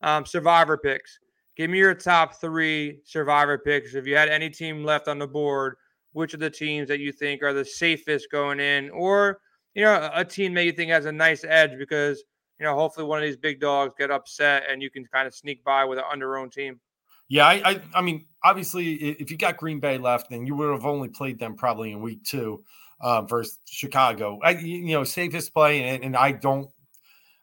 um, 0.01 0.25
Survivor 0.25 0.75
picks. 0.75 1.19
Give 1.55 1.69
me 1.69 1.77
your 1.77 1.93
top 1.93 2.41
three 2.41 3.01
Survivor 3.03 3.59
picks. 3.59 3.93
If 3.93 4.07
you 4.07 4.15
had 4.15 4.29
any 4.29 4.49
team 4.49 4.83
left 4.83 5.07
on 5.07 5.19
the 5.19 5.27
board, 5.27 5.75
which 6.13 6.33
are 6.33 6.37
the 6.37 6.49
teams 6.49 6.87
that 6.87 6.99
you 6.99 7.11
think 7.11 7.43
are 7.43 7.53
the 7.53 7.65
safest 7.65 8.31
going 8.31 8.59
in, 8.59 8.89
or 8.89 9.39
you 9.75 9.83
know, 9.83 10.09
a 10.15 10.25
team 10.25 10.55
that 10.55 10.63
you 10.63 10.71
think 10.71 10.89
has 10.89 11.05
a 11.05 11.11
nice 11.11 11.43
edge 11.43 11.77
because 11.77 12.23
you 12.59 12.65
know, 12.65 12.75
hopefully 12.75 13.05
one 13.05 13.19
of 13.19 13.25
these 13.25 13.37
big 13.37 13.59
dogs 13.59 13.93
get 13.97 14.11
upset 14.11 14.63
and 14.69 14.81
you 14.81 14.89
can 14.89 15.05
kind 15.05 15.27
of 15.27 15.33
sneak 15.33 15.63
by 15.63 15.85
with 15.85 15.97
an 15.97 16.03
under-owned 16.11 16.51
team. 16.51 16.79
Yeah, 17.29 17.45
I, 17.45 17.61
I, 17.63 17.81
I 17.95 18.01
mean, 18.01 18.25
obviously, 18.43 18.95
if 18.95 19.31
you 19.31 19.37
got 19.37 19.57
Green 19.57 19.79
Bay 19.79 19.97
left, 19.97 20.29
then 20.29 20.45
you 20.45 20.55
would 20.55 20.71
have 20.71 20.85
only 20.85 21.07
played 21.07 21.39
them 21.39 21.55
probably 21.55 21.91
in 21.91 22.01
week 22.01 22.23
two 22.23 22.63
uh, 22.99 23.21
versus 23.21 23.59
Chicago. 23.65 24.39
I, 24.43 24.51
you 24.51 24.93
know, 24.93 25.03
safest 25.03 25.53
play, 25.53 25.83
and, 25.83 26.03
and 26.03 26.17
I 26.17 26.31
don't. 26.31 26.69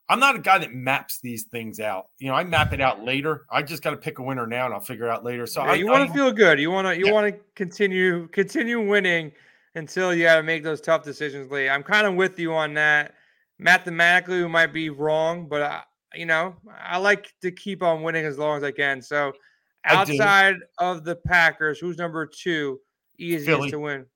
I'm 0.09 0.21
not 0.21 0.37
a 0.37 0.39
guy 0.39 0.59
that 0.59 0.73
maps 0.73 1.19
these 1.21 1.45
things 1.45 1.81
out. 1.81 2.07
You 2.19 2.29
know, 2.29 2.35
I 2.35 2.45
map 2.45 2.73
it 2.73 2.81
out 2.81 3.03
later. 3.03 3.45
I 3.51 3.63
just 3.63 3.83
got 3.83 3.91
to 3.91 3.97
pick 3.97 4.21
a 4.21 4.23
winner 4.23 4.47
now, 4.47 4.67
and 4.67 4.75
I'll 4.75 4.81
figure 4.81 5.07
it 5.07 5.11
out 5.11 5.25
later. 5.25 5.47
So 5.47 5.65
yeah, 5.65 5.73
I, 5.73 5.75
you 5.75 5.87
want 5.87 6.07
to 6.07 6.15
feel 6.15 6.31
good. 6.31 6.61
You 6.61 6.71
want 6.71 6.87
to 6.87 6.97
you 6.97 7.07
yeah. 7.07 7.13
want 7.13 7.35
to 7.35 7.41
continue 7.55 8.29
continue 8.29 8.87
winning 8.87 9.33
until 9.75 10.15
you 10.15 10.25
got 10.25 10.37
to 10.37 10.43
make 10.43 10.63
those 10.63 10.81
tough 10.81 11.03
decisions 11.03 11.51
late. 11.51 11.69
I'm 11.69 11.83
kind 11.83 12.07
of 12.07 12.15
with 12.15 12.39
you 12.39 12.53
on 12.55 12.75
that 12.75 13.15
mathematically 13.59 14.43
we 14.43 14.49
might 14.49 14.73
be 14.73 14.91
wrong, 14.91 15.49
but 15.49 15.63
I, 15.63 15.83
you 16.15 16.27
know, 16.27 16.57
I 16.83 16.99
like 16.99 17.33
to 17.43 17.51
keep 17.51 17.83
on 17.83 18.03
winning 18.03 18.25
as 18.25 18.39
long 18.39 18.57
as 18.57 18.65
I 18.65 18.71
can. 18.71 19.03
So 19.03 19.33
outside 19.87 20.57
of 20.79 21.05
the 21.05 21.17
Packers, 21.17 21.79
who's 21.79 21.99
number 21.99 22.27
two 22.27 22.81
easiest 23.19 23.47
Philly. 23.47 23.71
to 23.71 23.79
win? 23.79 24.07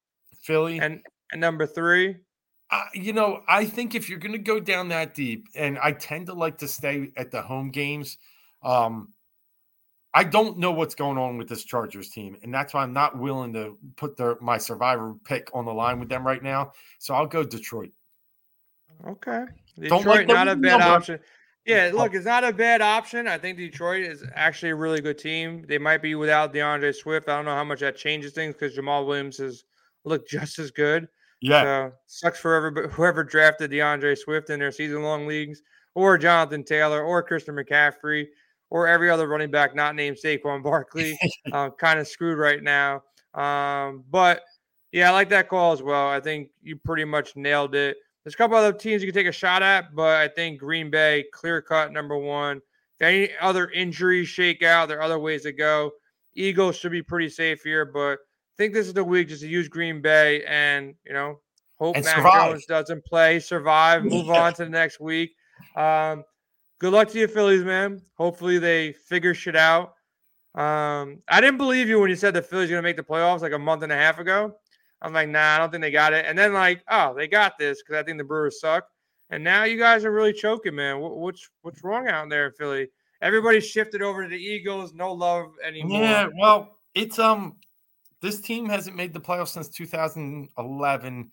Philly. 0.42 0.78
And, 0.78 1.00
and 1.32 1.40
number 1.40 1.66
three? 1.66 2.16
Uh, 2.70 2.84
you 2.94 3.12
know, 3.12 3.42
I 3.48 3.64
think 3.64 3.94
if 3.94 4.08
you're 4.08 4.18
going 4.18 4.32
to 4.32 4.38
go 4.38 4.60
down 4.60 4.88
that 4.88 5.14
deep, 5.14 5.46
and 5.56 5.78
I 5.78 5.92
tend 5.92 6.26
to 6.26 6.34
like 6.34 6.58
to 6.58 6.68
stay 6.68 7.10
at 7.16 7.30
the 7.30 7.42
home 7.42 7.70
games, 7.70 8.18
um, 8.62 9.08
I 10.12 10.24
don't 10.24 10.58
know 10.58 10.72
what's 10.72 10.94
going 10.94 11.18
on 11.18 11.36
with 11.36 11.48
this 11.48 11.64
Chargers 11.64 12.10
team, 12.10 12.36
and 12.42 12.52
that's 12.52 12.74
why 12.74 12.82
I'm 12.82 12.92
not 12.92 13.18
willing 13.18 13.52
to 13.54 13.76
put 13.96 14.16
their 14.16 14.36
my 14.40 14.58
survivor 14.58 15.14
pick 15.24 15.50
on 15.54 15.64
the 15.64 15.72
line 15.72 16.00
with 16.00 16.08
them 16.08 16.26
right 16.26 16.42
now. 16.42 16.72
So 16.98 17.14
I'll 17.14 17.26
go 17.26 17.44
Detroit. 17.44 17.90
Okay. 19.06 19.44
Detroit, 19.78 20.26
not 20.26 20.48
a 20.48 20.56
bad 20.56 20.78
number. 20.78 20.84
option. 20.84 21.20
Yeah, 21.66 21.90
look, 21.92 22.14
it's 22.14 22.24
not 22.24 22.42
a 22.42 22.52
bad 22.52 22.80
option. 22.80 23.28
I 23.28 23.36
think 23.38 23.58
Detroit 23.58 24.02
is 24.02 24.24
actually 24.34 24.70
a 24.70 24.76
really 24.76 25.00
good 25.00 25.18
team. 25.18 25.64
They 25.68 25.78
might 25.78 26.02
be 26.02 26.14
without 26.14 26.52
D'Andre 26.52 26.92
Swift. 26.92 27.28
I 27.28 27.36
don't 27.36 27.44
know 27.44 27.54
how 27.54 27.64
much 27.64 27.80
that 27.80 27.96
changes 27.96 28.32
things 28.32 28.54
because 28.54 28.76
Jamaal 28.76 29.06
Williams 29.06 29.36
has 29.38 29.64
looked 30.04 30.28
just 30.28 30.58
as 30.58 30.70
good. 30.70 31.06
Yeah. 31.40 31.62
So, 31.62 31.92
sucks 32.06 32.40
for 32.40 32.54
everybody, 32.54 32.88
whoever 32.88 33.24
drafted 33.24 33.70
D'Andre 33.70 34.14
Swift 34.14 34.50
in 34.50 34.58
their 34.58 34.72
season 34.72 35.02
long 35.02 35.26
leagues, 35.26 35.62
or 35.94 36.16
Jonathan 36.16 36.64
Taylor, 36.64 37.02
or 37.02 37.22
Christian 37.22 37.56
McCaffrey, 37.56 38.26
or 38.70 38.86
every 38.86 39.10
other 39.10 39.28
running 39.28 39.50
back 39.50 39.74
not 39.74 39.94
named 39.94 40.16
Saquon 40.22 40.62
Barkley. 40.62 41.18
uh, 41.52 41.70
kind 41.70 42.00
of 42.00 42.08
screwed 42.08 42.38
right 42.38 42.62
now. 42.62 43.02
Um, 43.34 44.04
but 44.10 44.42
yeah, 44.92 45.10
I 45.10 45.12
like 45.12 45.28
that 45.30 45.48
call 45.48 45.72
as 45.72 45.82
well. 45.82 46.08
I 46.08 46.20
think 46.20 46.48
you 46.62 46.76
pretty 46.76 47.04
much 47.04 47.36
nailed 47.36 47.74
it. 47.74 47.96
There's 48.24 48.34
a 48.34 48.36
couple 48.36 48.56
other 48.56 48.72
teams 48.72 49.02
you 49.02 49.10
can 49.10 49.18
take 49.18 49.28
a 49.28 49.32
shot 49.32 49.62
at, 49.62 49.94
but 49.94 50.16
I 50.18 50.28
think 50.28 50.60
Green 50.60 50.90
Bay, 50.90 51.24
clear 51.32 51.62
cut 51.62 51.92
number 51.92 52.16
one. 52.16 52.58
If 52.98 53.02
any 53.02 53.30
other 53.40 53.70
injuries 53.70 54.28
shake 54.28 54.62
out, 54.62 54.88
there 54.88 54.98
are 54.98 55.02
other 55.02 55.18
ways 55.18 55.42
to 55.44 55.52
go. 55.52 55.92
Eagles 56.34 56.76
should 56.76 56.92
be 56.92 57.02
pretty 57.02 57.30
safe 57.30 57.62
here, 57.62 57.86
but 57.86 58.12
I 58.12 58.56
think 58.58 58.74
this 58.74 58.86
is 58.86 58.92
the 58.92 59.02
week 59.02 59.28
just 59.28 59.40
to 59.40 59.48
use 59.48 59.68
Green 59.68 60.02
Bay 60.02 60.44
and, 60.44 60.94
you 61.06 61.14
know, 61.14 61.40
hope 61.76 61.96
and 61.96 62.04
Mac 62.04 62.16
survive. 62.16 62.50
Jones 62.50 62.66
doesn't 62.66 63.04
play, 63.06 63.40
survive, 63.40 64.04
move 64.04 64.26
yeah. 64.26 64.42
on 64.42 64.54
to 64.54 64.64
the 64.64 64.70
next 64.70 65.00
week. 65.00 65.30
Um, 65.76 66.24
good 66.78 66.92
luck 66.92 67.08
to 67.08 67.18
you, 67.18 67.26
Phillies, 67.26 67.64
man. 67.64 68.02
Hopefully 68.14 68.58
they 68.58 68.92
figure 68.92 69.32
shit 69.32 69.56
out. 69.56 69.94
Um, 70.54 71.22
I 71.28 71.40
didn't 71.40 71.58
believe 71.58 71.88
you 71.88 72.00
when 72.00 72.10
you 72.10 72.16
said 72.16 72.34
the 72.34 72.42
Phillies 72.42 72.68
going 72.68 72.78
to 72.78 72.86
make 72.86 72.96
the 72.96 73.02
playoffs 73.02 73.40
like 73.40 73.52
a 73.52 73.58
month 73.58 73.82
and 73.82 73.92
a 73.92 73.96
half 73.96 74.18
ago. 74.18 74.56
I'm 75.02 75.12
like, 75.12 75.28
nah, 75.28 75.54
I 75.54 75.58
don't 75.58 75.70
think 75.70 75.82
they 75.82 75.90
got 75.90 76.12
it. 76.12 76.26
And 76.26 76.38
then 76.38 76.52
like, 76.52 76.82
oh, 76.90 77.14
they 77.14 77.26
got 77.26 77.58
this 77.58 77.82
because 77.82 78.00
I 78.00 78.04
think 78.04 78.18
the 78.18 78.24
Brewers 78.24 78.60
suck. 78.60 78.84
And 79.30 79.44
now 79.44 79.64
you 79.64 79.78
guys 79.78 80.04
are 80.04 80.10
really 80.10 80.32
choking, 80.32 80.74
man. 80.74 81.00
what's 81.00 81.48
what's 81.62 81.82
wrong 81.84 82.08
out 82.08 82.28
there 82.28 82.46
in 82.46 82.52
Philly? 82.52 82.88
Everybody 83.22 83.60
shifted 83.60 84.02
over 84.02 84.24
to 84.24 84.28
the 84.28 84.36
Eagles. 84.36 84.92
No 84.92 85.12
love 85.12 85.52
anymore. 85.64 86.02
Yeah, 86.02 86.28
well, 86.38 86.76
it's 86.94 87.18
um, 87.18 87.56
this 88.20 88.40
team 88.40 88.68
hasn't 88.68 88.96
made 88.96 89.12
the 89.12 89.20
playoffs 89.20 89.48
since 89.48 89.68
2011, 89.68 91.30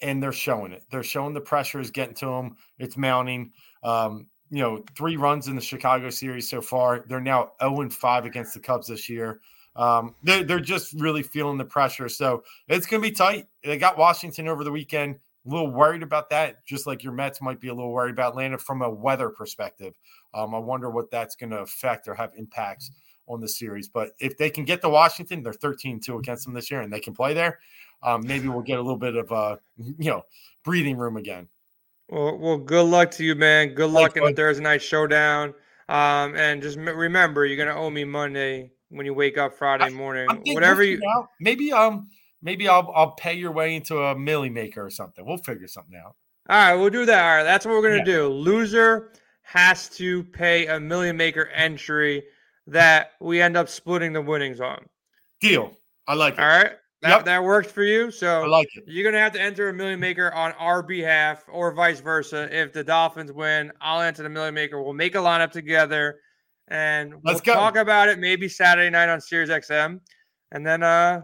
and 0.00 0.22
they're 0.22 0.32
showing 0.32 0.72
it. 0.72 0.84
They're 0.90 1.02
showing 1.02 1.34
the 1.34 1.40
pressure 1.40 1.80
is 1.80 1.90
getting 1.90 2.14
to 2.16 2.26
them. 2.26 2.56
It's 2.78 2.96
mounting. 2.96 3.52
Um, 3.82 4.26
you 4.50 4.60
know, 4.60 4.84
three 4.96 5.16
runs 5.16 5.48
in 5.48 5.56
the 5.56 5.60
Chicago 5.60 6.10
series 6.10 6.48
so 6.48 6.60
far. 6.60 7.04
They're 7.08 7.20
now 7.20 7.52
0 7.60 7.80
and 7.82 7.92
5 7.92 8.24
against 8.24 8.54
the 8.54 8.60
Cubs 8.60 8.86
this 8.86 9.08
year. 9.08 9.40
Um, 9.76 10.14
they're, 10.22 10.44
they're 10.44 10.60
just 10.60 10.92
really 10.94 11.22
feeling 11.22 11.58
the 11.58 11.64
pressure. 11.64 12.08
So 12.08 12.44
it's 12.68 12.86
going 12.86 13.02
to 13.02 13.08
be 13.08 13.14
tight. 13.14 13.48
They 13.62 13.76
got 13.76 13.98
Washington 13.98 14.48
over 14.48 14.64
the 14.64 14.72
weekend. 14.72 15.16
A 15.46 15.50
little 15.50 15.70
worried 15.70 16.02
about 16.02 16.30
that, 16.30 16.64
just 16.64 16.86
like 16.86 17.02
your 17.02 17.12
Mets 17.12 17.42
might 17.42 17.60
be 17.60 17.68
a 17.68 17.74
little 17.74 17.92
worried 17.92 18.12
about 18.12 18.30
Atlanta 18.30 18.56
from 18.56 18.80
a 18.80 18.88
weather 18.88 19.28
perspective. 19.28 19.94
Um, 20.32 20.54
I 20.54 20.58
wonder 20.58 20.90
what 20.90 21.10
that's 21.10 21.36
going 21.36 21.50
to 21.50 21.58
affect 21.58 22.08
or 22.08 22.14
have 22.14 22.32
impacts 22.36 22.90
on 23.28 23.40
the 23.40 23.48
series. 23.48 23.88
But 23.88 24.12
if 24.18 24.38
they 24.38 24.48
can 24.48 24.64
get 24.64 24.80
to 24.82 24.88
Washington, 24.88 25.42
they're 25.42 25.52
13 25.52 26.00
2 26.00 26.18
against 26.18 26.44
them 26.44 26.54
this 26.54 26.70
year 26.70 26.80
and 26.80 26.92
they 26.92 27.00
can 27.00 27.14
play 27.14 27.34
there. 27.34 27.58
Um, 28.02 28.26
maybe 28.26 28.48
we'll 28.48 28.62
get 28.62 28.78
a 28.78 28.82
little 28.82 28.98
bit 28.98 29.16
of 29.16 29.32
uh, 29.32 29.56
you 29.76 30.10
know, 30.10 30.22
breathing 30.62 30.96
room 30.96 31.16
again. 31.16 31.48
Well, 32.08 32.36
well, 32.36 32.58
good 32.58 32.86
luck 32.86 33.10
to 33.12 33.24
you, 33.24 33.34
man. 33.34 33.74
Good 33.74 33.90
luck 33.90 34.14
Thanks, 34.14 34.28
in 34.28 34.34
the 34.34 34.36
Thursday 34.36 34.62
night 34.62 34.82
showdown. 34.82 35.54
Um, 35.88 36.36
and 36.36 36.62
just 36.62 36.76
remember, 36.78 37.46
you're 37.46 37.56
gonna 37.56 37.78
owe 37.78 37.90
me 37.90 38.04
Monday 38.04 38.72
when 38.94 39.06
you 39.06 39.14
wake 39.14 39.38
up 39.38 39.54
Friday 39.54 39.90
morning. 39.90 40.28
Whatever 40.46 40.82
you 40.82 41.00
out. 41.16 41.28
maybe 41.40 41.72
um 41.72 42.08
maybe 42.42 42.68
I'll 42.68 42.90
I'll 42.94 43.12
pay 43.12 43.34
your 43.34 43.52
way 43.52 43.74
into 43.74 43.98
a 43.98 44.16
Milly 44.16 44.50
Maker 44.50 44.84
or 44.84 44.90
something. 44.90 45.26
We'll 45.26 45.38
figure 45.38 45.66
something 45.66 45.96
out. 45.96 46.14
All 46.48 46.56
right, 46.56 46.74
we'll 46.74 46.90
do 46.90 47.06
that. 47.06 47.22
All 47.24 47.36
right, 47.36 47.42
that's 47.42 47.66
what 47.66 47.72
we're 47.74 47.82
gonna 47.82 47.96
yeah. 47.98 48.04
do. 48.04 48.28
Loser 48.28 49.12
has 49.42 49.88
to 49.90 50.24
pay 50.24 50.66
a 50.66 50.78
million 50.78 51.16
maker 51.16 51.46
entry 51.46 52.24
that 52.66 53.12
we 53.20 53.40
end 53.40 53.56
up 53.56 53.68
splitting 53.68 54.12
the 54.12 54.22
winnings 54.22 54.60
on. 54.60 54.84
Deal. 55.40 55.76
I 56.06 56.14
like 56.14 56.34
it. 56.34 56.40
All 56.40 56.46
right. 56.46 56.72
That, 57.02 57.08
yep. 57.08 57.24
that 57.26 57.44
works 57.44 57.70
for 57.70 57.82
you. 57.82 58.10
So 58.10 58.42
I 58.42 58.46
like 58.46 58.68
it. 58.74 58.84
You're 58.86 59.04
gonna 59.04 59.22
have 59.22 59.32
to 59.32 59.40
enter 59.40 59.68
a 59.68 59.72
million 59.74 60.00
maker 60.00 60.32
on 60.32 60.52
our 60.52 60.82
behalf 60.82 61.44
or 61.52 61.72
vice 61.72 62.00
versa. 62.00 62.48
If 62.50 62.72
the 62.72 62.84
Dolphins 62.84 63.32
win, 63.32 63.72
I'll 63.80 64.00
enter 64.00 64.22
the 64.22 64.30
million 64.30 64.54
maker. 64.54 64.82
We'll 64.82 64.94
make 64.94 65.14
a 65.14 65.18
lineup 65.18 65.50
together 65.50 66.20
and 66.68 67.12
we'll 67.12 67.34
Let's 67.34 67.40
talk 67.40 67.76
about 67.76 68.08
it 68.08 68.18
maybe 68.18 68.48
Saturday 68.48 68.90
night 68.90 69.08
on 69.08 69.20
Sirius 69.20 69.50
XM, 69.50 70.00
and 70.52 70.66
then 70.66 70.82
uh, 70.82 71.22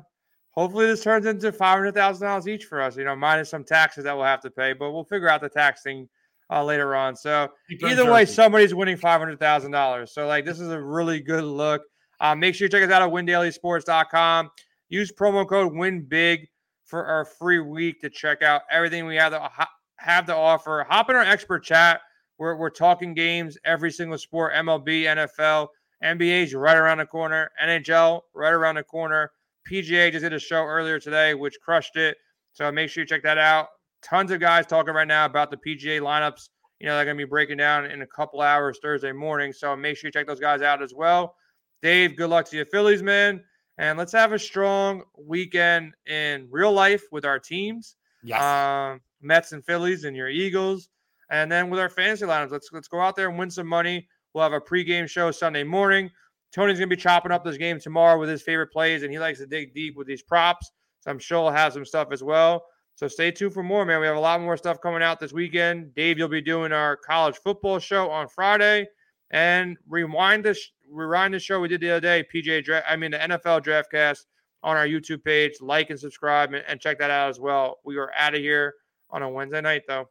hopefully 0.52 0.86
this 0.86 1.02
turns 1.02 1.26
into 1.26 1.52
five 1.52 1.78
hundred 1.78 1.94
thousand 1.94 2.26
dollars 2.26 2.48
each 2.48 2.64
for 2.64 2.80
us. 2.80 2.96
You 2.96 3.04
know, 3.04 3.16
minus 3.16 3.50
some 3.50 3.64
taxes 3.64 4.04
that 4.04 4.14
we'll 4.14 4.26
have 4.26 4.40
to 4.42 4.50
pay, 4.50 4.72
but 4.72 4.92
we'll 4.92 5.04
figure 5.04 5.28
out 5.28 5.40
the 5.40 5.48
tax 5.48 5.82
thing 5.82 6.08
uh, 6.50 6.64
later 6.64 6.94
on. 6.94 7.16
So 7.16 7.48
either 7.84 8.10
way, 8.10 8.24
somebody's 8.26 8.74
winning 8.74 8.96
five 8.96 9.20
hundred 9.20 9.38
thousand 9.38 9.70
dollars. 9.70 10.12
So 10.12 10.26
like 10.26 10.44
this 10.44 10.60
is 10.60 10.68
a 10.68 10.80
really 10.80 11.20
good 11.20 11.44
look. 11.44 11.82
Uh, 12.20 12.34
make 12.34 12.54
sure 12.54 12.66
you 12.66 12.70
check 12.70 12.82
us 12.82 12.90
out 12.90 13.02
at 13.02 13.08
windailysports.com. 13.08 14.50
Use 14.90 15.10
promo 15.12 15.48
code 15.48 15.72
WinBig 15.72 16.48
for 16.84 17.06
our 17.06 17.24
free 17.24 17.60
week 17.60 18.00
to 18.00 18.10
check 18.10 18.42
out 18.42 18.62
everything 18.70 19.06
we 19.06 19.16
have 19.16 19.32
to 19.32 19.50
have 19.98 20.26
to 20.26 20.34
offer. 20.34 20.84
Hop 20.88 21.08
in 21.08 21.16
our 21.16 21.22
expert 21.22 21.60
chat 21.64 22.00
we're, 22.40 22.56
we're 22.56 22.70
talking 22.70 23.12
games, 23.12 23.58
every 23.66 23.92
single 23.92 24.16
sport, 24.16 24.54
MLB, 24.54 25.04
NFL, 25.04 25.68
NBA's 26.02 26.54
right 26.54 26.76
around 26.76 26.98
the 26.98 27.06
corner, 27.06 27.50
NHL 27.62 28.22
right 28.34 28.52
around 28.52 28.76
the 28.76 28.82
corner. 28.82 29.30
PGA 29.70 30.10
just 30.10 30.22
did 30.22 30.32
a 30.32 30.38
show 30.38 30.64
earlier 30.64 30.98
today, 30.98 31.34
which 31.34 31.58
crushed 31.62 31.96
it. 31.96 32.16
So 32.52 32.72
make 32.72 32.88
sure 32.88 33.02
you 33.02 33.06
check 33.06 33.22
that 33.24 33.36
out. 33.36 33.68
Tons 34.02 34.30
of 34.30 34.40
guys 34.40 34.66
talking 34.66 34.94
right 34.94 35.06
now 35.06 35.26
about 35.26 35.50
the 35.50 35.58
PGA 35.58 36.00
lineups. 36.00 36.48
You 36.80 36.86
know, 36.86 36.96
they're 36.96 37.04
going 37.04 37.18
to 37.18 37.24
be 37.24 37.28
breaking 37.28 37.58
down 37.58 37.84
in 37.84 38.00
a 38.00 38.06
couple 38.06 38.40
hours 38.40 38.78
Thursday 38.80 39.12
morning. 39.12 39.52
So 39.52 39.76
make 39.76 39.98
sure 39.98 40.08
you 40.08 40.12
check 40.12 40.26
those 40.26 40.40
guys 40.40 40.62
out 40.62 40.82
as 40.82 40.94
well. 40.94 41.34
Dave, 41.82 42.16
good 42.16 42.30
luck 42.30 42.48
to 42.48 42.56
you, 42.56 42.64
Phillies, 42.64 43.02
man. 43.02 43.44
And 43.76 43.98
let's 43.98 44.12
have 44.12 44.32
a 44.32 44.38
strong 44.38 45.02
weekend 45.22 45.92
in 46.06 46.48
real 46.50 46.72
life 46.72 47.02
with 47.12 47.26
our 47.26 47.38
teams. 47.38 47.96
Yes. 48.22 48.42
Um, 48.42 49.02
Mets 49.20 49.52
and 49.52 49.62
Phillies 49.62 50.04
and 50.04 50.16
your 50.16 50.30
Eagles. 50.30 50.88
And 51.30 51.50
then 51.50 51.70
with 51.70 51.80
our 51.80 51.88
fantasy 51.88 52.26
lineups, 52.26 52.50
let's 52.50 52.70
let's 52.72 52.88
go 52.88 53.00
out 53.00 53.16
there 53.16 53.28
and 53.28 53.38
win 53.38 53.50
some 53.50 53.66
money. 53.66 54.08
We'll 54.34 54.44
have 54.44 54.52
a 54.52 54.60
pregame 54.60 55.08
show 55.08 55.30
Sunday 55.30 55.64
morning. 55.64 56.10
Tony's 56.52 56.78
gonna 56.78 56.88
be 56.88 56.96
chopping 56.96 57.32
up 57.32 57.44
this 57.44 57.56
game 57.56 57.78
tomorrow 57.78 58.18
with 58.18 58.28
his 58.28 58.42
favorite 58.42 58.72
plays, 58.72 59.02
and 59.02 59.12
he 59.12 59.18
likes 59.18 59.38
to 59.38 59.46
dig 59.46 59.72
deep 59.72 59.96
with 59.96 60.06
these 60.06 60.22
props. 60.22 60.70
So 61.00 61.10
I'm 61.10 61.18
sure 61.18 61.44
he'll 61.44 61.52
have 61.52 61.72
some 61.72 61.84
stuff 61.84 62.08
as 62.10 62.22
well. 62.22 62.64
So 62.96 63.08
stay 63.08 63.30
tuned 63.30 63.54
for 63.54 63.62
more, 63.62 63.86
man. 63.86 64.00
We 64.00 64.06
have 64.06 64.16
a 64.16 64.20
lot 64.20 64.40
more 64.40 64.56
stuff 64.56 64.80
coming 64.82 65.02
out 65.02 65.20
this 65.20 65.32
weekend. 65.32 65.94
Dave, 65.94 66.18
you'll 66.18 66.28
be 66.28 66.42
doing 66.42 66.72
our 66.72 66.96
college 66.96 67.36
football 67.36 67.78
show 67.78 68.10
on 68.10 68.28
Friday. 68.28 68.88
And 69.30 69.78
rewind 69.88 70.44
this 70.44 70.72
rewind 70.90 71.32
the 71.32 71.38
show 71.38 71.60
we 71.60 71.68
did 71.68 71.80
the 71.80 71.90
other 71.92 72.00
day, 72.00 72.24
PJ 72.34 72.82
I 72.86 72.96
mean 72.96 73.12
the 73.12 73.18
NFL 73.18 73.62
draftcast 73.62 74.26
on 74.62 74.76
our 74.76 74.86
YouTube 74.86 75.24
page. 75.24 75.52
Like 75.60 75.90
and 75.90 75.98
subscribe 75.98 76.52
and, 76.52 76.64
and 76.66 76.80
check 76.80 76.98
that 76.98 77.10
out 77.10 77.30
as 77.30 77.38
well. 77.38 77.78
We 77.84 77.96
are 77.96 78.12
out 78.16 78.34
of 78.34 78.40
here 78.40 78.74
on 79.08 79.22
a 79.22 79.30
Wednesday 79.30 79.60
night 79.60 79.82
though. 79.86 80.08